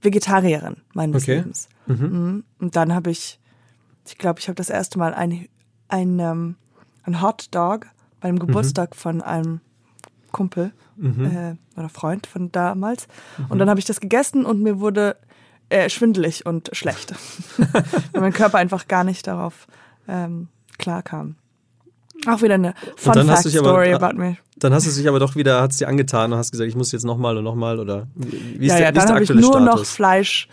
Vegetarierin 0.02 0.78
meines 0.94 1.24
Okay. 1.24 1.38
Lebens. 1.38 1.70
Mhm. 1.88 2.44
Und 2.60 2.76
dann 2.76 2.94
habe 2.94 3.10
ich, 3.10 3.40
ich 4.06 4.18
glaube, 4.18 4.40
ich 4.40 4.48
habe 4.48 4.56
das 4.56 4.70
erste 4.70 5.00
Mal 5.00 5.14
ein, 5.14 5.48
ein, 5.88 6.20
ähm, 6.20 6.56
ein 7.04 7.22
Hot 7.22 7.48
Dog 7.52 7.88
bei 8.20 8.30
einem 8.30 8.40
Geburtstag 8.40 8.96
von 8.96 9.22
einem 9.22 9.62
Kumpel 10.34 10.74
äh, 11.02 11.56
oder 11.80 11.88
Freund 11.88 12.28
von 12.28 12.52
damals. 12.52 13.08
Und 13.48 13.60
dann 13.60 13.70
habe 13.70 13.80
ich 13.80 13.86
das 13.86 14.02
gegessen 14.02 14.46
und 14.46 14.62
mir 14.62 14.82
wurde 14.82 15.16
äh, 15.70 15.90
schwindelig 15.90 16.46
und 16.46 16.70
schlecht. 16.74 17.14
Weil 18.12 18.22
mein 18.22 18.34
Körper 18.34 18.58
einfach 18.58 18.90
gar 18.90 19.06
nicht 19.06 19.26
darauf 19.28 19.68
ähm, 20.10 20.50
klarkam. 20.78 21.36
Auch 22.28 22.42
wieder 22.42 22.56
eine 22.56 22.74
Fun 22.98 23.14
Fact 23.14 23.30
aber- 23.30 23.38
Story 23.50 23.90
äh, 23.92 23.94
about 23.94 24.18
me. 24.18 24.38
Dann 24.58 24.74
hast 24.74 24.86
du 24.86 24.90
es 24.92 24.96
dich 24.98 25.08
aber 25.10 25.20
doch 25.20 25.36
wieder, 25.36 25.62
hat 25.62 25.72
es 25.72 25.78
dir 25.78 25.88
angetan 25.88 26.32
und 26.32 26.38
hast 26.38 26.52
gesagt, 26.52 26.70
ich 26.70 26.76
muss 26.76 26.92
jetzt 26.92 27.04
nochmal 27.06 27.36
und 27.38 27.44
nochmal 27.44 27.80
oder 27.80 28.08
wie, 28.16 28.68
ist 28.68 28.72
Ja, 28.72 28.78
der, 28.78 28.86
ja, 28.86 28.94
wie 28.94 28.98
ist 28.98 29.04
dann 29.04 29.08
der 29.08 29.16
habe 29.16 29.24
ich 29.24 29.30
nur 29.30 29.60
noch 29.60 29.72
Status? 29.74 29.90
Fleisch. 29.92 30.48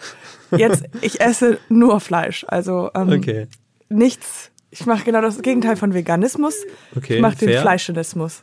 Jetzt, 0.57 0.85
ich 1.01 1.21
esse 1.21 1.59
nur 1.69 2.01
Fleisch. 2.01 2.45
Also 2.49 2.91
ähm, 2.95 3.11
Okay. 3.11 3.47
nichts. 3.89 4.50
Ich 4.73 4.87
mache 4.87 5.05
genau 5.05 5.21
das 5.21 5.43
Gegenteil 5.43 5.75
von 5.77 5.95
Veganismus. 5.95 6.55
Okay, 6.97 7.17
ich 7.17 7.21
mache 7.21 7.37
den 7.37 7.49
fair. 7.49 7.61
Fleischenismus. 7.63 8.41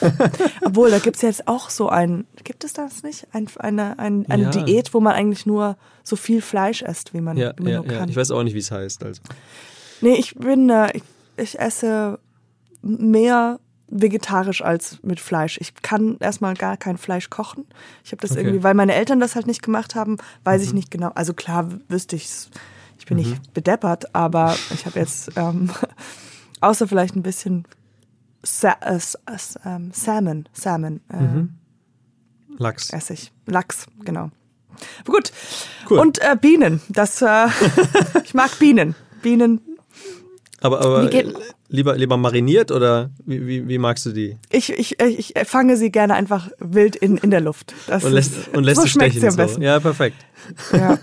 Obwohl, 0.64 0.90
da 0.90 0.98
gibt's 0.98 1.20
jetzt 1.22 1.46
auch 1.48 1.68
so 1.68 1.88
ein, 1.90 2.26
gibt 2.44 2.64
es 2.64 2.72
das 2.72 3.02
nicht? 3.02 3.26
Ein, 3.32 3.46
eine 3.58 3.98
eine, 3.98 4.24
eine 4.28 4.42
Ja. 4.44 4.50
Diät, 4.50 4.94
wo 4.94 5.00
man 5.00 5.12
eigentlich 5.14 5.44
nur 5.44 5.76
so 6.02 6.16
viel 6.16 6.40
Fleisch 6.40 6.80
isst, 6.82 7.12
wie 7.12 7.20
man, 7.20 7.36
Ja, 7.36 7.52
wie 7.58 7.64
man 7.64 7.72
ja, 7.72 7.78
nur 7.82 7.86
kann. 7.88 8.08
Ich 8.08 8.16
weiß 8.16 8.30
auch 8.30 8.42
nicht, 8.42 8.54
wie 8.54 8.58
es 8.60 8.70
heißt. 8.70 9.04
Also. 9.04 9.20
Nee, 10.00 10.14
ich 10.14 10.34
bin, 10.34 10.70
äh, 10.70 10.96
ich, 10.96 11.02
ich 11.36 11.58
esse 11.58 12.18
mehr 12.82 13.58
vegetarisch 13.88 14.62
als 14.62 14.98
mit 15.02 15.20
Fleisch. 15.20 15.58
Ich 15.60 15.74
kann 15.82 16.16
erstmal 16.20 16.54
gar 16.54 16.76
kein 16.76 16.96
Fleisch 16.98 17.30
kochen. 17.30 17.66
Ich 18.04 18.12
habe 18.12 18.20
das 18.22 18.32
Okay. 18.32 18.40
Mhm. 18.40 18.46
irgendwie, 18.48 18.64
weil 18.64 18.74
meine 18.74 18.94
Eltern 18.94 19.20
das 19.20 19.34
halt 19.34 19.46
nicht 19.46 19.62
gemacht 19.62 19.94
haben, 19.94 20.16
weiß 20.44 20.62
ich 20.62 20.72
nicht 20.72 20.90
genau. 20.90 21.10
Also 21.14 21.34
klar 21.34 21.68
wüsste 21.88 22.16
ich's. 22.16 22.50
Ich 23.06 23.08
bin 23.08 23.18
nicht 23.18 23.54
bedeppert, 23.54 24.16
aber 24.16 24.56
ich 24.74 24.84
habe 24.84 24.98
jetzt 24.98 25.30
ähm, 25.36 25.70
außer 26.60 26.88
vielleicht 26.88 27.14
ein 27.14 27.22
bisschen 27.22 27.64
Sa 28.42 28.72
äh, 28.80 28.98
ähm, 29.64 29.90
Salmon, 29.92 30.48
Salmon 30.52 31.00
äh, 31.12 31.16
Mhm. 31.22 31.50
Lachs. 32.58 32.90
esse 32.92 33.12
ich. 33.12 33.32
Lachs, 33.46 33.86
genau. 34.04 34.30
Gut. 35.04 35.30
Cool. 35.88 36.00
Und 36.00 36.18
äh, 36.20 36.34
Bienen. 36.40 36.80
Das, 36.88 37.22
äh, 37.22 37.46
ich 38.24 38.34
mag 38.34 38.58
Bienen. 38.58 38.96
Bienen 39.22 39.60
Aber, 40.60 40.80
aber 40.80 41.12
äh, 41.12 41.32
lieber, 41.68 41.96
lieber 41.96 42.16
mariniert 42.16 42.72
oder 42.72 43.10
wie, 43.24 43.46
wie, 43.46 43.68
wie 43.68 43.78
magst 43.78 44.04
du 44.06 44.10
die? 44.12 44.36
Ich, 44.50 44.70
ich, 44.72 44.98
ich 45.00 45.32
fange 45.44 45.76
sie 45.76 45.92
gerne 45.92 46.14
einfach 46.14 46.48
wild 46.58 46.96
in, 46.96 47.18
in 47.18 47.30
der 47.30 47.40
Luft. 47.40 47.72
Das 47.86 48.02
Und 48.02 48.12
lässt, 48.14 48.36
ist, 48.36 48.48
und 48.56 48.64
lässt 48.64 48.78
so 48.78 48.82
sie 48.82 48.88
stechen. 48.90 49.20
sie 49.20 49.28
am 49.28 49.48
so. 49.48 49.60
Ja, 49.60 49.78
perfekt. 49.78 50.16
Ja. 50.72 50.98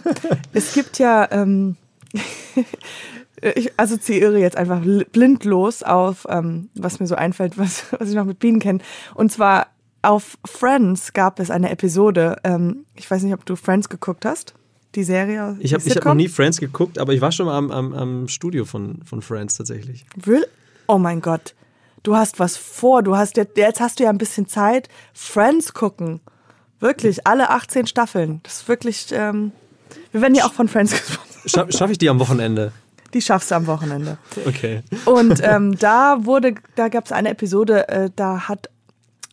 Es 0.52 0.74
gibt 0.74 1.00
ja, 1.00 1.30
ähm, 1.32 1.78
ich 3.56 3.78
assoziiere 3.80 4.40
jetzt 4.40 4.58
einfach 4.58 4.82
bl- 4.82 5.10
blind 5.10 5.44
los 5.46 5.84
auf, 5.84 6.26
ähm, 6.30 6.70
was 6.76 7.00
mir 7.00 7.08
so 7.08 7.16
einfällt, 7.16 7.58
was, 7.58 7.86
was 8.00 8.10
ich 8.10 8.16
noch 8.16 8.26
mit 8.26 8.40
Bienen 8.40 8.60
kenne. 8.60 8.80
Und 9.16 9.32
zwar 9.32 9.68
auf 10.02 10.38
Friends 10.46 11.14
gab 11.14 11.40
es 11.40 11.50
eine 11.50 11.70
Episode, 11.70 12.38
ähm, 12.44 12.86
ich 12.96 13.10
weiß 13.10 13.24
nicht, 13.24 13.34
ob 13.34 13.46
du 13.46 13.56
Friends 13.56 13.90
geguckt 13.90 14.26
hast, 14.26 14.54
die 14.96 15.04
Serie. 15.04 15.58
Ich 15.60 15.74
habe 15.74 15.84
hab 15.84 16.06
noch 16.06 16.14
nie 16.14 16.28
Friends 16.28 16.60
geguckt, 16.60 17.00
aber 17.00 17.14
ich 17.14 17.22
war 17.22 17.32
schon 17.32 17.46
mal 17.46 17.58
am, 17.58 17.72
am, 17.72 17.94
am 17.94 18.28
Studio 18.28 18.66
von, 18.66 19.02
von 19.06 19.22
Friends 19.22 19.56
tatsächlich. 19.56 20.06
Will? 20.16 20.46
Oh 20.88 20.98
mein 20.98 21.22
Gott. 21.22 21.56
Du 22.04 22.18
hast 22.18 22.38
was 22.40 22.58
vor. 22.58 23.02
Du 23.02 23.16
hast 23.16 23.38
jetzt, 23.38 23.56
jetzt 23.58 23.80
hast 23.80 24.00
du 24.00 24.04
ja 24.04 24.10
ein 24.10 24.18
bisschen 24.18 24.48
Zeit. 24.48 24.90
Friends 25.14 25.74
gucken. 25.74 26.20
Wirklich, 26.82 27.26
alle 27.26 27.50
18 27.50 27.88
Staffeln. 27.88 28.42
Das 28.44 28.58
ist 28.58 28.68
wirklich, 28.68 29.08
ähm, 29.14 29.54
wir 30.12 30.20
werden 30.22 30.36
ja 30.36 30.44
auch 30.46 30.52
von 30.54 30.68
Friends 30.68 30.92
gesponsert. 31.08 31.33
Scha 31.46 31.72
Schaffe 31.72 31.92
ich 31.92 31.98
die 31.98 32.10
am 32.10 32.20
Wochenende? 32.20 32.72
Die 33.14 33.22
schaffst 33.22 33.52
du 33.52 33.56
am 33.56 33.68
Wochenende. 33.68 34.18
Okay. 34.46 34.82
Und 35.06 35.40
ähm, 35.44 35.78
da 35.78 36.26
wurde, 36.26 36.56
da 36.76 36.88
gab 36.90 37.06
es 37.06 37.12
eine 37.12 37.30
Episode, 37.30 37.88
äh, 37.88 38.10
da 38.16 38.48
hat 38.48 38.70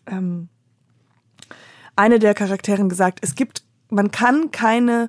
ähm, 0.07 0.49
eine 1.97 2.19
der 2.19 2.35
Charakteren 2.35 2.89
gesagt, 2.89 3.21
es 3.23 3.35
gibt, 3.35 3.65
man 3.89 4.11
kann 4.11 4.51
keine 4.51 5.09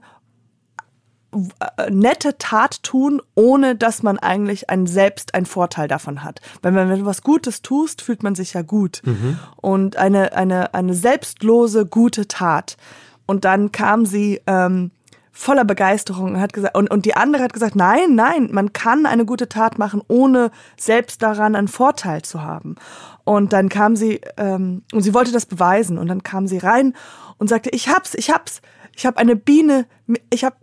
äh, 1.32 1.90
nette 1.90 2.38
Tat 2.38 2.84
tun, 2.84 3.22
ohne 3.36 3.76
dass 3.76 4.04
man 4.04 4.20
eigentlich 4.20 4.70
ein, 4.70 4.88
selbst 4.88 5.34
einen 5.34 5.46
Vorteil 5.46 5.88
davon 5.88 6.24
hat. 6.24 6.40
Weil 6.62 6.76
wenn, 6.76 6.90
wenn 6.90 7.00
du 7.00 7.06
was 7.06 7.24
Gutes 7.24 7.62
tust, 7.62 8.02
fühlt 8.02 8.24
man 8.24 8.36
sich 8.36 8.54
ja 8.54 8.62
gut. 8.62 9.02
Und 9.58 9.98
eine, 9.98 10.34
eine, 10.34 10.74
eine 10.74 10.94
selbstlose, 10.94 11.86
gute 11.86 12.28
Tat. 12.28 12.78
Und 13.26 13.46
dann 13.46 13.72
kam 13.72 14.06
sie 14.06 14.42
ähm, 14.46 14.92
voller 15.32 15.64
Begeisterung 15.64 16.34
und 16.34 16.42
hat 16.42 16.54
gesagt, 16.54 16.78
und, 16.78 16.92
und 16.92 17.06
die 17.06 17.16
andere 17.16 17.44
hat 17.44 17.54
gesagt, 17.54 17.76
nein, 17.76 18.16
nein, 18.16 18.50
man 18.52 18.74
kann 18.74 19.06
eine 19.06 19.26
gute 19.26 19.48
Tat 19.48 19.80
machen, 19.80 20.02
ohne 20.08 20.52
selbst 20.78 21.22
daran 21.22 21.56
einen 21.56 21.70
Vorteil 21.70 22.22
zu 22.22 22.42
haben. 22.42 22.76
Und 23.24 23.54
dann 23.54 23.70
kam 23.70 23.96
sie, 23.96 24.22
ähm, 24.38 24.84
und 24.92 25.02
sie 25.02 25.14
wollte 25.14 25.32
das 25.32 25.46
beweisen, 25.46 25.98
und 25.98 26.08
dann 26.08 26.24
kam 26.24 26.48
sie 26.48 26.58
rein 26.58 26.94
und 27.38 27.48
sagte, 27.48 27.70
ich 27.70 27.88
hab's, 27.88 28.14
ich 28.14 28.30
hab's, 28.30 28.62
ich 28.96 29.06
habe 29.06 29.18
eine 29.18 29.36
Biene, 29.36 29.86
ich 30.30 30.44
habe 30.44 30.58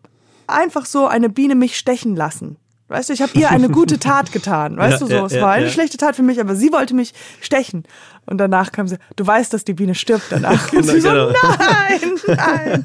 einfach 0.46 0.87
so 0.87 1.07
eine 1.07 1.31
Biene 1.31 1.54
mich 1.54 1.78
stechen 1.78 2.14
lassen. 2.14 2.57
Weißt 2.88 3.09
du, 3.11 3.12
ich 3.12 3.20
habe 3.22 3.33
ihr 3.38 3.51
eine 3.51 3.68
gute 3.68 3.98
Tat 3.98 4.33
getan. 4.33 4.77
Weißt 4.79 4.94
Ja, 4.94 4.98
du 4.98 5.07
so, 5.07 5.12
ja, 5.12 5.27
es 5.27 5.40
war 5.42 5.53
eine 5.53 5.66
ja. 5.66 5.70
schlechte 5.70 5.98
Tat 5.98 6.16
für 6.16 6.22
mich, 6.22 6.40
aber 6.40 6.57
sie 6.57 6.72
wollte 6.72 6.94
mich 6.94 7.12
stechen. 7.40 7.85
Und 8.27 8.38
danach 8.38 8.72
kam 8.72 8.88
sie, 8.88 8.96
du 9.16 9.27
weißt, 9.27 9.53
dass 9.53 9.64
die 9.64 9.74
Biene 9.74 9.94
stirbt 9.94 10.24
danach. 10.31 10.72
Und 10.72 10.81
Genau, 10.87 10.92
sie 10.94 11.01
so, 11.01 11.09
genau. 11.09 11.31
nein, 11.31 12.85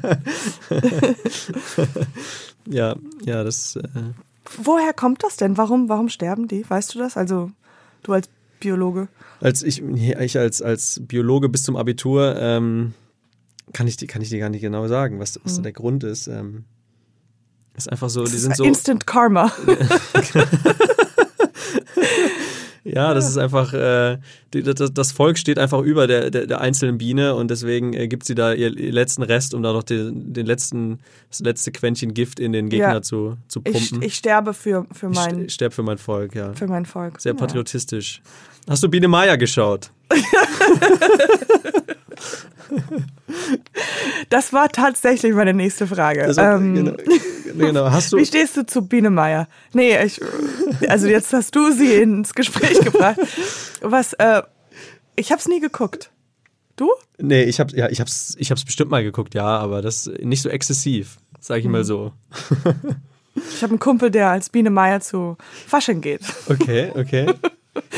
Ja, 2.66 2.96
ja, 3.24 3.44
das. 3.44 3.76
Äh, 3.76 3.82
Woher 4.62 4.92
kommt 4.94 5.22
das 5.22 5.36
denn? 5.36 5.56
Warum, 5.58 5.88
warum 5.88 6.08
sterben 6.08 6.48
die? 6.48 6.68
Weißt 6.68 6.94
du 6.94 6.98
das? 6.98 7.16
Also, 7.16 7.50
du 8.02 8.12
als 8.12 8.28
Biologe. 8.60 9.08
als 9.40 9.62
ich, 9.62 9.82
ich 9.82 10.38
als, 10.38 10.62
als 10.62 11.00
Biologe 11.06 11.48
bis 11.50 11.62
zum 11.64 11.76
Abitur 11.76 12.36
ähm, 12.38 12.94
kann, 13.74 13.86
ich, 13.86 13.98
kann 14.08 14.22
ich 14.22 14.30
dir 14.30 14.38
gar 14.38 14.48
nicht 14.48 14.62
genau 14.62 14.86
sagen, 14.88 15.18
was, 15.20 15.38
was 15.44 15.56
da 15.56 15.62
der 15.62 15.72
Grund 15.72 16.04
ist. 16.04 16.26
Ähm, 16.26 16.64
ist 17.76 17.90
einfach 17.90 18.08
so, 18.08 18.24
die 18.24 18.32
Das 18.32 18.42
sind 18.42 18.52
ist 18.52 18.58
so. 18.58 18.64
Instant 18.64 19.06
Karma. 19.06 19.52
Ja, 22.84 23.14
das 23.14 23.26
ist 23.26 23.38
einfach, 23.38 23.72
äh, 23.72 24.18
die, 24.52 24.62
das, 24.62 25.12
Volk 25.12 25.38
steht 25.38 25.58
einfach 25.58 25.80
über 25.80 26.06
der, 26.06 26.30
der, 26.30 26.46
der 26.46 26.60
einzelnen 26.60 26.98
Biene 26.98 27.34
und 27.34 27.50
deswegen 27.50 27.94
äh, 27.94 28.08
gibt 28.08 28.24
sie 28.24 28.34
da 28.34 28.52
ihr, 28.52 28.70
letzten 28.70 29.22
Rest, 29.22 29.54
um 29.54 29.62
da 29.62 29.72
noch 29.72 29.84
den, 29.84 30.34
den 30.34 30.44
letzten, 30.44 30.98
das 31.30 31.40
letzte 31.40 31.72
Quäntchen 31.72 32.12
Gift 32.12 32.38
in 32.38 32.52
den 32.52 32.68
Gegner 32.68 32.94
ja. 32.94 33.02
zu, 33.02 33.38
zu 33.48 33.62
pumpen. 33.62 34.02
Ich, 34.02 34.08
ich, 34.08 34.14
sterbe 34.16 34.52
für, 34.52 34.86
für 34.92 35.08
mein... 35.08 35.46
Ich 35.46 35.54
sterbe 35.54 35.74
für 35.74 35.82
mein 35.82 35.96
Volk, 35.96 36.34
ja. 36.34 36.52
Für 36.52 36.66
mein 36.66 36.84
Volk. 36.84 37.22
Sehr 37.22 37.32
patriotistisch. 37.32 38.20
Ja. 38.66 38.72
Hast 38.72 38.82
du 38.82 38.88
Biene 38.90 39.08
Meier 39.08 39.38
geschaut? 39.38 39.90
Das 44.30 44.52
war 44.52 44.68
tatsächlich 44.68 45.34
meine 45.34 45.54
nächste 45.54 45.86
Frage. 45.86 46.24
Also, 46.24 46.40
ähm, 46.40 46.74
genau, 46.74 46.96
genau. 47.54 47.90
Hast 47.90 48.12
du 48.12 48.16
Wie 48.18 48.26
stehst 48.26 48.56
du 48.56 48.66
zu 48.66 48.86
Biene 48.86 49.10
Meier? 49.10 49.48
Nee, 49.72 50.02
ich, 50.04 50.20
also 50.88 51.06
jetzt 51.06 51.32
hast 51.32 51.54
du 51.54 51.72
sie 51.72 51.94
ins 51.94 52.34
Gespräch 52.34 52.80
gebracht. 52.80 53.18
Was, 53.80 54.12
äh, 54.14 54.42
ich 55.16 55.32
hab's 55.32 55.48
nie 55.48 55.60
geguckt. 55.60 56.10
Du? 56.76 56.90
Nee, 57.18 57.44
ich, 57.44 57.60
hab, 57.60 57.70
ja, 57.72 57.88
ich, 57.88 58.00
hab's, 58.00 58.34
ich 58.38 58.50
hab's 58.50 58.64
bestimmt 58.64 58.90
mal 58.90 59.04
geguckt, 59.04 59.34
ja, 59.34 59.46
aber 59.46 59.80
das 59.82 60.10
nicht 60.20 60.42
so 60.42 60.48
exzessiv, 60.48 61.18
sag 61.38 61.58
ich 61.58 61.66
mhm. 61.66 61.72
mal 61.72 61.84
so. 61.84 62.12
Ich 63.36 63.62
habe 63.62 63.72
einen 63.72 63.80
Kumpel, 63.80 64.10
der 64.10 64.30
als 64.30 64.48
Biene 64.48 64.70
Meier 64.70 65.00
zu 65.00 65.36
Fasching 65.66 66.00
geht. 66.00 66.20
Okay, 66.48 66.92
okay. 66.94 67.32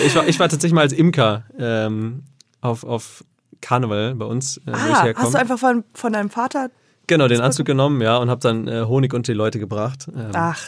Ich 0.04 0.14
war, 0.14 0.26
ich 0.26 0.38
war 0.38 0.48
tatsächlich 0.48 0.74
mal 0.74 0.82
als 0.82 0.92
Imker 0.92 1.44
ähm, 1.58 2.24
auf, 2.60 2.84
auf 2.84 3.24
Karneval 3.60 4.14
bei 4.14 4.24
uns, 4.24 4.58
äh, 4.66 4.72
ah, 4.72 5.06
Hast 5.14 5.34
du 5.34 5.38
einfach 5.38 5.58
von, 5.58 5.84
von 5.92 6.12
deinem 6.12 6.30
Vater? 6.30 6.70
Genau, 7.06 7.28
den 7.28 7.40
Anzug 7.40 7.66
genommen, 7.66 8.00
ja, 8.00 8.16
und 8.16 8.30
habe 8.30 8.40
dann 8.40 8.66
äh, 8.68 8.82
Honig 8.82 9.14
unter 9.14 9.32
die 9.32 9.36
Leute 9.36 9.58
gebracht. 9.58 10.08
Ähm, 10.08 10.30
Ach, 10.34 10.60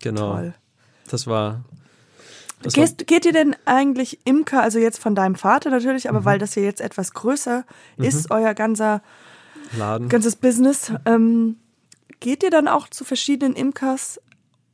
genau. 0.00 0.34
Toll. 0.34 0.54
Das 1.10 1.26
war. 1.26 1.64
Das 2.62 2.72
Gehst, 2.72 3.00
war 3.00 3.06
geht 3.06 3.24
ihr 3.24 3.32
denn 3.32 3.54
eigentlich 3.66 4.18
Imker, 4.24 4.62
also 4.62 4.78
jetzt 4.78 4.98
von 4.98 5.14
deinem 5.14 5.36
Vater 5.36 5.70
natürlich, 5.70 6.08
aber 6.08 6.20
mhm. 6.20 6.24
weil 6.24 6.38
das 6.38 6.54
hier 6.54 6.64
jetzt 6.64 6.80
etwas 6.80 7.12
größer 7.12 7.64
mhm. 7.96 8.04
ist, 8.04 8.30
euer 8.30 8.54
ganzer 8.54 9.00
Laden. 9.76 10.08
ganzes 10.08 10.36
Business, 10.36 10.92
ähm, 11.04 11.56
geht 12.18 12.42
ihr 12.42 12.50
dann 12.50 12.66
auch 12.66 12.88
zu 12.88 13.04
verschiedenen 13.04 13.54
Imkers 13.54 14.20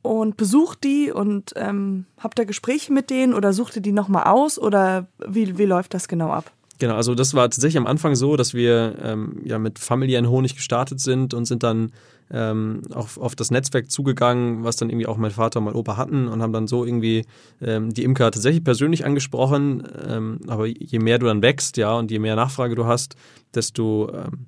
und 0.05 0.37
besucht 0.37 0.83
die 0.83 1.11
und 1.11 1.53
ähm, 1.55 2.05
habt 2.19 2.37
ihr 2.37 2.45
Gespräche 2.45 2.93
mit 2.93 3.09
denen 3.09 3.33
oder 3.33 3.53
sucht 3.53 3.75
ihr 3.75 3.81
die 3.81 3.91
nochmal 3.91 4.25
aus 4.25 4.59
oder 4.59 5.07
wie, 5.25 5.57
wie 5.57 5.65
läuft 5.65 5.93
das 5.93 6.07
genau 6.07 6.29
ab? 6.29 6.51
Genau, 6.77 6.95
also 6.95 7.15
das 7.15 7.33
war 7.33 7.49
tatsächlich 7.49 7.77
am 7.77 7.87
Anfang 7.87 8.15
so, 8.15 8.35
dass 8.35 8.53
wir 8.53 8.97
ähm, 9.01 9.41
ja 9.43 9.57
mit 9.57 9.79
familiären 9.79 10.29
Honig 10.29 10.55
gestartet 10.55 10.99
sind 10.99 11.33
und 11.33 11.45
sind 11.45 11.63
dann 11.63 11.91
ähm, 12.31 12.81
auf, 12.93 13.17
auf 13.17 13.35
das 13.35 13.49
Netzwerk 13.49 13.89
zugegangen, 13.89 14.63
was 14.63 14.75
dann 14.75 14.89
irgendwie 14.89 15.07
auch 15.07 15.17
mein 15.17 15.31
Vater 15.31 15.59
und 15.59 15.65
mein 15.65 15.75
Opa 15.75 15.97
hatten 15.97 16.27
und 16.27 16.41
haben 16.41 16.53
dann 16.53 16.67
so 16.67 16.85
irgendwie 16.85 17.25
ähm, 17.61 17.93
die 17.93 18.03
Imker 18.03 18.29
tatsächlich 18.29 18.63
persönlich 18.63 19.05
angesprochen. 19.05 19.87
Ähm, 20.07 20.39
aber 20.47 20.67
je 20.67 20.99
mehr 20.99 21.17
du 21.17 21.27
dann 21.27 21.41
wächst, 21.41 21.77
ja, 21.77 21.93
und 21.93 22.11
je 22.11 22.19
mehr 22.19 22.35
Nachfrage 22.35 22.75
du 22.75 22.85
hast, 22.85 23.15
desto 23.53 24.11
ähm, 24.13 24.47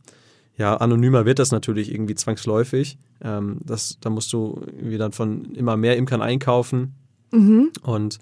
ja, 0.58 0.76
anonymer 0.76 1.26
wird 1.26 1.40
das 1.40 1.52
natürlich 1.52 1.92
irgendwie 1.92 2.16
zwangsläufig. 2.16 2.98
Ähm, 3.22 3.60
das, 3.64 3.98
da 4.02 4.10
musst 4.10 4.34
du 4.34 4.62
irgendwie 4.76 4.98
dann 4.98 5.12
von 5.12 5.54
immer 5.56 5.78
mehr 5.78 5.98
Imkern 5.98 6.22
einkaufen. 6.22 6.96
Mhm. 7.32 7.72
Und 7.84 8.20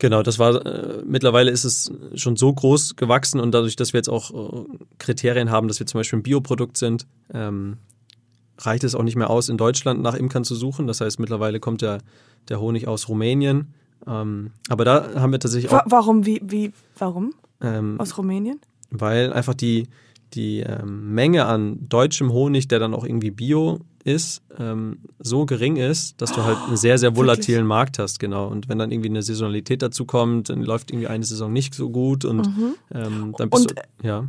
Genau, 0.00 0.22
das 0.22 0.38
war 0.38 0.64
äh, 0.64 1.02
mittlerweile 1.04 1.50
ist 1.50 1.64
es 1.64 1.92
schon 2.14 2.36
so 2.36 2.52
groß 2.52 2.96
gewachsen 2.96 3.40
und 3.40 3.52
dadurch, 3.52 3.74
dass 3.74 3.92
wir 3.92 3.98
jetzt 3.98 4.08
auch 4.08 4.30
äh, 4.30 4.64
Kriterien 4.98 5.50
haben, 5.50 5.66
dass 5.66 5.80
wir 5.80 5.86
zum 5.86 5.98
Beispiel 5.98 6.20
ein 6.20 6.22
Bioprodukt 6.22 6.76
sind, 6.76 7.06
ähm, 7.34 7.78
reicht 8.58 8.84
es 8.84 8.94
auch 8.94 9.02
nicht 9.02 9.16
mehr 9.16 9.30
aus, 9.30 9.48
in 9.48 9.56
Deutschland 9.56 10.00
nach 10.00 10.14
Imkern 10.14 10.44
zu 10.44 10.54
suchen. 10.54 10.86
Das 10.86 11.00
heißt, 11.00 11.18
mittlerweile 11.18 11.58
kommt 11.58 11.82
der, 11.82 11.98
der 12.48 12.60
Honig 12.60 12.86
aus 12.86 13.08
Rumänien. 13.08 13.74
Ähm, 14.06 14.52
aber 14.68 14.84
da 14.84 15.20
haben 15.20 15.32
wir 15.32 15.40
tatsächlich 15.40 15.72
auch. 15.72 15.82
Warum, 15.86 16.24
wie, 16.24 16.40
wie, 16.44 16.72
warum? 16.96 17.34
Ähm, 17.60 17.98
aus 17.98 18.16
Rumänien? 18.16 18.60
Weil 18.90 19.32
einfach 19.32 19.54
die, 19.54 19.88
die 20.34 20.60
ähm, 20.60 21.14
Menge 21.14 21.46
an 21.46 21.88
deutschem 21.88 22.32
Honig, 22.32 22.68
der 22.68 22.78
dann 22.78 22.94
auch 22.94 23.04
irgendwie 23.04 23.30
bio 23.30 23.80
ist, 24.04 24.42
ähm, 24.58 24.98
so 25.18 25.44
gering 25.44 25.76
ist, 25.76 26.20
dass 26.20 26.32
du 26.32 26.42
halt 26.42 26.56
einen 26.66 26.76
sehr, 26.76 26.98
sehr 26.98 27.16
volatilen 27.16 27.60
Wirklich? 27.60 27.68
Markt 27.68 27.98
hast, 27.98 28.18
genau. 28.18 28.48
Und 28.48 28.68
wenn 28.68 28.78
dann 28.78 28.90
irgendwie 28.90 29.10
eine 29.10 29.22
Saisonalität 29.22 29.82
dazu 29.82 30.04
kommt, 30.04 30.48
dann 30.48 30.62
läuft 30.62 30.90
irgendwie 30.90 31.08
eine 31.08 31.24
Saison 31.24 31.52
nicht 31.52 31.74
so 31.74 31.90
gut 31.90 32.24
und 32.24 32.46
mhm. 32.46 32.74
ähm, 32.94 33.34
dann 33.36 33.50
bist 33.50 33.70
und, 33.70 33.78
du, 33.78 34.06
ja. 34.06 34.26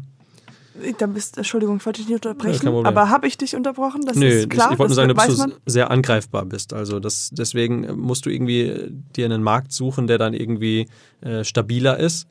Dann 0.98 1.14
bist, 1.14 1.38
Entschuldigung, 1.38 1.78
ich 1.78 1.86
wollte 1.86 2.02
dich 2.02 2.10
nicht 2.10 2.26
unterbrechen, 2.26 2.66
ja, 2.66 2.84
aber 2.86 3.10
habe 3.10 3.28
ich 3.28 3.38
dich 3.38 3.56
unterbrochen? 3.56 4.02
Das 4.06 4.16
Nö, 4.16 4.28
ist 4.28 4.50
klar, 4.50 4.72
ich 4.72 4.80
wollte 4.80 4.94
nur 4.94 5.14
sagen, 5.14 5.38
dass 5.38 5.38
du 5.38 5.54
sehr 5.66 5.92
angreifbar 5.92 6.46
bist. 6.46 6.74
Also 6.74 7.00
das, 7.00 7.30
deswegen 7.34 8.00
musst 8.00 8.26
du 8.26 8.30
irgendwie 8.30 8.90
dir 9.16 9.26
einen 9.26 9.44
Markt 9.44 9.74
suchen, 9.74 10.08
der 10.08 10.18
dann 10.18 10.34
irgendwie 10.34 10.88
äh, 11.22 11.44
stabiler 11.44 12.00
ist. 12.00 12.28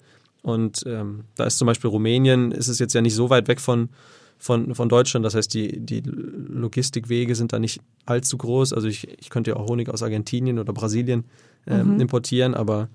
Und 0.49 0.83
ähm, 0.87 1.25
da 1.35 1.45
ist 1.45 1.59
zum 1.59 1.67
Beispiel 1.67 1.91
Rumänien, 1.91 2.53
ist 2.53 2.69
es 2.69 2.79
jetzt 2.79 2.95
ja 2.95 3.01
nicht 3.01 3.15
so 3.15 3.29
weit 3.31 3.49
weg 3.49 3.61
von, 3.61 3.91
von, 4.39 4.75
von 4.75 4.89
Deutschland. 4.89 5.27
Das 5.27 5.35
heißt, 5.35 5.53
die, 5.53 5.79
die 5.79 6.01
Logistikwege 6.01 7.35
sind 7.35 7.53
da 7.53 7.59
nicht 7.59 7.81
allzu 8.07 8.39
groß. 8.39 8.73
Also 8.73 8.89
ich, 8.89 9.09
ich 9.21 9.29
könnte 9.29 9.51
ja 9.51 9.57
auch 9.57 9.69
Honig 9.69 9.91
aus 9.91 10.03
Argentinien 10.03 10.59
oder 10.59 10.73
Brasilien 10.73 11.25
ähm, 11.67 11.95
mhm. 11.95 12.01
importieren, 12.01 12.55
aber 12.55 12.89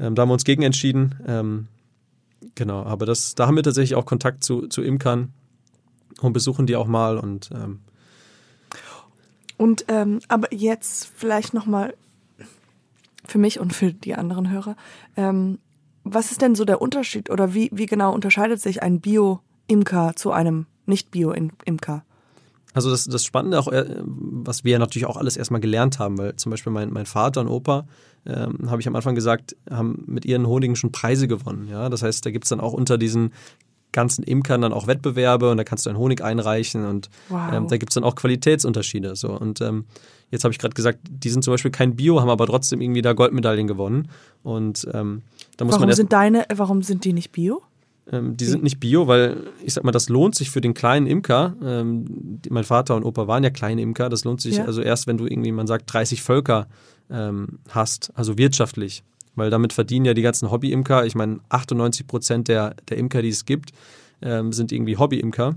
ähm, 0.00 0.14
da 0.14 0.22
haben 0.22 0.30
wir 0.30 0.34
uns 0.34 0.44
gegen 0.44 0.62
entschieden. 0.62 1.16
Ähm, 1.26 1.66
genau, 2.54 2.82
aber 2.82 3.04
das, 3.04 3.34
da 3.34 3.46
haben 3.46 3.56
wir 3.56 3.62
tatsächlich 3.62 3.94
auch 3.94 4.06
Kontakt 4.06 4.42
zu, 4.42 4.66
zu 4.68 4.82
Imkern 4.82 5.32
und 6.22 6.32
besuchen 6.32 6.66
die 6.66 6.76
auch 6.76 6.86
mal 6.86 7.18
und 7.18 7.50
ähm, 7.54 7.80
und 9.58 9.86
ähm, 9.88 10.20
aber 10.28 10.52
jetzt 10.52 11.10
vielleicht 11.14 11.54
nochmal 11.54 11.94
für 13.26 13.38
mich 13.38 13.58
und 13.58 13.72
für 13.72 13.92
die 13.92 14.14
anderen 14.14 14.50
Hörer. 14.50 14.76
Was 16.08 16.30
ist 16.30 16.40
denn 16.40 16.54
so 16.54 16.64
der 16.64 16.80
Unterschied 16.80 17.30
oder 17.30 17.52
wie, 17.52 17.68
wie 17.72 17.86
genau 17.86 18.14
unterscheidet 18.14 18.60
sich 18.60 18.80
ein 18.80 19.00
Bio-Imker 19.00 20.12
zu 20.14 20.30
einem 20.30 20.66
nicht-Bio-Imker? 20.86 22.04
Also 22.74 22.90
das, 22.90 23.06
das 23.06 23.24
Spannende 23.24 23.58
auch, 23.58 23.66
äh, 23.66 24.02
was 24.04 24.62
wir 24.62 24.78
natürlich 24.78 25.06
auch 25.06 25.16
alles 25.16 25.36
erstmal 25.36 25.60
gelernt 25.60 25.98
haben, 25.98 26.16
weil 26.16 26.36
zum 26.36 26.50
Beispiel 26.50 26.72
mein, 26.72 26.92
mein 26.92 27.06
Vater 27.06 27.40
und 27.40 27.48
Opa, 27.48 27.86
ähm, 28.24 28.70
habe 28.70 28.80
ich 28.80 28.86
am 28.86 28.94
Anfang 28.94 29.16
gesagt, 29.16 29.56
haben 29.68 30.04
mit 30.06 30.24
ihren 30.24 30.46
Honigen 30.46 30.76
schon 30.76 30.92
Preise 30.92 31.26
gewonnen. 31.26 31.66
Ja? 31.68 31.88
Das 31.88 32.02
heißt, 32.02 32.24
da 32.24 32.30
gibt 32.30 32.44
es 32.44 32.50
dann 32.50 32.60
auch 32.60 32.72
unter 32.72 32.98
diesen 32.98 33.32
ganzen 33.96 34.22
Imkern 34.22 34.60
dann 34.60 34.74
auch 34.74 34.86
Wettbewerbe 34.86 35.50
und 35.50 35.56
da 35.56 35.64
kannst 35.64 35.86
du 35.86 35.90
einen 35.90 35.98
Honig 35.98 36.22
einreichen 36.22 36.84
und 36.84 37.08
wow. 37.30 37.50
ähm, 37.50 37.66
da 37.66 37.78
gibt 37.78 37.90
es 37.90 37.94
dann 37.94 38.04
auch 38.04 38.14
Qualitätsunterschiede. 38.14 39.16
So. 39.16 39.30
Und 39.30 39.62
ähm, 39.62 39.86
jetzt 40.30 40.44
habe 40.44 40.52
ich 40.52 40.58
gerade 40.58 40.74
gesagt, 40.74 40.98
die 41.08 41.30
sind 41.30 41.42
zum 41.42 41.54
Beispiel 41.54 41.70
kein 41.70 41.96
Bio, 41.96 42.20
haben 42.20 42.28
aber 42.28 42.46
trotzdem 42.46 42.82
irgendwie 42.82 43.00
da 43.00 43.14
Goldmedaillen 43.14 43.66
gewonnen. 43.66 44.08
Und 44.42 44.86
ähm, 44.92 45.22
da 45.56 45.64
muss 45.64 45.72
warum 45.72 45.80
man 45.80 45.88
erst, 45.88 45.96
sind 45.96 46.12
deine, 46.12 46.44
warum 46.54 46.82
sind 46.82 47.06
die 47.06 47.14
nicht 47.14 47.32
Bio? 47.32 47.62
Ähm, 48.12 48.36
die 48.36 48.44
sind 48.44 48.62
nicht 48.62 48.78
Bio, 48.78 49.08
weil 49.08 49.38
ich 49.64 49.72
sag 49.72 49.82
mal, 49.82 49.92
das 49.92 50.10
lohnt 50.10 50.34
sich 50.34 50.50
für 50.50 50.60
den 50.60 50.74
kleinen 50.74 51.06
Imker. 51.06 51.56
Ähm, 51.64 52.38
mein 52.50 52.64
Vater 52.64 52.96
und 52.96 53.04
Opa 53.04 53.26
waren 53.26 53.42
ja 53.44 53.50
kleine 53.50 53.80
Imker. 53.80 54.10
Das 54.10 54.24
lohnt 54.24 54.42
sich 54.42 54.58
ja. 54.58 54.66
also 54.66 54.82
erst, 54.82 55.06
wenn 55.06 55.16
du 55.16 55.24
irgendwie, 55.26 55.52
man 55.52 55.66
sagt, 55.66 55.90
30 55.90 56.22
Völker 56.22 56.68
ähm, 57.10 57.60
hast, 57.70 58.12
also 58.14 58.36
wirtschaftlich 58.36 59.02
weil 59.36 59.50
damit 59.50 59.72
verdienen 59.72 60.06
ja 60.06 60.14
die 60.14 60.22
ganzen 60.22 60.50
Hobby-Imker. 60.50 61.06
Ich 61.06 61.14
meine, 61.14 61.40
98 61.48 62.06
Prozent 62.06 62.48
der, 62.48 62.74
der 62.88 62.96
Imker, 62.96 63.22
die 63.22 63.28
es 63.28 63.44
gibt, 63.44 63.70
ähm, 64.22 64.52
sind 64.52 64.72
irgendwie 64.72 64.96
Hobby-Imker 64.96 65.54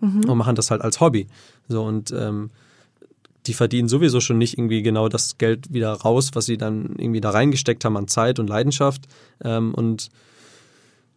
mhm. 0.00 0.28
und 0.28 0.38
machen 0.38 0.56
das 0.56 0.70
halt 0.70 0.82
als 0.82 1.00
Hobby. 1.00 1.28
So 1.68 1.82
und 1.82 2.12
ähm, 2.12 2.50
die 3.46 3.54
verdienen 3.54 3.88
sowieso 3.88 4.20
schon 4.20 4.38
nicht 4.38 4.58
irgendwie 4.58 4.82
genau 4.82 5.08
das 5.08 5.38
Geld 5.38 5.72
wieder 5.72 5.92
raus, 5.92 6.30
was 6.34 6.46
sie 6.46 6.58
dann 6.58 6.96
irgendwie 6.98 7.20
da 7.20 7.30
reingesteckt 7.30 7.84
haben 7.84 7.96
an 7.96 8.08
Zeit 8.08 8.38
und 8.38 8.48
Leidenschaft. 8.48 9.06
Ähm, 9.42 9.72
und 9.74 10.10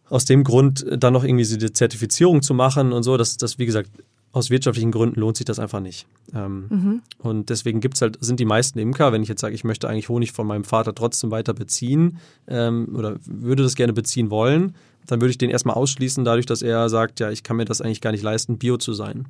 aus 0.08 0.24
dem 0.24 0.44
Grund 0.44 0.86
dann 0.98 1.12
noch 1.12 1.24
irgendwie 1.24 1.44
diese 1.44 1.72
Zertifizierung 1.72 2.42
zu 2.42 2.54
machen 2.54 2.92
und 2.92 3.02
so, 3.02 3.16
das, 3.16 3.36
das 3.36 3.58
wie 3.58 3.66
gesagt, 3.66 3.90
aus 4.34 4.50
wirtschaftlichen 4.50 4.90
Gründen 4.90 5.20
lohnt 5.20 5.36
sich 5.36 5.46
das 5.46 5.60
einfach 5.60 5.78
nicht. 5.78 6.06
Ähm, 6.34 6.66
mhm. 6.68 7.02
Und 7.18 7.50
deswegen 7.50 7.80
gibt's 7.80 8.02
halt, 8.02 8.18
sind 8.20 8.40
die 8.40 8.44
meisten 8.44 8.80
Imker, 8.80 9.12
wenn 9.12 9.22
ich 9.22 9.28
jetzt 9.28 9.40
sage, 9.40 9.54
ich 9.54 9.62
möchte 9.62 9.88
eigentlich 9.88 10.08
Honig 10.08 10.32
von 10.32 10.44
meinem 10.44 10.64
Vater 10.64 10.92
trotzdem 10.92 11.30
weiter 11.30 11.54
beziehen 11.54 12.18
ähm, 12.48 12.88
oder 12.96 13.16
würde 13.24 13.62
das 13.62 13.76
gerne 13.76 13.92
beziehen 13.92 14.30
wollen, 14.30 14.74
dann 15.06 15.20
würde 15.20 15.30
ich 15.30 15.38
den 15.38 15.50
erstmal 15.50 15.76
ausschließen, 15.76 16.24
dadurch, 16.24 16.46
dass 16.46 16.62
er 16.62 16.88
sagt, 16.88 17.20
ja, 17.20 17.30
ich 17.30 17.44
kann 17.44 17.56
mir 17.56 17.64
das 17.64 17.80
eigentlich 17.80 18.00
gar 18.00 18.10
nicht 18.10 18.24
leisten, 18.24 18.58
Bio 18.58 18.76
zu 18.76 18.92
sein. 18.92 19.28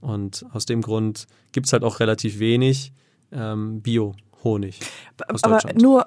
Und 0.00 0.46
aus 0.52 0.64
dem 0.64 0.80
Grund 0.80 1.26
gibt 1.52 1.66
es 1.66 1.74
halt 1.74 1.84
auch 1.84 2.00
relativ 2.00 2.38
wenig 2.38 2.92
ähm, 3.32 3.82
Bio-Honig. 3.82 4.80
Aber 5.42 5.60
nur, 5.74 6.06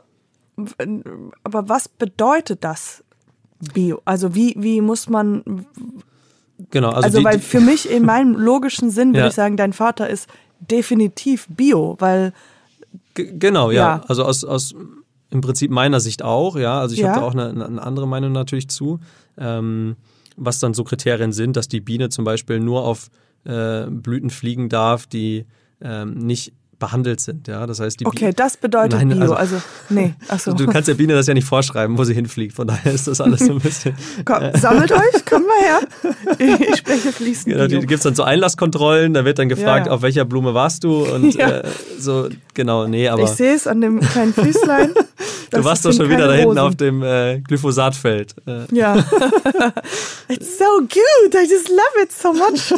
aber 1.43 1.69
was 1.69 1.87
bedeutet 1.87 2.63
das 2.63 3.03
Bio? 3.75 4.01
Also 4.05 4.33
wie, 4.33 4.55
wie 4.57 4.81
muss 4.81 5.07
man, 5.07 5.67
Genau, 6.71 6.89
also, 6.89 7.05
also 7.05 7.19
die, 7.19 7.25
weil 7.25 7.39
für 7.39 7.61
mich 7.61 7.89
in 7.89 8.05
meinem 8.05 8.33
logischen 8.37 8.91
Sinn 8.91 9.09
würde 9.09 9.19
ja. 9.19 9.27
ich 9.27 9.33
sagen, 9.33 9.57
dein 9.57 9.73
Vater 9.73 10.09
ist 10.09 10.27
definitiv 10.59 11.47
Bio, 11.49 11.95
weil 11.99 12.33
G 13.13 13.31
genau, 13.37 13.71
ja. 13.71 13.97
ja. 13.97 14.03
Also 14.07 14.25
aus, 14.25 14.43
aus 14.43 14.75
im 15.31 15.41
Prinzip 15.41 15.71
meiner 15.71 15.99
Sicht 15.99 16.23
auch, 16.23 16.55
ja. 16.55 16.79
Also 16.79 16.95
ich 16.95 17.01
ja. 17.01 17.09
habe 17.09 17.19
da 17.19 17.25
auch 17.25 17.33
eine, 17.33 17.65
eine, 17.65 17.81
andere 17.81 18.07
Meinung 18.07 18.31
natürlich 18.31 18.67
zu. 18.69 18.99
Ähm, 19.37 19.95
was 20.35 20.59
dann 20.59 20.73
so 20.73 20.83
Kriterien 20.83 21.31
sind, 21.33 21.57
dass 21.57 21.67
die 21.67 21.81
Biene 21.81 22.09
zum 22.09 22.23
Beispiel 22.23 22.59
nur 22.59 22.85
auf 22.85 23.09
äh, 23.43 23.85
Blüten 23.89 24.29
fliegen 24.29 24.69
darf, 24.69 25.05
die 25.05 25.45
ähm, 25.81 26.13
nicht 26.13 26.53
behandelt 26.79 27.19
sind. 27.19 27.47
Ja, 27.47 27.67
das 27.67 27.79
heißt, 27.79 27.99
die 27.99 28.05
Okay, 28.05 28.31
das 28.35 28.57
bedeutet 28.57 28.97
Nein, 28.99 29.09
Bio. 29.09 29.19
also- 29.21 29.35
Also, 29.35 29.55
nee, 29.89 30.13
achso. 30.29 30.53
Du 30.53 30.65
kannst 30.67 30.87
der 30.87 30.93
Biene 30.95 31.13
das 31.13 31.27
ja 31.27 31.33
nicht 31.33 31.45
vorschreiben, 31.47 31.97
wo 31.97 32.03
sie 32.03 32.13
hinfliegt. 32.13 32.55
Von 32.55 32.67
daher 32.67 32.93
ist 32.93 33.07
das 33.07 33.19
alles 33.21 33.41
so 33.41 33.51
ein 33.53 33.59
bisschen. 33.59 33.95
Komm, 34.25 34.43
sammelt 34.59 34.91
euch, 34.91 35.25
kommt 35.29 35.45
mal 35.47 35.59
her. 35.61 35.79
Ich, 36.69 36.77
spreche 36.77 37.11
fließend 37.11 37.53
Genau, 37.55 37.67
Bio. 37.67 37.79
gibt 37.81 37.91
es 37.93 38.01
dann 38.01 38.15
so 38.15 38.23
Einlasskontrollen, 38.23 39.13
da 39.13 39.25
wird 39.25 39.39
dann 39.39 39.49
gefragt, 39.49 39.87
ja. 39.87 39.91
auf 39.91 40.01
welcher 40.01 40.25
Blume 40.25 40.53
warst 40.53 40.83
du 40.83 41.03
und 41.05 41.33
Ja. 41.35 41.49
äh, 41.59 41.63
so, 41.99 42.29
genau, 42.53 42.87
nee, 42.87 43.07
aber 43.09 43.23
Ich 43.23 43.29
sehe 43.31 43.53
es 43.53 43.67
an 43.67 43.81
dem 43.81 43.99
kleinen 43.99 44.33
Füßlein. 44.33 44.93
du 45.51 45.63
warst 45.63 45.83
doch 45.85 45.91
schon 45.93 46.09
wieder 46.09 46.27
da 46.27 46.33
hinten 46.33 46.57
auf 46.59 46.75
dem 46.75 47.03
äh, 47.03 47.39
Glyphosatfeld. 47.41 48.35
Äh, 48.47 48.65
Ja. 48.71 48.95
It's 50.29 50.57
so 50.57 50.65
good. 50.79 51.33
I 51.35 51.47
just 51.49 51.69
love 51.69 52.03
it 52.03 52.11
so 52.11 52.31
much. 52.33 52.73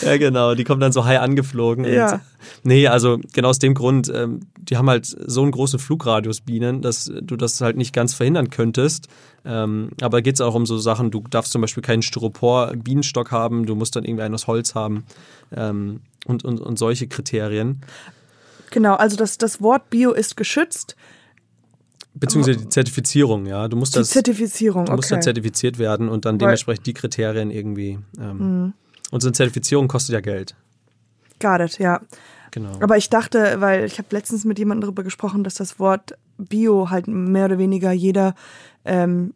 ja, 0.06 0.16
genau, 0.16 0.54
die 0.54 0.64
kommen 0.64 0.80
dann 0.80 0.92
so 0.92 1.04
high 1.04 1.20
angeflogen. 1.20 1.84
Ja. 1.84 2.12
Und, 2.12 2.20
nee, 2.62 2.86
also 2.86 3.18
genau 3.32 3.48
aus 3.48 3.58
dem 3.58 3.74
Grund, 3.74 4.10
ähm, 4.14 4.40
die 4.56 4.76
haben 4.76 4.88
halt 4.88 5.06
so 5.06 5.42
einen 5.42 5.50
großen 5.50 5.78
Flugradius 5.78 6.40
Bienen, 6.40 6.82
dass 6.82 7.10
du 7.22 7.36
das 7.36 7.60
halt 7.60 7.76
nicht 7.76 7.92
ganz 7.92 8.14
verhindern 8.14 8.50
könntest. 8.50 9.08
Ähm, 9.44 9.90
aber 10.00 10.22
geht 10.22 10.34
es 10.34 10.40
auch 10.40 10.54
um 10.54 10.66
so 10.66 10.78
Sachen, 10.78 11.10
du 11.10 11.24
darfst 11.30 11.52
zum 11.52 11.60
Beispiel 11.60 11.82
keinen 11.82 12.02
Styropor-Bienenstock 12.02 13.30
haben, 13.30 13.66
du 13.66 13.74
musst 13.74 13.96
dann 13.96 14.04
irgendwie 14.04 14.22
einen 14.22 14.34
aus 14.34 14.46
Holz 14.46 14.74
haben 14.74 15.04
ähm, 15.54 16.00
und, 16.26 16.44
und, 16.44 16.60
und 16.60 16.78
solche 16.78 17.08
Kriterien. 17.08 17.80
Genau, 18.70 18.94
also 18.94 19.16
das, 19.16 19.38
das 19.38 19.60
Wort 19.60 19.90
Bio 19.90 20.12
ist 20.12 20.36
geschützt. 20.36 20.96
Beziehungsweise 22.14 22.58
die 22.58 22.68
Zertifizierung, 22.68 23.46
ja. 23.46 23.68
Du 23.68 23.76
musst 23.76 23.94
Die 23.94 24.00
das, 24.00 24.10
Zertifizierung, 24.10 24.84
du 24.86 24.92
musst 24.92 25.10
dann 25.10 25.18
okay. 25.18 25.24
zertifiziert 25.24 25.78
werden 25.78 26.08
und 26.08 26.24
dann 26.24 26.38
dementsprechend 26.38 26.86
die 26.86 26.94
Kriterien 26.94 27.50
irgendwie. 27.50 27.98
Ähm, 28.18 28.38
Mhm. 28.38 28.72
Und 29.10 29.20
so 29.20 29.28
eine 29.28 29.32
Zertifizierung 29.32 29.88
kostet 29.88 30.14
ja 30.14 30.20
Geld. 30.20 30.54
Got 31.40 31.60
it, 31.60 31.78
ja. 31.78 32.00
Genau. 32.52 32.72
Aber 32.80 32.96
ich 32.96 33.08
dachte, 33.10 33.60
weil 33.60 33.84
ich 33.84 33.98
habe 33.98 34.08
letztens 34.10 34.44
mit 34.44 34.58
jemandem 34.58 34.82
darüber 34.82 35.02
gesprochen, 35.04 35.44
dass 35.44 35.54
das 35.54 35.78
Wort 35.78 36.14
Bio 36.38 36.90
halt 36.90 37.06
mehr 37.06 37.44
oder 37.46 37.58
weniger 37.58 37.92
jeder 37.92 38.34
ähm, 38.84 39.34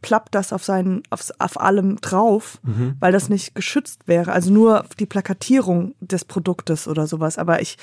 plappt 0.00 0.34
das 0.34 0.52
auf 0.52 0.64
seinen, 0.64 1.02
auf, 1.10 1.30
auf 1.38 1.60
allem 1.60 2.00
drauf, 2.00 2.58
Mhm. 2.64 2.96
weil 2.98 3.12
das 3.12 3.28
nicht 3.28 3.54
geschützt 3.54 4.08
wäre. 4.08 4.32
Also 4.32 4.52
nur 4.52 4.84
die 4.98 5.06
Plakatierung 5.06 5.94
des 6.00 6.24
Produktes 6.24 6.88
oder 6.88 7.06
sowas. 7.06 7.38
Aber 7.38 7.62
ich, 7.62 7.78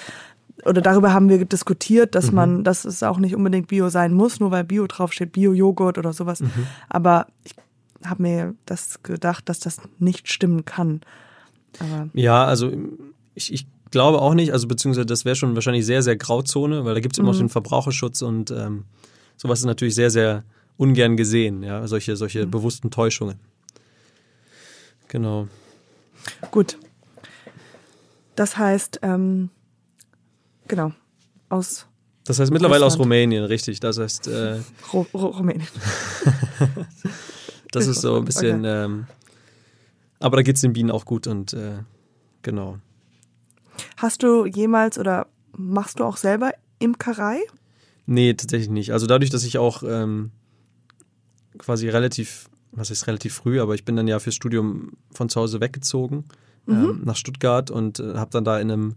oder 0.66 0.82
darüber 0.82 1.14
haben 1.14 1.30
wir 1.30 1.46
diskutiert, 1.46 2.10
Mhm. 2.10 2.12
dass 2.14 2.32
man, 2.32 2.64
dass 2.66 2.84
es 2.84 3.04
auch 3.04 3.20
nicht 3.20 3.36
unbedingt 3.36 3.68
Bio 3.70 3.88
sein 3.90 4.14
muss, 4.14 4.40
nur 4.42 4.52
weil 4.52 4.66
Bio 4.66 4.86
draufsteht, 4.88 5.32
Bio-Joghurt 5.32 5.98
oder 5.98 6.12
sowas. 6.12 6.42
Mhm. 6.42 6.52
Aber 6.90 7.28
ich 7.46 7.56
habe 8.06 8.22
mir 8.22 8.56
das 8.66 9.02
gedacht, 9.04 9.50
dass 9.50 9.60
das 9.60 9.80
nicht 10.00 10.30
stimmen 10.32 10.66
kann. 10.66 11.02
Aber 11.80 12.10
Ja, 12.14 12.45
also 12.45 12.72
ich, 13.36 13.54
ich 13.54 13.68
glaube 13.91 14.22
auch 14.22 14.34
nicht, 14.34 14.52
also 14.54 14.68
beziehungsweise 14.68 15.06
das 15.06 15.26
wäre 15.26 15.36
schon 15.36 15.56
wahrscheinlich 15.56 15.86
sehr, 15.86 16.02
sehr 16.04 16.16
Grauzone, 16.16 16.86
weil 16.86 16.93
da 16.93 17.00
gibt 17.00 17.16
es 17.16 17.20
immer 17.20 17.30
Mhm. 17.30 17.36
auch 17.36 17.39
den 17.39 17.50
Verbraucherschutz 17.50 18.22
und 18.22 18.52
ähm, 18.52 18.86
sowas 19.38 19.60
ist 19.60 19.66
natürlich 19.66 19.95
sehr, 19.95 20.10
sehr 20.12 20.43
ungern 20.78 21.18
gesehen, 21.18 21.62
ja, 21.64 21.86
solche, 21.88 22.16
solche 22.16 22.45
Mhm. 22.45 22.52
bewussten 22.52 22.91
Täuschungen. 22.91 23.39
Genau. 25.08 25.47
Gut. 26.52 26.78
Das 28.36 28.58
heißt, 28.58 29.00
ähm, 29.02 29.50
genau, 30.68 30.93
aus 31.50 31.88
Das 32.26 32.39
heißt 32.39 32.52
mittlerweile 32.52 32.86
aus 32.86 32.93
Russland. 32.93 33.06
Rumänien, 33.06 33.43
richtig. 33.43 33.80
Das 33.80 33.97
heißt, 33.97 34.28
äh, 34.28 34.60
Ru 34.93 35.06
Ru 35.14 35.26
Rumänien. 35.28 35.68
das 37.72 37.88
ist 37.88 38.01
so 38.01 38.11
ein 38.11 38.17
Okay. 38.17 38.26
bisschen, 38.26 38.63
ähm, 38.65 39.07
aber 40.20 40.38
da 40.38 40.43
geht 40.43 40.55
es 40.55 40.61
den 40.61 40.74
Bienen 40.74 40.91
auch 40.91 41.05
gut 41.05 41.28
und 41.28 41.53
äh, 41.53 41.80
genau. 42.41 42.78
Hast 43.97 44.24
du 44.24 44.45
jemals 44.45 44.97
oder 44.99 45.28
machst 45.55 45.99
du 45.99 46.03
auch 46.03 46.17
selber 46.17 46.51
Imkerei? 46.80 47.39
Nee, 48.05 48.34
tatsächlich 48.34 48.70
nicht. 48.70 48.91
Also 48.91 49.07
dadurch, 49.07 49.30
dass 49.30 49.43
ich 49.43 49.57
auch 49.57 49.84
ähm, 49.84 50.32
quasi 51.57 51.89
relativ, 51.89 52.49
was 52.72 52.91
ist 52.91 53.07
relativ 53.07 53.34
früh, 53.36 53.61
aber 53.61 53.76
ich 53.76 53.86
bin 53.86 53.95
dann 53.95 54.07
ja 54.07 54.20
fürs 54.20 54.36
Studium 54.36 54.93
von 55.11 55.30
zu 55.30 55.39
Hause 55.39 55.61
weggezogen 55.61 56.26
ähm, 56.67 57.01
nach 57.03 57.15
Stuttgart 57.15 57.72
und 57.72 57.99
äh, 57.99 58.15
habe 58.15 58.32
dann 58.32 58.43
da 58.43 58.59
in 58.59 58.72
einem 58.72 58.95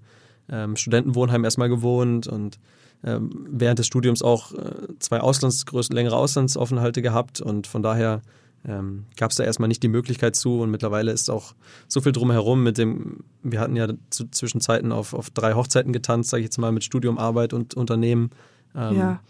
ähm, 0.49 0.77
Studentenwohnheim 0.77 1.45
erstmal 1.45 1.69
gewohnt 1.69 2.27
und 2.27 2.59
ähm, 3.05 3.47
während 3.51 3.79
des 3.79 3.87
Studiums 3.87 4.23
auch 4.23 4.53
äh, 4.53 4.73
zwei 4.99 5.21
Auslands, 5.21 5.65
längere 5.91 6.17
Auslandsaufenthalte 6.17 7.03
gehabt 7.03 7.41
und 7.41 7.67
von 7.67 7.83
daher 7.83 8.23
ähm, 8.67 9.07
gab 9.17 9.31
es 9.31 9.37
da 9.37 9.45
erstmal 9.45 9.69
nicht 9.69 9.83
die 9.83 9.89
Möglichkeit 9.89 10.37
zu 10.37 10.61
und 10.61 10.71
mittlerweile 10.71 11.11
ist 11.11 11.31
auch 11.31 11.55
so 11.89 12.01
viel 12.01 12.13
drumherum 12.13 12.63
mit 12.63 12.79
dem, 12.79 13.25
wir 13.43 13.61
hatten 13.61 13.75
ja 13.75 13.89
zu 14.11 14.29
Zwischenzeiten 14.31 14.93
auf, 14.93 15.15
auf 15.15 15.31
drei 15.31 15.55
Hochzeiten 15.55 15.93
getanzt, 15.93 16.31
sage 16.31 16.43
ich 16.43 16.47
jetzt 16.47 16.59
mal, 16.59 16.73
mit 16.73 16.85
Studium, 16.85 17.19
Arbeit 17.19 17.53
und 17.53 17.75
Unternehmen. 17.75 18.31
Ähm, 18.75 18.97
ja. 18.97 19.21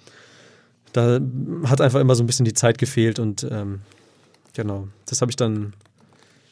da 0.93 1.19
hat 1.65 1.81
einfach 1.81 2.01
immer 2.01 2.15
so 2.15 2.23
ein 2.23 2.27
bisschen 2.27 2.45
die 2.45 2.53
Zeit 2.53 2.79
gefehlt 2.79 3.19
und 3.19 3.47
ähm, 3.51 3.81
genau, 4.53 4.89
das 5.07 5.21
habe 5.23 5.31
ich 5.31 5.37
dann 5.37 5.73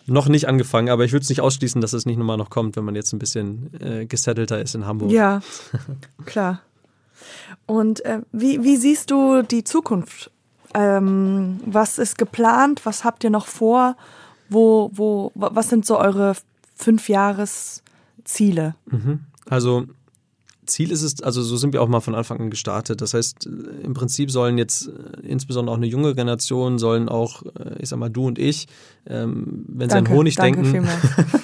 noch 0.07 0.29
nicht 0.29 0.49
angefangen, 0.49 0.89
aber 0.89 1.05
ich 1.05 1.13
würde 1.13 1.23
es 1.23 1.29
nicht 1.29 1.41
ausschließen, 1.41 1.81
dass 1.81 1.93
es 1.93 2.07
nicht 2.07 2.17
nochmal 2.17 2.37
noch 2.37 2.51
kommt, 2.51 2.77
wenn 2.77 2.85
man 2.85 2.95
jetzt 2.95 3.13
ein 3.13 3.19
bisschen 3.19 3.71
äh, 3.81 4.07
gesettelter 4.07 4.61
ist 4.61 4.75
in 4.75 4.87
Hamburg. 4.87 5.13
Ja, 5.13 5.41
klar. 6.25 6.63
Und 7.67 8.05
äh, 8.05 8.21
wie, 8.33 8.63
wie 8.65 8.77
siehst 8.77 9.11
du 9.11 9.43
die 9.43 9.65
Zukunft? 9.65 10.31
Ähm, 10.75 11.61
was 11.67 11.99
ist 11.99 12.17
geplant? 12.19 12.83
Was 12.85 13.05
habt 13.05 13.25
ihr 13.25 13.31
noch 13.31 13.47
vor? 13.47 13.97
Wo, 14.49 14.91
wo, 14.95 15.33
wa- 15.35 15.51
was 15.55 15.69
sind 15.69 15.85
so 15.87 15.99
eure 15.99 16.35
Fünfjahresziele? 16.77 18.75
Also 19.49 19.87
Ziel 20.67 20.93
ist 20.93 21.03
es, 21.03 21.21
also 21.23 21.43
so 21.43 21.57
sind 21.57 21.73
wir 21.73 21.83
auch 21.83 21.89
mal 21.89 22.01
von 22.01 22.15
Anfang 22.15 22.39
an 22.41 22.51
gestartet. 22.51 23.01
Das 23.01 23.15
heißt, 23.15 23.47
äh, 23.47 23.51
im 23.85 23.95
Prinzip 23.95 24.31
sollen 24.31 24.57
jetzt 24.59 24.89
äh, 24.89 25.27
insbesondere 25.27 25.73
auch 25.75 25.79
eine 25.79 25.87
junge 25.87 26.15
Generation, 26.15 26.79
sollen 26.79 27.09
auch, 27.09 27.43
äh, 27.59 27.77
ich 27.81 27.89
sag 27.89 27.99
mal, 27.99 28.09
du 28.11 28.27
und 28.27 28.39
ich, 28.39 28.69
ähm, 29.07 29.65
wenn 29.69 29.91
sie 29.91 29.97
an 29.97 30.09
Honig 30.09 30.37
danke 30.37 30.63
denken, 30.63 30.89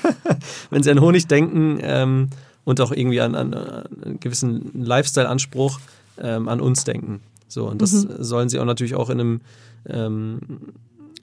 wenn 0.71 0.83
sie 0.85 0.91
an 0.93 1.01
Honig 1.01 1.27
denken 1.27 1.79
ähm, 1.81 2.29
und 2.65 2.81
auch 2.81 2.93
irgendwie 2.93 3.21
an, 3.21 3.35
an, 3.35 3.55
an 3.55 3.87
einen 4.05 4.21
gewissen 4.21 4.71
Lifestyle-Anspruch 4.75 5.81
ähm, 6.19 6.49
an 6.49 6.61
uns 6.61 6.85
denken. 6.85 7.21
So, 7.49 7.69
und 7.69 7.81
das 7.81 7.93
sollen 7.93 8.49
sie 8.49 8.59
auch 8.59 8.65
natürlich 8.65 8.95
auch 8.95 9.11
in 9.11 9.21
einem 9.21 9.41
ähm, 9.87 10.41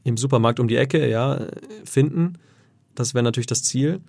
im 0.04 0.18
Supermarkt 0.18 0.60
um 0.60 0.68
die 0.68 0.76
Ecke, 0.76 1.10
ja, 1.10 1.40
finden. 1.86 2.34
Das 2.96 3.14
wäre 3.14 3.24
natürlich 3.24 3.48
das 3.48 3.64
Ziel, 3.64 4.02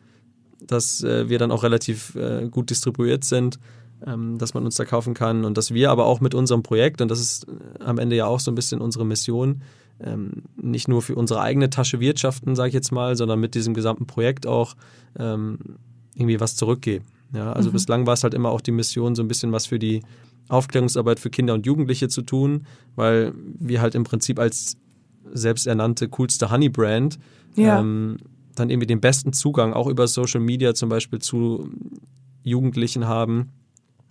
dass 0.61 1.03
äh, 1.03 1.29
wir 1.29 1.39
dann 1.39 1.51
auch 1.51 1.63
relativ 1.63 2.15
äh, 2.17 2.49
gut 2.49 2.71
distribuiert 2.71 3.25
sind, 3.25 3.59
ähm, 4.07 4.39
dass 4.39 4.55
man 4.55 4.65
uns 4.65 4.75
da 4.75 4.85
kaufen 4.85 5.15
kann 5.15 5.45
und 5.45 5.57
dass 5.57 5.73
wir 5.73 5.91
aber 5.91 6.07
auch 6.07 6.21
mit 6.21 6.35
unserem 6.35 6.63
Projekt, 6.63 7.01
und 7.01 7.11
das 7.11 7.21
ist 7.21 7.47
äh, 7.49 7.85
am 7.85 7.99
Ende 7.99 8.17
ja 8.17 8.27
auch 8.27 8.41
so 8.41 8.51
ein 8.51 8.55
bisschen 8.55 8.81
unsere 8.81 9.05
Mission, 9.05 9.63
ähm, 10.01 10.43
nicht 10.57 10.89
nur 10.89 11.03
für 11.03 11.15
unsere 11.15 11.41
eigene 11.41 11.71
Tasche 11.71 12.01
wirtschaften, 12.01 12.57
sage 12.57 12.69
ich 12.69 12.75
jetzt 12.75 12.91
mal, 12.91 13.17
sondern 13.17 13.39
mit 13.39 13.55
diesem 13.55 13.75
gesamten 13.75 14.07
Projekt 14.07 14.47
auch 14.47 14.75
ähm, 15.19 15.59
irgendwie 16.15 16.41
was 16.41 16.57
zurückgeben. 16.57 17.05
Ja, 17.33 17.53
also 17.53 17.73
bislang 17.73 18.07
war 18.07 18.15
es 18.15 18.23
halt 18.23 18.35
immer 18.35 18.51
auch 18.51 18.61
die 18.61 18.71
Mission, 18.71 19.15
so 19.15 19.23
ein 19.23 19.29
bisschen 19.29 19.51
was 19.51 19.67
für 19.67 19.79
die 19.79 20.03
Aufklärungsarbeit 20.49 21.21
für 21.21 21.31
Kinder 21.31 21.55
und 21.55 21.67
Jugendliche 21.67 22.09
zu 22.09 22.23
tun, 22.23 22.67
weil 22.97 23.33
wir 23.59 23.81
halt 23.81 23.95
im 23.95 24.05
Prinzip 24.05 24.39
als 24.39 24.77
selbsternannte 25.33 26.09
coolste 26.09 26.51
Honey-Brand 26.51 27.19
Ja. 27.57 27.81
ähm, 27.81 28.19
dann 28.55 28.71
irgendwie 28.71 28.87
den 28.87 29.01
besten 29.01 29.33
Zugang 29.33 29.73
auch 29.73 29.89
über 29.89 30.07
Social 30.07 30.41
Media 30.41 30.75
zum 30.75 30.89
Beispiel 30.89 31.19
zu 31.19 31.69
Jugendlichen 32.45 33.07
haben 33.09 33.51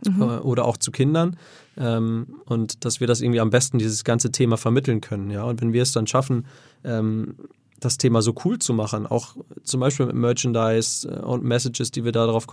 äh, 0.06 0.10
oder 0.22 0.66
auch 0.66 0.76
zu 0.78 0.92
Kindern 0.92 1.38
ähm, 1.78 2.28
und 2.46 2.84
dass 2.84 3.00
wir 3.00 3.08
das 3.08 3.22
irgendwie 3.22 3.40
am 3.40 3.52
besten 3.52 3.78
dieses 3.78 4.04
ganze 4.04 4.32
Thema 4.32 4.58
vermitteln 4.58 5.02
können. 5.02 5.30
Ja, 5.32 5.44
und 5.44 5.62
wenn 5.62 5.72
wir 5.72 5.82
es 5.84 5.92
dann 5.94 6.08
schaffen, 6.08 6.46
ähm, 6.84 7.36
das 7.80 7.98
Thema 7.98 8.22
so 8.22 8.34
cool 8.46 8.60
zu 8.60 8.74
machen, 8.74 9.06
auch 9.08 9.36
zum 9.64 9.80
Beispiel 9.80 10.06
mit 10.08 10.16
Merchandise 10.16 11.08
äh, 11.08 11.22
und 11.22 11.44
Messages, 11.44 11.92
die 11.92 12.04
wir 12.04 12.12
da 12.12 12.26
drauf 12.26 12.48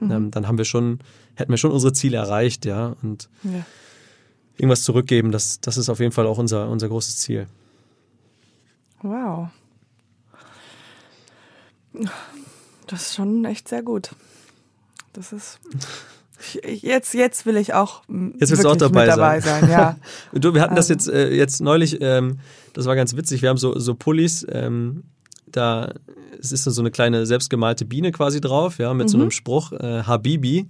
kommunizieren, 0.00 0.24
ähm, 0.26 0.30
dann 0.32 0.46
haben 0.48 0.58
wir 0.58 0.64
schon, 0.64 0.98
hätten 1.34 1.50
wir 1.52 1.56
schon 1.58 1.70
unsere 1.72 1.92
Ziele 1.92 2.16
erreicht, 2.16 2.64
ja. 2.64 2.96
Und 3.02 3.28
Ja. 3.44 3.64
irgendwas 4.56 4.82
zurückgeben, 4.82 5.30
das, 5.32 5.60
das 5.60 5.76
ist 5.76 5.88
auf 5.88 6.00
jeden 6.00 6.12
Fall 6.12 6.26
auch 6.26 6.38
unser, 6.38 6.68
unser 6.68 6.88
großes 6.88 7.18
Ziel. 7.18 7.46
Wow. 9.02 9.48
Das 12.86 13.02
ist 13.02 13.14
schon 13.14 13.44
echt 13.44 13.68
sehr 13.68 13.82
gut. 13.82 14.10
Das 15.12 15.32
ist. 15.32 15.58
Ich, 16.64 16.82
jetzt, 16.82 17.12
jetzt 17.12 17.44
will 17.44 17.56
ich 17.58 17.74
auch 17.74 18.02
Jetzt 18.38 18.50
willst 18.50 18.64
du 18.64 18.68
auch 18.70 18.76
dabei 18.76 19.00
mit 19.06 19.10
dabei 19.10 19.40
sein. 19.40 19.68
Ja. 19.68 19.96
Du, 20.32 20.54
wir 20.54 20.62
hatten 20.62 20.74
das 20.74 20.90
Also- 20.90 20.94
jetzt, 20.94 21.08
äh, 21.08 21.34
jetzt 21.34 21.60
neulich, 21.60 21.98
ähm, 22.00 22.38
das 22.72 22.86
war 22.86 22.96
ganz 22.96 23.14
witzig, 23.14 23.42
wir 23.42 23.50
haben 23.50 23.58
so, 23.58 23.78
so 23.78 23.94
Pullis, 23.94 24.46
ähm, 24.50 25.04
da 25.52 25.92
es 26.40 26.52
ist 26.52 26.64
so 26.64 26.80
eine 26.80 26.90
kleine 26.90 27.26
selbstgemalte 27.26 27.84
Biene 27.84 28.12
quasi 28.12 28.40
drauf, 28.40 28.78
ja, 28.78 28.94
mit 28.94 29.10
so 29.10 29.18
einem 29.18 29.30
Spruch, 29.30 29.72
äh, 29.72 30.02
Habibi. 30.04 30.66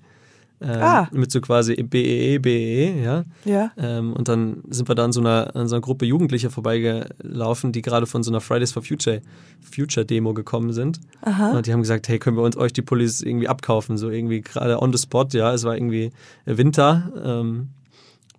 ähm, 0.62 0.82
Ah. 0.82 1.08
mit 1.12 1.30
so 1.30 1.40
quasi 1.40 1.74
BEE, 1.82 2.38
BEE, 2.38 3.02
ja. 3.02 3.24
Ja. 3.46 3.70
Ähm, 3.78 4.12
und 4.12 4.28
dann 4.28 4.62
sind 4.68 4.88
wir 4.88 4.94
da 4.94 5.04
an 5.06 5.12
so 5.12 5.20
einer, 5.20 5.56
an 5.56 5.68
so 5.68 5.76
einer 5.76 5.80
Gruppe 5.80 6.04
Jugendliche 6.04 6.50
vorbeigelaufen, 6.50 7.72
die 7.72 7.80
gerade 7.82 8.06
von 8.06 8.22
so 8.22 8.30
einer 8.30 8.40
Fridays 8.42 8.72
for 8.72 8.82
Future, 8.82 9.22
Future 9.60 10.04
Demo 10.04 10.34
gekommen 10.34 10.72
sind. 10.74 11.00
Aha. 11.22 11.52
Und 11.52 11.66
die 11.66 11.72
haben 11.72 11.80
gesagt, 11.80 12.08
hey, 12.08 12.18
können 12.18 12.36
wir 12.36 12.42
uns 12.42 12.56
euch 12.58 12.72
die 12.74 12.82
Pullis 12.82 13.22
irgendwie 13.22 13.48
abkaufen? 13.48 13.96
So 13.96 14.10
irgendwie 14.10 14.42
gerade 14.42 14.82
on 14.82 14.92
the 14.92 14.98
spot, 14.98 15.28
ja. 15.32 15.52
Es 15.54 15.64
war 15.64 15.74
irgendwie 15.76 16.10
Winter, 16.44 17.10
ähm, 17.24 17.68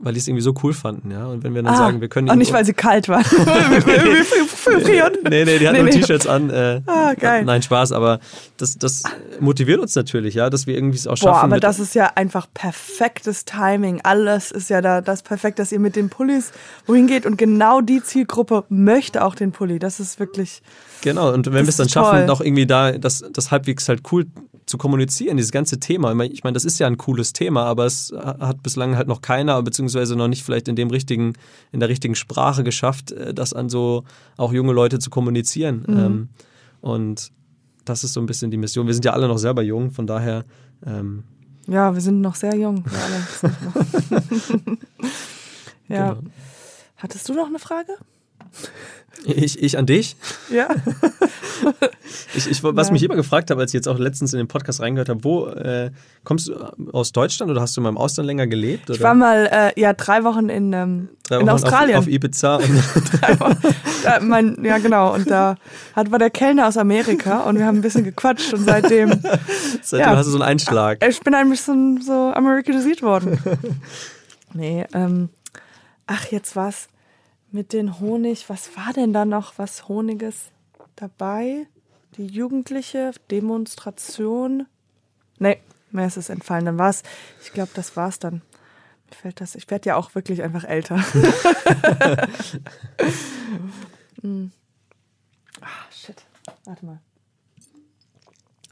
weil 0.04 0.14
die 0.14 0.20
es 0.20 0.28
irgendwie 0.28 0.42
so 0.44 0.54
cool 0.64 0.74
fanden, 0.74 1.12
ja. 1.12 1.26
Und 1.28 1.44
wenn 1.44 1.54
wir 1.54 1.62
dann 1.64 1.74
Ah, 1.74 1.78
sagen, 1.78 2.02
wir 2.02 2.08
können 2.10 2.28
ihnen- 2.28 2.38
nicht, 2.40 2.52
weil 2.54 2.66
sie 2.66 2.74
kalt 2.74 3.06
frieren. 3.06 5.18
Nee, 5.30 5.46
nee, 5.46 5.60
die 5.60 5.68
hatten 5.68 5.78
Nee, 5.78 5.84
nur 5.84 5.92
nee. 5.94 6.00
T-Shirts 6.00 6.28
an. 6.28 6.50
Äh, 6.50 6.82
Ah, 6.88 7.14
geil. 7.14 7.46
Nein, 7.46 7.62
Spaß, 7.62 7.92
aber 7.92 8.20
das, 8.58 8.78
das 8.78 9.04
motiviert 9.40 9.80
uns 9.80 9.96
natürlich, 9.96 10.36
ja, 10.36 10.50
dass 10.50 10.68
wir 10.68 10.76
irgendwie 10.76 10.98
es 10.98 11.08
auch 11.08 11.18
schaffen. 11.18 11.32
Boah, 11.32 11.44
aber 11.44 11.60
das 11.60 11.80
ist 11.80 11.96
ja 11.96 12.12
einfach 12.16 12.48
perfektes 12.54 13.46
Timing. 13.46 14.02
Alles 14.04 14.52
ist 14.52 14.70
ja 14.70 14.82
da 14.82 15.02
das 15.02 15.22
perfekt, 15.24 15.60
dass 15.60 15.72
ihr 15.72 15.80
mit 15.80 15.96
den 15.96 16.10
Pullis 16.10 16.52
wohin 16.86 17.08
geht 17.08 17.26
und 17.26 17.38
genau 17.38 17.82
die 17.82 18.04
Zielgruppe 18.04 18.66
möchte 18.70 19.24
auch 19.24 19.36
den 19.36 19.52
Pulli. 19.52 19.80
Das 19.80 20.00
ist 20.00 20.20
wirklich 20.20 20.62
Genau, 21.04 21.34
und 21.34 21.48
wenn 21.48 21.66
wir 21.66 21.70
es 21.70 21.78
dann 21.78 21.88
ist 21.88 21.94
schaffen, 21.94 22.28
toll. 22.28 22.30
auch 22.30 22.42
irgendwie 22.42 22.68
da 22.68 22.92
das, 22.92 23.24
das 23.34 23.50
halbwegs 23.50 23.90
halt 23.90 24.02
cool 24.12 24.28
zu 24.72 24.78
kommunizieren, 24.78 25.38
dieses 25.38 25.52
ganze 25.52 25.80
Thema. 25.80 26.18
Ich 26.24 26.44
meine, 26.44 26.54
das 26.54 26.66
ist 26.66 26.80
ja 26.80 26.88
ein 26.88 26.98
cooles 26.98 27.34
Thema, 27.34 27.66
aber 27.66 27.86
es 27.86 28.12
hat 28.16 28.64
bislang 28.64 28.96
halt 28.96 29.08
noch 29.08 29.22
keiner, 29.22 29.62
beziehungsweise 29.62 30.16
noch 30.16 30.30
nicht 30.30 30.44
vielleicht 30.44 30.68
in 30.68 30.76
dem 30.76 30.90
richtigen, 30.90 31.34
in 31.72 31.80
der 31.82 31.90
richtigen 31.90 32.16
Sprache 32.16 32.64
geschafft, 32.64 33.12
äh, 33.12 33.34
das 33.34 33.54
an 33.54 33.70
so 33.70 34.06
auch 34.38 34.54
junge 34.54 34.74
Leute 34.74 35.00
zu 35.00 35.10
kommunizieren. 35.10 35.84
Mhm. 35.88 35.98
Ähm, 35.98 36.30
und 36.80 37.32
das 37.86 38.04
ist 38.04 38.14
so 38.14 38.22
ein 38.22 38.26
bisschen 38.26 38.50
die 38.50 38.58
Mission. 38.58 38.88
Wir 38.88 38.94
sind 38.94 39.06
ja 39.06 39.12
alle 39.12 39.28
noch 39.28 39.38
selber 39.38 39.62
jung, 39.62 39.92
von 39.92 40.08
daher 40.08 40.46
ähm, 40.86 41.24
Ja, 41.68 41.94
wir 41.94 42.02
sind 42.02 42.22
noch 42.22 42.36
sehr 42.36 42.56
jung. 42.56 42.86
Ja. 45.90 46.08
Genau. 46.16 46.18
Hattest 46.96 47.28
du 47.28 47.34
noch 47.34 47.48
eine 47.48 47.60
Frage? 47.60 47.98
Ich, 49.26 49.62
ich 49.62 49.78
an 49.78 49.86
dich. 49.86 50.16
Ja. 50.50 50.68
Ich, 52.34 52.50
ich, 52.50 52.64
was 52.64 52.88
Ja. 52.88 52.94
mich 52.94 53.04
immer 53.04 53.16
gefragt 53.16 53.52
habe, 53.52 53.62
als 53.62 53.70
ich 53.72 53.76
jetzt 53.76 53.88
auch 53.88 54.00
letztens 54.00 54.34
in 54.34 54.40
den 54.40 54.48
Podcast 54.48 54.80
reingehört 54.82 55.10
habe, 55.10 55.24
wo 55.24 55.46
äh, 55.48 55.92
kommst 56.24 56.48
du 56.48 56.56
aus 56.92 57.12
Deutschland 57.12 57.52
oder 57.52 57.62
hast 57.62 57.78
du 57.78 57.82
mal 57.82 57.90
im 57.90 57.98
Ausland 57.98 58.26
länger 58.26 58.48
gelebt? 58.48 58.90
Oder? 58.90 58.98
Ich 58.98 59.04
war 59.04 59.14
mal 59.14 59.48
äh, 59.76 59.80
ja 59.80 59.94
drei 59.94 60.24
Wochen 60.24 60.50
in, 60.50 60.74
ähm, 60.74 61.10
Drei 61.28 61.36
in 61.36 61.42
Wochen 61.44 61.50
Australien. 61.50 61.98
Auf, 61.98 62.06
auf 62.06 62.12
Ibiza. 62.12 62.60
Da, 64.04 64.20
mein, 64.20 64.64
ja, 64.66 64.80
genau. 64.80 65.14
Und 65.14 65.30
da 65.30 65.58
hat, 65.96 66.10
war 66.12 66.18
der 66.18 66.32
Kellner 66.32 66.68
aus 66.68 66.78
Amerika 66.78 67.42
und 67.42 67.60
wir 67.60 67.66
haben 67.68 67.78
ein 67.78 67.82
bisschen 67.82 68.04
gequatscht 68.04 68.52
und 68.54 68.66
seitdem, 68.66 69.12
seitdem 69.84 70.10
Ja. 70.10 70.16
hast 70.18 70.26
du 70.26 70.32
so 70.32 70.38
einen 70.38 70.50
Einschlag. 70.50 71.06
ich 71.08 71.20
bin 71.20 71.36
ein 71.36 71.50
bisschen 71.50 72.02
so 72.02 72.32
amerikanisiert 72.34 73.04
worden. 73.04 73.38
Nee, 74.54 74.86
ähm, 74.94 75.30
ach, 76.08 76.26
jetzt 76.32 76.56
was 76.56 76.88
mit 77.52 77.74
den 77.74 78.00
Honig. 78.00 78.50
Was 78.50 78.76
war 78.76 78.94
denn 78.94 79.14
da 79.14 79.26
noch 79.26 79.54
was 79.58 79.88
Honiges 79.88 80.52
dabei? 80.96 81.68
Die 82.18 82.28
jugendliche 82.28 83.12
Demonstration? 83.30 84.68
Nee, 85.40 85.60
mir 85.92 86.06
ist 86.06 86.18
es 86.18 86.30
entfallen. 86.30 86.66
Dann 86.66 86.78
war 86.78 86.90
es, 86.90 87.04
ich 87.44 87.54
glaube, 87.54 87.72
das 87.74 87.96
war's 87.96 88.20
dann. 88.20 88.42
Mir 89.10 89.16
fällt 89.16 89.42
das, 89.42 89.56
ich 89.56 89.70
werde 89.70 89.90
ja 89.90 89.96
auch 89.96 90.16
wirklich 90.16 90.42
einfach 90.44 90.64
älter. 90.64 91.04
Hm. 94.22 94.52
Ah, 95.62 95.92
shit. 95.92 96.24
Warte 96.66 96.86
mal. 96.86 97.00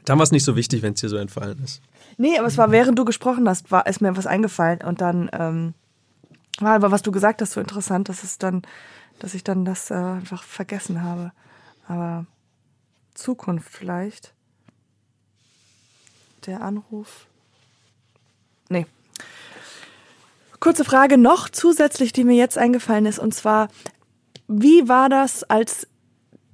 Dann 0.04 0.18
war 0.18 0.22
es 0.22 0.32
nicht 0.32 0.44
so 0.44 0.56
wichtig, 0.56 0.82
wenn 0.82 0.94
es 0.94 1.00
dir 1.00 1.08
so 1.08 1.16
entfallen 1.16 1.62
ist. 1.62 1.82
Nee, 2.16 2.38
aber 2.38 2.46
es 2.46 2.58
war 2.58 2.70
während 2.70 2.98
du 2.98 3.04
gesprochen 3.04 3.48
hast, 3.48 3.70
war 3.70 3.86
ist 3.86 4.00
mir 4.00 4.16
was 4.16 4.26
eingefallen 4.26 4.80
und 4.82 5.00
dann 5.00 5.30
ähm, 5.32 5.74
war 6.60 6.74
aber 6.74 6.90
was 6.90 7.02
du 7.02 7.12
gesagt 7.12 7.42
hast 7.42 7.52
so 7.52 7.60
interessant, 7.60 8.08
dass 8.08 8.24
es 8.24 8.38
dann, 8.38 8.62
dass 9.18 9.34
ich 9.34 9.44
dann 9.44 9.64
das 9.64 9.90
äh, 9.90 9.94
einfach 9.94 10.42
vergessen 10.42 11.02
habe. 11.02 11.32
Aber 11.86 12.26
Zukunft 13.14 13.68
vielleicht. 13.70 14.32
Der 16.46 16.62
Anruf. 16.62 17.26
Nee. 18.68 18.86
Kurze 20.58 20.84
Frage 20.84 21.18
noch 21.18 21.48
zusätzlich, 21.48 22.12
die 22.12 22.24
mir 22.24 22.36
jetzt 22.36 22.58
eingefallen 22.58 23.06
ist, 23.06 23.18
und 23.18 23.34
zwar, 23.34 23.68
wie 24.46 24.88
war 24.88 25.08
das, 25.08 25.44
als 25.44 25.86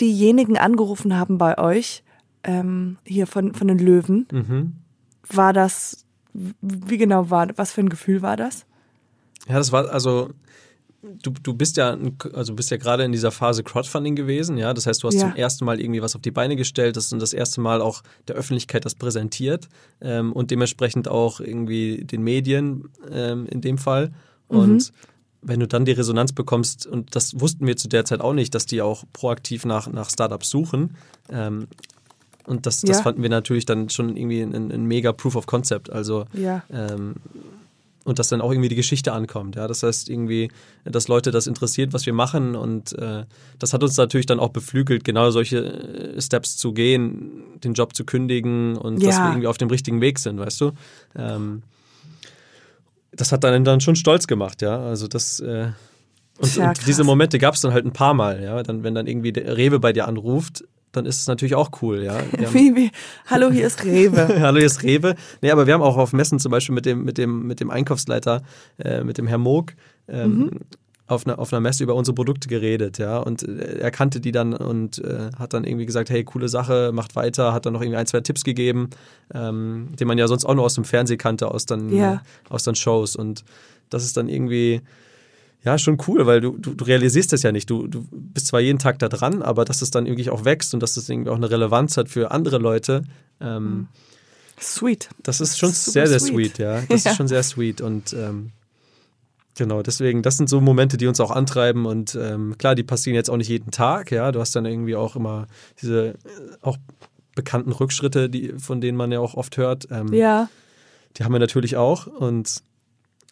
diejenigen 0.00 0.58
angerufen 0.58 1.16
haben 1.16 1.38
bei 1.38 1.58
euch, 1.58 2.04
ähm, 2.44 2.98
hier 3.04 3.26
von, 3.26 3.54
von 3.54 3.68
den 3.68 3.78
Löwen? 3.78 4.26
Mhm. 4.30 4.76
war 5.28 5.52
das, 5.52 6.04
wie 6.32 6.98
genau 6.98 7.30
war, 7.30 7.48
was 7.56 7.72
für 7.72 7.80
ein 7.80 7.88
Gefühl 7.88 8.22
war 8.22 8.36
das? 8.36 8.65
Ja, 9.48 9.54
das 9.58 9.72
war 9.72 9.88
also. 9.90 10.30
Du, 11.22 11.30
du 11.30 11.54
bist 11.54 11.76
ja 11.76 11.96
also 12.32 12.54
bist 12.54 12.70
ja 12.72 12.78
gerade 12.78 13.04
in 13.04 13.12
dieser 13.12 13.30
Phase 13.30 13.62
Crowdfunding 13.62 14.16
gewesen, 14.16 14.58
ja. 14.58 14.74
Das 14.74 14.86
heißt, 14.86 15.04
du 15.04 15.06
hast 15.06 15.14
Ja. 15.14 15.20
zum 15.28 15.36
ersten 15.36 15.64
Mal 15.64 15.80
irgendwie 15.80 16.02
was 16.02 16.16
auf 16.16 16.22
die 16.22 16.32
Beine 16.32 16.56
gestellt, 16.56 16.96
das 16.96 17.12
und 17.12 17.20
das 17.20 17.32
erste 17.32 17.60
Mal 17.60 17.80
auch 17.80 18.02
der 18.26 18.34
Öffentlichkeit 18.34 18.84
das 18.84 18.96
präsentiert 18.96 19.68
ähm, 20.00 20.32
und 20.32 20.50
dementsprechend 20.50 21.06
auch 21.06 21.38
irgendwie 21.38 22.02
den 22.04 22.22
Medien 22.22 22.88
ähm, 23.12 23.46
in 23.46 23.60
dem 23.60 23.78
Fall. 23.78 24.10
Und 24.48 24.92
wenn 25.42 25.60
du 25.60 25.68
dann 25.68 25.84
die 25.84 25.92
Resonanz 25.92 26.32
bekommst, 26.32 26.86
und 26.86 27.14
das 27.14 27.38
wussten 27.40 27.68
wir 27.68 27.76
zu 27.76 27.86
der 27.86 28.04
Zeit 28.04 28.20
auch 28.20 28.32
nicht, 28.32 28.52
dass 28.56 28.66
die 28.66 28.82
auch 28.82 29.04
proaktiv 29.12 29.64
nach, 29.64 29.86
nach 29.86 30.10
Startups 30.10 30.50
suchen. 30.50 30.96
Ähm, 31.30 31.68
und 32.46 32.66
das, 32.66 32.80
das 32.80 32.96
Ja. 32.98 33.02
fanden 33.04 33.22
wir 33.22 33.30
natürlich 33.30 33.64
dann 33.66 33.90
schon 33.90 34.16
irgendwie 34.16 34.40
ein, 34.40 34.72
ein 34.72 34.84
mega 34.86 35.12
Proof 35.12 35.36
of 35.36 35.46
Concept. 35.46 35.88
Also 35.90 36.24
Ja. 36.32 36.64
ähm, 36.72 37.14
und 38.06 38.18
dass 38.18 38.28
dann 38.28 38.40
auch 38.40 38.50
irgendwie 38.52 38.68
die 38.70 38.76
Geschichte 38.76 39.12
ankommt. 39.12 39.56
Ja, 39.56 39.66
das 39.68 39.82
heißt 39.82 40.08
irgendwie, 40.08 40.50
dass 40.84 41.08
Leute 41.08 41.30
das 41.32 41.46
interessiert, 41.46 41.92
was 41.92 42.06
wir 42.06 42.12
machen 42.14 42.54
und 42.54 42.92
äh, 42.98 43.24
das 43.58 43.72
hat 43.72 43.82
uns 43.82 43.96
natürlich 43.96 44.26
dann 44.26 44.40
auch 44.40 44.50
beflügelt, 44.50 45.04
genau 45.04 45.30
solche 45.30 45.58
äh, 46.16 46.20
Steps 46.22 46.56
zu 46.56 46.72
gehen, 46.72 47.42
den 47.64 47.74
Job 47.74 47.94
zu 47.94 48.04
kündigen 48.04 48.76
und 48.76 49.02
dass 49.04 49.16
Ja. 49.16 49.24
wir 49.24 49.30
irgendwie 49.32 49.48
auf 49.48 49.58
dem 49.58 49.68
richtigen 49.68 50.00
Weg 50.00 50.18
sind, 50.18 50.38
weißt 50.38 50.60
du. 50.60 50.72
Ähm, 51.16 51.62
das 53.12 53.32
hat 53.32 53.44
dann 53.44 53.64
dann 53.64 53.80
schon 53.80 53.96
stolz 53.96 54.26
gemacht, 54.26 54.62
ja. 54.62 54.78
Also 54.78 55.08
das 55.08 55.40
äh, 55.40 55.68
und, 56.38 56.52
Tja, 56.52 56.68
und 56.68 56.86
diese. 56.86 57.02
Momente 57.02 57.38
gab 57.38 57.54
es 57.54 57.62
dann 57.62 57.72
halt 57.72 57.86
ein 57.86 57.92
paar 57.92 58.12
Mal, 58.14 58.42
ja. 58.42 58.62
Dann, 58.62 58.82
wenn 58.84 58.94
dann 58.94 59.06
irgendwie 59.06 59.32
der 59.32 59.56
Rewe 59.56 59.80
bei 59.80 59.92
dir 59.92 60.06
anruft, 60.06 60.64
dann 60.92 61.04
ist 61.06 61.20
es 61.20 61.26
natürlich 61.26 61.54
auch 61.54 61.70
cool, 61.82 62.02
ja. 62.02 62.18
Wie, 62.52 62.74
wie, 62.74 62.90
hallo, 63.26 63.50
hier 63.50 63.66
ist 63.66 63.84
Rewe. 63.84 64.28
Hallo, 64.40 64.56
hier 64.58 64.66
ist 64.66 64.82
Rewe. 64.82 65.14
Nee, 65.42 65.50
aber 65.50 65.66
wir 65.66 65.74
haben 65.74 65.82
auch 65.82 65.96
auf 65.96 66.12
Messen 66.12 66.38
zum 66.38 66.50
Beispiel 66.50 66.74
mit 66.74 66.86
dem, 66.86 67.04
mit 67.04 67.18
dem, 67.18 67.46
mit 67.46 67.60
dem 67.60 67.70
Einkaufsleiter, 67.70 68.42
äh, 68.78 69.04
mit 69.04 69.18
dem 69.18 69.26
Herr 69.26 69.38
Moog, 69.38 69.74
ähm, 70.08 70.50
auf, 71.06 71.26
einer, 71.26 71.38
auf 71.38 71.52
einer 71.52 71.60
Messe 71.60 71.82
über 71.84 71.94
unsere 71.94 72.14
Produkte 72.14 72.48
geredet, 72.48 72.98
ja. 72.98 73.18
Und 73.18 73.42
äh, 73.42 73.78
er 73.78 73.90
kannte 73.90 74.20
die 74.20 74.32
dann 74.32 74.54
und 74.54 74.98
äh, 75.04 75.30
hat 75.38 75.52
dann 75.52 75.64
irgendwie 75.64 75.86
gesagt, 75.86 76.08
hey, 76.10 76.24
coole 76.24 76.48
Sache, 76.48 76.90
macht 76.94 77.14
weiter, 77.14 77.52
hat 77.52 77.66
dann 77.66 77.74
noch 77.74 77.82
irgendwie 77.82 77.98
ein, 77.98 78.06
zwei 78.06 78.20
Tipps 78.20 78.42
gegeben, 78.42 78.90
ähm, 79.34 79.88
den 80.00 80.08
man 80.08 80.16
ja 80.18 80.26
sonst 80.28 80.44
auch 80.46 80.54
nur 80.54 80.64
aus 80.64 80.74
dem 80.74 80.84
Fernsehen 80.84 81.18
kannte, 81.18 81.50
aus 81.50 81.66
dann, 81.66 81.92
Ja. 81.94 82.22
aus 82.48 82.64
dann 82.64 82.74
Shows. 82.74 83.16
Und 83.16 83.44
das 83.90 84.04
ist 84.04 84.16
dann 84.16 84.28
irgendwie. 84.28 84.80
Ja, 85.64 85.78
schon 85.78 85.98
cool, 86.06 86.26
weil 86.26 86.40
du, 86.40 86.56
du, 86.58 86.74
du 86.74 86.84
realisierst 86.84 87.32
das 87.32 87.42
ja 87.42 87.50
nicht. 87.50 87.68
Du, 87.68 87.88
du 87.88 88.06
bist 88.10 88.46
zwar 88.46 88.60
jeden 88.60 88.78
Tag 88.78 88.98
da 89.00 89.08
dran, 89.08 89.42
aber 89.42 89.64
dass 89.64 89.82
es 89.82 89.90
dann 89.90 90.06
irgendwie 90.06 90.30
auch 90.30 90.44
wächst 90.44 90.74
und 90.74 90.80
dass 90.80 90.96
es 90.96 91.08
irgendwie 91.08 91.30
auch 91.30 91.36
eine 91.36 91.50
Relevanz 91.50 91.96
hat 91.96 92.08
für 92.08 92.30
andere 92.30 92.58
Leute, 92.58 93.02
ähm, 93.40 93.88
Sweet. 94.60 95.08
das 95.22 95.40
ist 95.40 95.58
schon 95.58 95.70
Super 95.70 95.90
sehr, 95.92 96.06
sehr 96.06 96.20
sweet. 96.20 96.52
sweet, 96.56 96.58
ja. 96.58 96.80
Das 96.88 97.04
Ja. 97.04 97.10
ist 97.10 97.16
schon 97.16 97.28
sehr 97.28 97.42
sweet 97.42 97.80
und 97.80 98.12
ähm, 98.12 98.52
genau, 99.56 99.82
deswegen, 99.82 100.22
das 100.22 100.36
sind 100.36 100.48
so 100.48 100.60
Momente, 100.60 100.96
die 100.96 101.06
uns 101.08 101.18
auch 101.20 101.30
antreiben 101.32 101.84
und 101.84 102.14
ähm, 102.14 102.56
klar, 102.58 102.74
die 102.74 102.84
passieren 102.84 103.16
jetzt 103.16 103.28
auch 103.28 103.36
nicht 103.36 103.48
jeden 103.48 103.70
Tag, 103.72 104.12
ja. 104.12 104.30
Du 104.32 104.40
hast 104.40 104.54
dann 104.54 104.66
irgendwie 104.66 104.94
auch 104.96 105.16
immer 105.16 105.46
diese 105.82 106.10
äh, 106.10 106.14
auch 106.62 106.78
bekannten 107.34 107.72
Rückschritte, 107.72 108.30
die, 108.30 108.54
von 108.58 108.80
denen 108.80 108.96
man 108.96 109.10
ja 109.12 109.18
auch 109.20 109.34
oft 109.34 109.56
hört. 109.58 109.88
Ähm, 109.90 110.12
Ja, 110.14 110.48
Die 111.18 111.24
haben 111.24 111.32
wir 111.32 111.38
natürlich 111.40 111.76
auch 111.76 112.06
und 112.06 112.62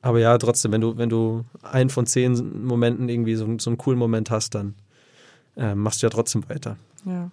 aber 0.04 0.18
ja, 0.20 0.36
trotzdem, 0.38 0.70
wenn 0.72 0.80
du, 0.80 0.96
wenn 0.96 1.08
du 1.08 1.44
einen 1.62 1.90
von 1.90 2.06
zehn 2.06 2.64
Momenten 2.66 3.08
irgendwie 3.08 3.34
so, 3.34 3.46
so 3.58 3.70
einen 3.70 3.78
coolen 3.78 3.98
Moment 3.98 4.30
hast, 4.30 4.54
dann 4.54 4.74
ähm, 5.56 5.78
machst 5.80 6.02
du 6.02 6.06
ja 6.06 6.10
trotzdem 6.10 6.48
weiter. 6.48 6.76
ja. 7.06 7.30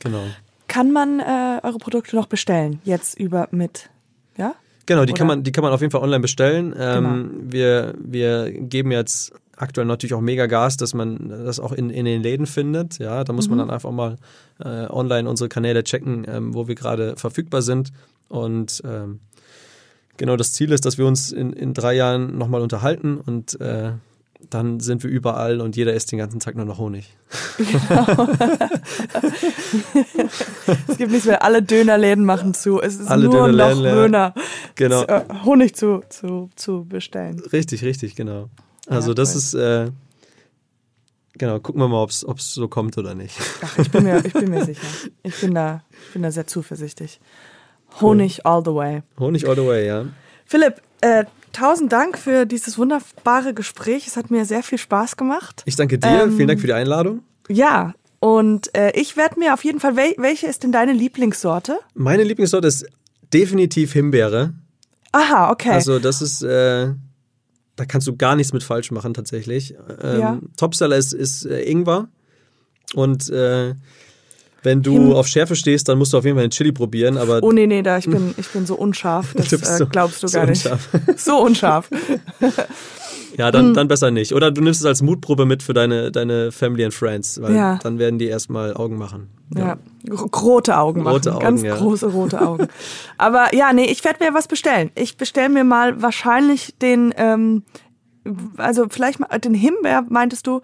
Genau. 0.00 0.24
Kann 0.68 0.92
man 0.92 1.20
äh, 1.20 1.60
eure 1.62 1.78
Produkte 1.78 2.16
noch 2.16 2.26
bestellen? 2.26 2.80
Jetzt 2.84 3.18
über 3.18 3.48
mit, 3.52 3.90
ja? 4.36 4.54
Genau, 4.86 5.04
die 5.06 5.12
kann, 5.14 5.26
man, 5.26 5.42
die 5.42 5.52
kann 5.52 5.62
man 5.64 5.72
auf 5.72 5.80
jeden 5.80 5.90
Fall 5.92 6.02
online 6.02 6.20
bestellen. 6.20 6.74
Ähm, 6.78 7.04
Genau. 7.04 7.52
wir, 7.52 7.94
wir 7.98 8.50
geben 8.50 8.90
jetzt 8.92 9.32
aktuell 9.56 9.86
natürlich 9.86 10.12
auch 10.14 10.20
mega 10.20 10.46
Gas, 10.46 10.76
dass 10.76 10.92
man 10.94 11.28
das 11.30 11.58
auch 11.60 11.72
in, 11.72 11.88
in 11.90 12.04
den 12.04 12.22
Läden 12.22 12.46
findet. 12.46 12.98
Ja, 12.98 13.24
da 13.24 13.32
muss 13.32 13.46
Mhm. 13.48 13.56
man 13.56 13.58
dann 13.68 13.70
einfach 13.74 13.92
mal 13.92 14.16
äh, 14.62 14.86
online 14.90 15.28
unsere 15.28 15.48
Kanäle 15.48 15.84
checken, 15.84 16.26
ähm, 16.28 16.54
wo 16.54 16.66
wir 16.68 16.74
gerade 16.74 17.16
verfügbar 17.16 17.62
sind. 17.62 17.92
Und 18.28 18.82
ähm, 18.84 19.20
genau 20.16 20.36
das 20.36 20.52
Ziel 20.52 20.72
ist, 20.72 20.84
dass 20.84 20.98
wir 20.98 21.06
uns 21.06 21.32
in, 21.32 21.52
in 21.52 21.74
drei 21.74 21.94
Jahren 21.94 22.36
nochmal 22.38 22.60
unterhalten 22.62 23.18
und 23.18 23.60
äh, 23.60 23.92
dann 24.50 24.78
sind 24.80 25.02
wir 25.02 25.10
überall 25.10 25.60
und 25.60 25.74
jeder 25.74 25.94
isst 25.94 26.12
den 26.12 26.18
ganzen 26.18 26.38
Tag 26.40 26.54
nur 26.56 26.66
noch 26.66 26.78
Honig. 26.78 27.16
Es 30.88 30.96
gibt 30.98 31.10
nichts 31.12 31.26
mehr. 31.26 31.42
Alle 31.42 31.62
Dönerläden 31.62 32.24
machen 32.24 32.54
zu. 32.54 32.80
Es 32.80 32.96
ist 32.96 33.08
Alle 33.08 33.26
nur 33.28 33.48
noch. 33.48 33.74
Döner. 33.74 34.34
Genau. 34.74 35.02
Äh, 35.04 35.24
Honig 35.44 35.74
zu, 35.76 36.02
zu, 36.08 36.50
zu 36.56 36.84
bestellen. 36.84 37.40
Richtig, 37.52 37.84
richtig, 37.84 38.14
genau. 38.16 38.48
Also 38.86 39.10
Ja, 39.10 39.14
das 39.14 39.30
cool. 39.32 39.38
ist, 39.38 39.54
äh, 39.54 39.90
genau, 41.38 41.60
gucken 41.60 41.80
wir 41.80 41.88
mal, 41.88 42.02
ob 42.02 42.10
es 42.10 42.54
so 42.54 42.68
kommt 42.68 42.98
oder 42.98 43.14
nicht. 43.14 43.36
Ach, 43.62 43.78
ich 43.78 43.90
bin 43.90 44.04
mir, 44.04 44.24
ich 44.24 44.32
bin 44.32 44.50
mir 44.50 44.64
sicher. 44.66 44.86
Ich 45.22 45.40
bin 45.40 45.54
da, 45.54 45.82
ich 46.06 46.12
bin 46.12 46.22
da 46.22 46.30
sehr 46.30 46.46
zuversichtlich. 46.46 47.20
Honig 48.00 48.40
all 48.44 48.62
the 48.64 48.72
way. 48.74 49.02
Honig 49.18 49.46
all 49.46 49.54
the 49.56 49.64
way, 49.66 49.86
ja. 49.86 50.06
Philipp, 50.46 50.80
äh, 51.00 51.24
tausend 51.52 51.92
Dank 51.92 52.18
für 52.18 52.44
dieses 52.46 52.76
wunderbare 52.78 53.54
Gespräch. 53.54 54.06
Es 54.06 54.16
hat 54.16 54.30
mir 54.30 54.44
sehr 54.44 54.62
viel 54.62 54.78
Spaß 54.78 55.16
gemacht. 55.16 55.62
Ich 55.66 55.76
danke 55.76 55.98
dir, 55.98 56.08
Ähm, 56.24 56.36
vielen 56.36 56.48
Dank 56.48 56.60
für 56.60 56.66
die 56.66 56.72
Einladung. 56.72 57.22
Ja, 57.48 57.94
und 58.20 58.74
äh, 58.74 58.90
ich 58.98 59.16
werde 59.16 59.38
mir 59.38 59.54
auf 59.54 59.64
jeden 59.64 59.80
Fall, 59.80 59.96
wel 59.96 60.14
welche 60.18 60.46
ist 60.46 60.62
denn 60.62 60.72
deine 60.72 60.92
Lieblingssorte? 60.92 61.78
Meine 61.94 62.24
Lieblingssorte 62.24 62.66
ist 62.68 62.86
definitiv 63.32 63.92
Himbeere. 63.92 64.54
Aha, 65.12 65.50
okay. 65.50 65.70
Also 65.70 65.98
das 65.98 66.22
ist, 66.22 66.42
äh, 66.42 66.88
da 67.76 67.84
kannst 67.86 68.06
du 68.06 68.16
gar 68.16 68.34
nichts 68.34 68.52
mit 68.52 68.62
falsch 68.62 68.90
machen 68.90 69.14
tatsächlich. 69.14 69.74
Ähm, 70.02 70.20
Ja. 70.20 70.38
Topseller 70.56 70.96
ist, 70.96 71.12
ist 71.12 71.44
äh, 71.46 71.62
Ingwer 71.70 72.08
und 72.94 73.28
äh, 73.30 73.74
wenn 74.64 74.82
du 74.82 74.92
Him- 74.94 75.12
auf 75.12 75.26
Schärfe 75.28 75.54
stehst, 75.54 75.88
dann 75.88 75.98
musst 75.98 76.12
du 76.12 76.18
auf 76.18 76.24
jeden 76.24 76.36
Fall 76.36 76.46
den 76.46 76.50
Chili 76.50 76.72
probieren, 76.72 77.16
aber 77.16 77.40
oh 77.42 77.52
nee, 77.52 77.66
nee, 77.68 77.82
da, 77.82 77.98
ich 77.98 78.06
bin, 78.08 78.34
ich 78.36 78.48
bin 78.48 78.66
so 78.66 78.74
unscharf. 78.74 79.32
Das 79.36 79.52
äh, 79.80 79.86
glaubst 79.90 80.22
du 80.22 80.26
so 80.28 80.38
gar 80.38 80.46
nicht. 80.46 80.64
unscharf. 80.66 80.88
So 81.16 81.36
unscharf. 81.40 81.88
ja, 83.38 83.50
dann, 83.50 83.74
dann 83.74 83.88
besser 83.88 84.10
nicht. 84.10 84.32
Oder 84.32 84.50
du 84.50 84.60
nimmst 84.62 84.80
es 84.80 84.86
als 84.86 85.02
Mutprobe 85.02 85.44
mit 85.46 85.62
für 85.62 85.74
deine, 85.74 86.10
deine 86.12 86.52
Family 86.52 86.84
and 86.84 86.94
Friends, 86.94 87.40
weil 87.40 87.54
Ja. 87.54 87.78
dann 87.82 87.98
werden 87.98 88.18
die 88.18 88.26
erstmal 88.26 88.74
Augen 88.74 88.96
machen. 88.96 89.28
Ja. 89.56 89.76
Gro- 90.08 90.26
Rote 90.26 90.76
Augen 90.78 91.02
machen. 91.02 91.14
Rote 91.14 91.32
Augen, 91.34 91.42
Ganz 91.44 91.62
ja. 91.62 91.76
große 91.76 92.06
rote 92.06 92.40
Augen. 92.40 92.68
Aber 93.18 93.54
ja, 93.54 93.72
nee, 93.72 93.86
ich 93.86 94.04
werde 94.04 94.24
mir 94.24 94.34
was 94.34 94.48
bestellen. 94.48 94.90
Ich 94.94 95.16
bestelle 95.16 95.48
mir 95.48 95.64
mal 95.64 96.00
wahrscheinlich 96.02 96.74
den, 96.80 97.12
ähm, 97.16 97.62
also 98.56 98.86
vielleicht 98.88 99.20
mal 99.20 99.28
den 99.38 99.54
Himbeer, 99.54 100.04
meintest 100.08 100.46
du, 100.46 100.60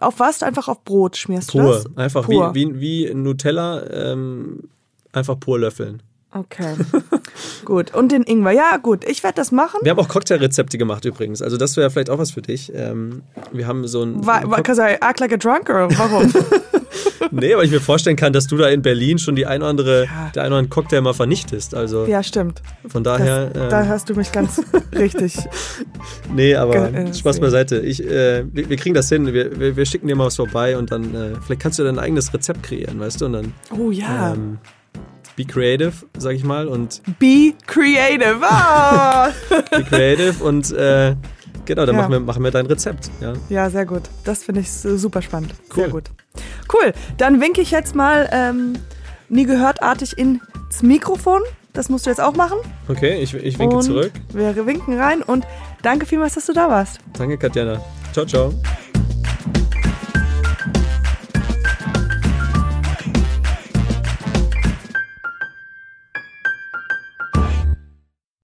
auf 0.00 0.20
was? 0.20 0.42
Einfach 0.42 0.68
auf 0.68 0.84
Brot 0.84 1.16
schmierst 1.16 1.54
du 1.54 1.58
Pur. 1.58 1.72
das? 1.72 1.96
Einfach 1.96 2.24
Pur. 2.24 2.54
Wie, 2.54 2.80
wie, 2.80 3.08
wie 3.08 3.14
Nutella, 3.14 3.88
ähm, 3.90 4.68
einfach 5.12 5.38
pur 5.38 5.58
löffeln. 5.58 6.02
Okay. 6.38 6.74
gut. 7.64 7.94
Und 7.94 8.12
den 8.12 8.22
Ingwer. 8.22 8.52
Ja, 8.52 8.76
gut. 8.76 9.04
Ich 9.08 9.22
werde 9.22 9.36
das 9.36 9.52
machen. 9.52 9.80
Wir 9.82 9.90
haben 9.90 9.98
auch 9.98 10.08
Cocktailrezepte 10.08 10.78
gemacht 10.78 11.04
übrigens. 11.04 11.42
Also 11.42 11.56
das 11.56 11.76
wäre 11.76 11.90
vielleicht 11.90 12.10
auch 12.10 12.18
was 12.18 12.30
für 12.32 12.42
dich. 12.42 12.72
Ähm, 12.74 13.22
wir 13.52 13.66
haben 13.66 13.86
so 13.86 14.02
ein. 14.02 14.24
Why, 14.26 14.42
why, 14.44 14.62
cause 14.62 14.80
I 14.82 14.94
act 15.00 15.20
like 15.20 15.32
a 15.32 15.36
drunk 15.36 15.68
or 15.70 15.88
warum? 15.98 16.32
Nee, 17.30 17.52
aber 17.52 17.64
ich 17.64 17.70
mir 17.70 17.80
vorstellen 17.80 18.16
kann, 18.16 18.32
dass 18.32 18.46
du 18.46 18.56
da 18.56 18.68
in 18.68 18.82
Berlin 18.82 19.18
schon 19.18 19.34
die 19.36 19.46
ein 19.46 19.60
oder 19.60 19.68
andere, 19.70 20.04
Ja. 20.04 20.30
der 20.34 20.44
ein 20.44 20.48
oder 20.52 20.58
andere 20.58 20.70
Cocktail 20.70 21.00
mal 21.00 21.12
vernichtest. 21.12 21.74
Also 21.74 22.06
ja, 22.06 22.22
stimmt. 22.22 22.62
von 22.88 23.02
Das, 23.02 23.18
daher. 23.18 23.46
da 23.50 23.82
ähm, 23.82 23.88
hast 23.88 24.08
du 24.08 24.14
mich 24.14 24.32
ganz 24.32 24.62
richtig. 24.94 25.36
nee, 26.34 26.54
aber 26.54 26.94
äh, 26.94 27.12
Spaß 27.12 27.40
beiseite. 27.40 27.80
Ich, 27.80 28.02
äh, 28.02 28.44
wir, 28.52 28.70
wir 28.70 28.76
kriegen 28.76 28.94
das 28.94 29.08
hin. 29.08 29.26
Wir, 29.32 29.58
wir, 29.58 29.76
wir 29.76 29.86
schicken 29.86 30.06
dir 30.06 30.14
mal 30.16 30.26
was 30.26 30.36
vorbei 30.36 30.78
und 30.78 30.92
dann 30.92 31.14
äh, 31.14 31.30
vielleicht 31.44 31.60
kannst 31.60 31.78
du 31.78 31.84
dein 31.84 31.98
eigenes 31.98 32.32
Rezept 32.32 32.62
kreieren, 32.62 33.00
weißt 33.00 33.20
du? 33.20 33.26
Und 33.26 33.32
dann 33.32 33.52
Oh 33.76 33.90
ja. 33.90 34.32
ähm, 34.34 34.58
be 35.36 35.44
creative, 35.44 35.92
sag 36.18 36.32
ich 36.34 36.44
mal, 36.44 36.66
und 36.68 37.02
Be 37.18 37.52
creative. 37.66 38.38
Ah! 38.42 39.30
be 39.70 39.84
creative 39.84 40.42
und 40.42 40.72
äh, 40.72 41.14
genau, 41.64 41.86
dann 41.86 41.94
Ja. 41.94 42.02
machen, 42.02 42.12
wir, 42.12 42.20
machen 42.20 42.42
wir 42.44 42.50
dein 42.50 42.66
Rezept. 42.66 43.10
Ja. 43.20 43.34
Ja, 43.48 43.70
sehr 43.70 43.84
gut. 43.86 44.02
Das 44.24 44.44
finde 44.44 44.62
ich 44.62 44.70
super 44.70 45.22
spannend. 45.22 45.54
Cool. 45.70 45.82
Sehr 45.84 45.88
gut. 45.90 46.04
Cool. 46.72 46.92
Dann 47.18 47.40
winke 47.40 47.60
ich 47.60 47.70
jetzt 47.70 47.94
mal 47.94 48.28
ähm, 48.32 48.74
nie 49.28 49.44
gehörtartig 49.44 50.16
ins 50.18 50.40
Mikrofon. 50.82 51.42
Das 51.72 51.90
musst 51.90 52.06
du 52.06 52.10
jetzt 52.10 52.20
auch 52.22 52.34
machen. 52.34 52.58
Okay, 52.88 53.18
ich, 53.22 53.34
ich 53.34 53.58
winke 53.58 53.76
und 53.76 53.82
zurück. 53.82 54.12
Wir 54.32 54.64
winken 54.66 54.98
rein 54.98 55.22
und 55.22 55.46
danke 55.82 56.06
vielmals, 56.06 56.34
dass 56.34 56.46
du 56.46 56.54
da 56.54 56.70
warst. 56.70 56.98
Danke, 57.18 57.36
Katjana. 57.36 57.80
Ciao, 58.14 58.24
ciao. 58.24 58.54